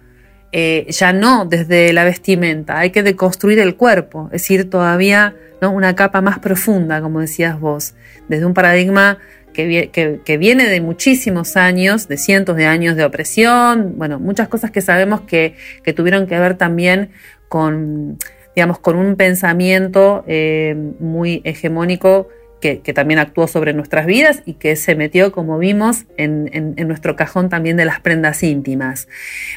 eh, 0.52 0.86
ya 0.88 1.12
no 1.12 1.44
desde 1.44 1.92
la 1.92 2.04
vestimenta, 2.04 2.78
hay 2.78 2.90
que 2.90 3.02
deconstruir 3.02 3.58
el 3.58 3.76
cuerpo, 3.76 4.26
es 4.26 4.42
decir, 4.42 4.70
todavía 4.70 5.34
¿no? 5.60 5.70
una 5.70 5.94
capa 5.94 6.22
más 6.22 6.38
profunda, 6.38 7.00
como 7.02 7.20
decías 7.20 7.60
vos, 7.60 7.94
desde 8.28 8.46
un 8.46 8.54
paradigma 8.54 9.18
que, 9.56 10.36
viene 10.38 10.68
de 10.68 10.80
muchísimos 10.80 11.56
años, 11.56 12.08
de 12.08 12.18
cientos 12.18 12.56
de 12.56 12.66
años 12.66 12.96
de 12.96 13.04
opresión, 13.04 13.94
bueno, 13.96 14.18
muchas 14.20 14.48
cosas 14.48 14.70
que 14.70 14.82
sabemos 14.82 15.22
que, 15.22 15.54
tuvieron 15.94 16.26
que 16.26 16.38
ver 16.38 16.56
también 16.56 17.10
con, 17.48 18.18
digamos, 18.54 18.78
con 18.78 18.96
un 18.96 19.16
pensamiento 19.16 20.24
eh, 20.26 20.76
muy 21.00 21.40
hegemónico 21.44 22.28
que, 22.60 22.92
también 22.92 23.20
actuó 23.20 23.46
sobre 23.46 23.72
nuestras 23.72 24.06
vidas 24.06 24.42
y 24.44 24.54
que 24.54 24.76
se 24.76 24.94
metió, 24.96 25.30
como 25.32 25.58
vimos, 25.58 26.04
en, 26.16 26.74
nuestro 26.86 27.14
cajón 27.14 27.48
también 27.48 27.76
de 27.76 27.84
las 27.84 28.00
prendas 28.00 28.42
íntimas. 28.42 29.08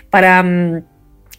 Para 0.09 0.43
mm, 0.43 0.83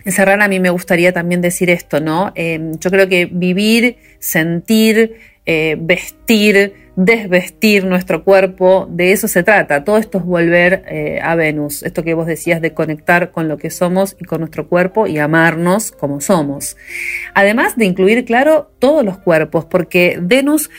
cerrar, 0.06 0.40
a 0.42 0.48
mí 0.48 0.58
me 0.58 0.70
gustaría 0.70 1.12
también 1.12 1.40
decir 1.40 1.70
esto, 1.70 2.00
¿no? 2.00 2.32
Eh, 2.34 2.72
yo 2.80 2.90
creo 2.90 3.08
que 3.08 3.26
vivir, 3.26 3.98
sentir, 4.18 5.16
eh, 5.46 5.76
vestir, 5.80 6.79
desvestir 6.96 7.84
nuestro 7.84 8.24
cuerpo, 8.24 8.86
de 8.90 9.12
eso 9.12 9.28
se 9.28 9.42
trata. 9.42 9.84
Todo 9.84 9.96
esto 9.98 10.18
es 10.18 10.24
volver 10.24 10.84
eh, 10.88 11.20
a 11.22 11.34
Venus, 11.34 11.82
esto 11.82 12.02
que 12.02 12.14
vos 12.14 12.26
decías 12.26 12.60
de 12.60 12.74
conectar 12.74 13.30
con 13.30 13.48
lo 13.48 13.56
que 13.56 13.70
somos 13.70 14.16
y 14.20 14.24
con 14.24 14.40
nuestro 14.40 14.68
cuerpo 14.68 15.06
y 15.06 15.18
amarnos 15.18 15.92
como 15.92 16.20
somos. 16.20 16.76
Además 17.34 17.76
de 17.76 17.86
incluir, 17.86 18.24
claro, 18.24 18.72
todos 18.78 19.04
los 19.04 19.18
cuerpos, 19.18 19.64
porque 19.64 20.18
Venus 20.20 20.70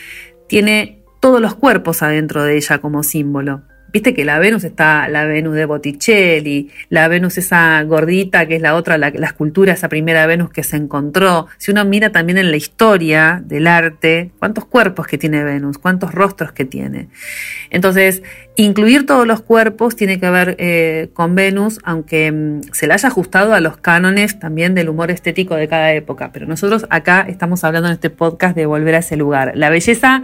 tiene 0.46 1.02
todos 1.20 1.40
los 1.40 1.54
cuerpos 1.54 2.02
adentro 2.02 2.44
de 2.44 2.56
ella 2.56 2.78
como 2.78 3.02
símbolo. 3.02 3.62
Viste 3.92 4.14
que 4.14 4.24
la 4.24 4.38
Venus 4.38 4.64
está 4.64 5.06
la 5.08 5.26
Venus 5.26 5.54
de 5.54 5.66
Botticelli, 5.66 6.70
la 6.88 7.08
Venus 7.08 7.36
esa 7.36 7.82
gordita 7.82 8.46
que 8.46 8.56
es 8.56 8.62
la 8.62 8.74
otra, 8.74 8.96
la, 8.96 9.08
escultura, 9.08 9.74
esa 9.74 9.90
primera 9.90 10.24
Venus 10.26 10.50
que 10.50 10.62
se 10.62 10.76
encontró. 10.76 11.46
Si 11.58 11.72
uno 11.72 11.84
mira 11.84 12.10
también 12.10 12.38
en 12.38 12.50
la 12.50 12.56
historia 12.56 13.42
del 13.44 13.66
arte, 13.66 14.30
cuántos 14.38 14.64
cuerpos 14.64 15.06
que 15.06 15.18
tiene 15.18 15.44
Venus, 15.44 15.76
cuántos 15.76 16.14
rostros 16.14 16.52
que 16.52 16.64
tiene. 16.64 17.08
Entonces, 17.68 18.22
incluir 18.56 19.04
todos 19.04 19.26
los 19.26 19.42
cuerpos 19.42 19.94
tiene 19.94 20.18
que 20.18 20.30
ver 20.30 20.56
eh, 20.58 21.10
con 21.12 21.34
Venus, 21.34 21.78
aunque 21.84 22.32
mm, 22.32 22.72
se 22.72 22.86
le 22.86 22.94
haya 22.94 23.08
ajustado 23.08 23.52
a 23.52 23.60
los 23.60 23.76
cánones 23.76 24.38
también 24.38 24.74
del 24.74 24.88
humor 24.88 25.10
estético 25.10 25.54
de 25.54 25.68
cada 25.68 25.92
época. 25.92 26.30
Pero 26.32 26.46
nosotros 26.46 26.86
acá 26.88 27.26
estamos 27.28 27.62
hablando 27.62 27.88
en 27.88 27.94
este 27.94 28.08
podcast 28.08 28.56
de 28.56 28.64
volver 28.64 28.94
a 28.94 28.98
ese 28.98 29.16
lugar. 29.18 29.52
La 29.54 29.68
belleza 29.68 30.22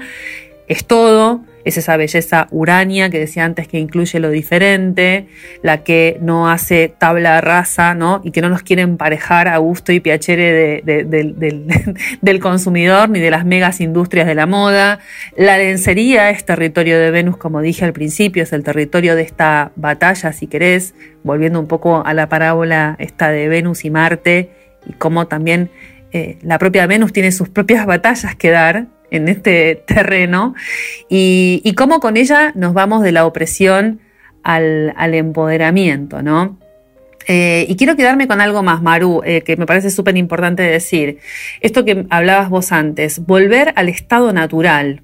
es 0.69 0.87
todo 0.87 1.43
Es 1.65 1.77
esa 1.77 1.97
belleza 1.97 2.47
urania 2.51 3.11
que 3.11 3.19
decía 3.19 3.45
antes 3.45 3.69
que 3.69 3.79
incluye 3.79 4.21
lo 4.21 4.31
diferente, 4.31 5.27
la 5.63 5.83
que 5.85 6.19
no 6.21 6.49
hace 6.49 6.93
tabla 6.97 7.41
rasa, 7.41 7.95
¿no? 7.95 8.21
Y 8.25 8.31
que 8.31 8.41
no 8.41 8.49
nos 8.49 8.63
quiere 8.63 8.83
emparejar 8.83 9.49
a 9.49 9.59
gusto 9.59 9.93
y 9.93 10.01
piacere 10.01 10.83
del 12.21 12.41
consumidor 12.41 13.11
ni 13.11 13.21
de 13.21 13.31
las 13.31 13.45
megas 13.45 13.81
industrias 13.81 14.27
de 14.27 14.35
la 14.35 14.47
moda. 14.47 15.01
La 15.37 15.59
lencería 15.59 16.31
es 16.31 16.45
territorio 16.45 16.99
de 16.99 17.11
Venus, 17.11 17.37
como 17.37 17.61
dije 17.61 17.85
al 17.85 17.93
principio, 17.93 18.43
es 18.43 18.53
el 18.53 18.63
territorio 18.63 19.17
de 19.17 19.23
esta 19.23 19.73
batalla, 19.77 20.33
si 20.33 20.47
querés, 20.47 20.95
volviendo 21.23 21.61
un 21.61 21.67
poco 21.67 22.05
a 22.05 22.15
la 22.15 22.29
parábola 22.29 22.97
esta 22.99 23.31
de 23.31 23.49
Venus 23.49 23.85
y 23.85 23.91
Marte 23.91 24.51
y 24.87 24.93
cómo 24.93 25.27
también 25.27 25.71
eh, 26.13 26.39
la 26.43 26.59
propia 26.59 26.87
Venus 26.87 27.13
tiene 27.13 27.33
sus 27.33 27.49
propias 27.49 27.87
batallas 27.87 28.35
que 28.35 28.51
dar 28.51 28.87
en 29.11 29.29
este 29.29 29.83
terreno 29.87 30.55
y, 31.09 31.73
cómo 31.77 32.01
con 32.01 32.17
ella 32.17 32.53
nos 32.55 32.75
vamos 32.75 33.03
de 33.03 33.13
la 33.13 33.27
opresión 33.27 34.01
al, 34.43 34.95
empoderamiento, 35.15 36.23
¿no? 36.23 36.59
Eh, 37.27 37.67
y 37.69 37.77
quiero 37.77 37.95
quedarme 37.95 38.27
con 38.27 38.41
algo 38.41 38.63
más, 38.63 38.81
Maru, 38.81 39.21
eh, 39.25 39.43
que 39.43 39.57
me 39.59 39.67
parece 39.67 39.91
súper 39.91 40.17
importante 40.17 40.63
decir. 40.63 41.19
Esto 41.61 41.85
que 41.85 42.07
hablabas 42.09 42.49
vos 42.49 42.73
antes, 42.73 43.19
volver 43.27 43.75
al 43.77 43.91
estado 43.91 44.33
natural, 44.33 45.03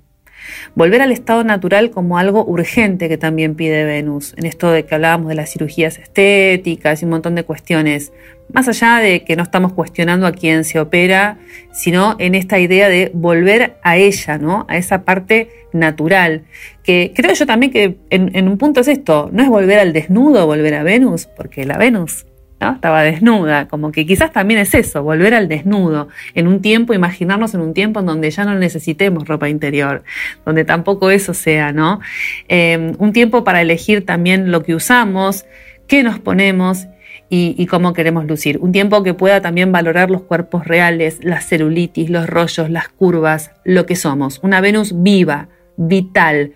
Volver 0.75 1.03
al 1.03 1.13
estado 1.13 1.45
natural 1.45 1.91
como 1.91 2.19
algo 2.19 2.45
urgente 2.45 3.09
que 3.09 3.19
también 3.19 3.55
pide 3.55 3.85
Venus, 3.85 4.35
en 4.37 4.47
esto 4.47 4.71
de 4.71 4.85
que 4.85 4.95
hablábamos 4.95 5.29
de 5.29 5.35
las 5.35 5.51
cirugías 5.51 5.99
estéticas 5.99 7.03
y 7.03 7.05
un 7.05 7.13
montón 7.13 7.35
de 7.35 7.45
cuestiones, 7.45 8.13
más 8.53 8.69
allá 8.69 8.99
de 8.99 9.25
que 9.25 9.37
no 9.37 9.43
estamos 9.43 9.73
cuestionando 9.73 10.27
a 10.27 10.33
quién 10.33 10.65
se 10.65 10.79
opera, 10.79 11.39
sino 11.73 12.17
en 12.19 12.35
esta 12.35 12.59
idea 12.59 12.89
de 12.89 13.11
volver 13.15 13.77
a 13.83 13.97
ella, 13.97 14.39
¿no? 14.39 14.67
A 14.69 14.77
esa 14.77 15.03
parte 15.05 15.49
natural, 15.73 16.45
que 16.83 17.13
creo 17.15 17.35
yo 17.35 17.47
también 17.47 17.73
que 17.73 17.97
en, 18.11 18.35
en 18.37 18.49
un 18.49 18.59
punto 18.59 18.81
es 18.81 18.89
esto, 18.89 19.31
no 19.33 19.43
es 19.43 19.49
volver 19.49 19.79
al 19.79 19.93
desnudo, 19.93 20.47
volver 20.47 20.75
a 20.75 20.83
Venus, 20.83 21.27
porque 21.27 21.65
la 21.65 21.79
Venus 21.79 22.27
estaba 22.73 23.03
desnuda, 23.03 23.69
como 23.69 23.93
que 23.93 24.07
quizás 24.07 24.33
también 24.33 24.61
es 24.61 24.75
eso, 24.75 25.03
volver 25.03 25.35
al 25.35 25.49
desnudo, 25.49 26.09
en 26.35 26.49
un 26.49 26.61
tiempo, 26.61 26.95
imaginarnos 26.95 27.55
en 27.55 27.61
un 27.61 27.75
tiempo 27.75 28.01
en 28.01 28.07
donde 28.07 28.31
ya 28.31 28.45
no 28.45 28.55
necesitemos 28.55 29.27
ropa 29.29 29.49
interior, 29.49 30.03
donde 30.45 30.65
tampoco 30.65 31.11
eso 31.11 31.35
sea, 31.35 31.73
¿no? 31.73 32.01
Em, 32.49 32.95
un 32.99 33.12
tiempo 33.12 33.45
para 33.45 33.62
elegir 33.62 34.05
también 34.05 34.51
lo 34.51 34.62
que 34.62 34.75
usamos, 34.75 35.45
qué 35.87 36.03
nos 36.03 36.19
ponemos 36.19 36.87
y, 37.31 37.55
y, 37.59 37.67
cómo 37.67 37.93
queremos 37.93 38.27
lucir. 38.27 38.59
Un 38.59 38.73
tiempo 38.73 39.03
que 39.03 39.15
pueda 39.15 39.41
también 39.41 39.73
valorar 39.73 40.11
los 40.11 40.23
cuerpos 40.23 40.67
reales, 40.67 41.19
la 41.23 41.41
celulitis, 41.41 42.11
los 42.11 42.29
rollos, 42.29 42.71
las 42.71 42.89
curvas, 42.89 43.51
lo 43.65 43.87
que 43.87 43.97
somos. 43.97 44.41
Una 44.43 44.61
Venus 44.61 45.03
viva, 45.03 45.49
vital, 45.77 46.53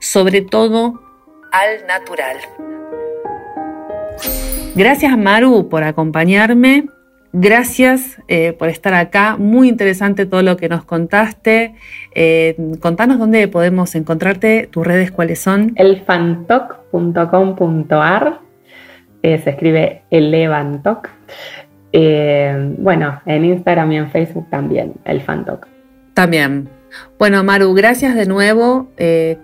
sobre 0.00 0.40
todo 0.42 1.00
al 1.52 1.86
natural. 1.86 2.38
Gracias 4.74 5.18
Maru 5.18 5.68
por 5.68 5.84
acompañarme. 5.84 6.86
Gracias 7.34 8.18
eh, 8.26 8.54
por 8.54 8.70
estar 8.70 8.94
acá. 8.94 9.36
Muy 9.38 9.68
interesante 9.68 10.24
todo 10.24 10.40
lo 10.42 10.56
que 10.56 10.70
nos 10.70 10.82
contaste. 10.84 11.74
Eh, 12.14 12.56
contanos 12.80 13.18
dónde 13.18 13.46
podemos 13.48 13.94
encontrarte, 13.94 14.70
tus 14.70 14.86
redes 14.86 15.10
cuáles 15.10 15.40
son. 15.40 15.74
Elfantoc.com.ar 15.76 18.40
eh, 19.22 19.38
se 19.38 19.50
escribe 19.50 20.04
Elevantoc. 20.10 21.10
bueno, 21.92 23.20
en 23.26 23.44
Instagram 23.44 23.92
y 23.92 23.98
en 23.98 24.10
Facebook 24.10 24.48
también, 24.48 24.94
Elfantoc. 25.04 25.66
También. 26.14 26.70
Bueno, 27.18 27.44
Maru, 27.44 27.74
gracias 27.74 28.14
de 28.14 28.24
nuevo. 28.26 28.88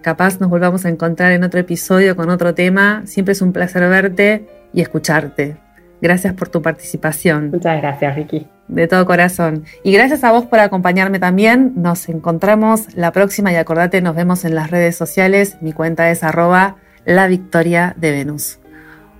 capaz 0.02 0.40
nos 0.40 0.48
volvamos 0.48 0.86
a 0.86 0.88
encontrar 0.88 1.32
en 1.32 1.44
otro 1.44 1.60
episodio 1.60 2.16
con 2.16 2.30
otro 2.30 2.54
tema. 2.54 3.02
Siempre 3.04 3.32
es 3.32 3.42
un 3.42 3.52
placer 3.52 3.86
verte 3.88 4.46
y 4.72 4.80
escucharte. 4.80 5.56
Gracias 6.00 6.34
por 6.34 6.48
tu 6.48 6.62
participación. 6.62 7.50
Muchas 7.50 7.80
gracias, 7.80 8.14
Ricky. 8.14 8.46
De 8.68 8.86
todo 8.86 9.04
corazón. 9.06 9.64
Y 9.82 9.92
gracias 9.92 10.22
a 10.22 10.30
vos 10.30 10.46
por 10.46 10.60
acompañarme 10.60 11.18
también. 11.18 11.72
Nos 11.76 12.08
encontramos 12.08 12.94
la 12.94 13.12
próxima 13.12 13.52
y 13.52 13.56
acordate, 13.56 14.00
nos 14.00 14.14
vemos 14.14 14.44
en 14.44 14.54
las 14.54 14.70
redes 14.70 14.96
sociales. 14.96 15.56
Mi 15.60 15.72
cuenta 15.72 16.10
es 16.10 16.22
arroba 16.22 16.76
la 17.04 17.26
victoria 17.26 17.94
de 17.96 18.12
Venus. 18.12 18.60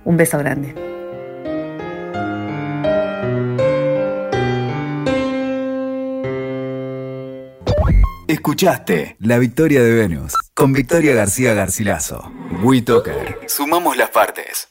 Un 0.05 0.17
beso 0.17 0.37
grande. 0.37 0.89
Escuchaste 8.29 9.15
La 9.19 9.39
Victoria 9.39 9.81
de 9.81 9.91
Venus 9.91 10.33
con 10.53 10.71
Victoria 10.71 11.15
García 11.15 11.55
Garcilaso. 11.55 12.31
WeToker. 12.63 13.39
Sumamos 13.47 13.97
las 13.97 14.11
partes. 14.11 14.69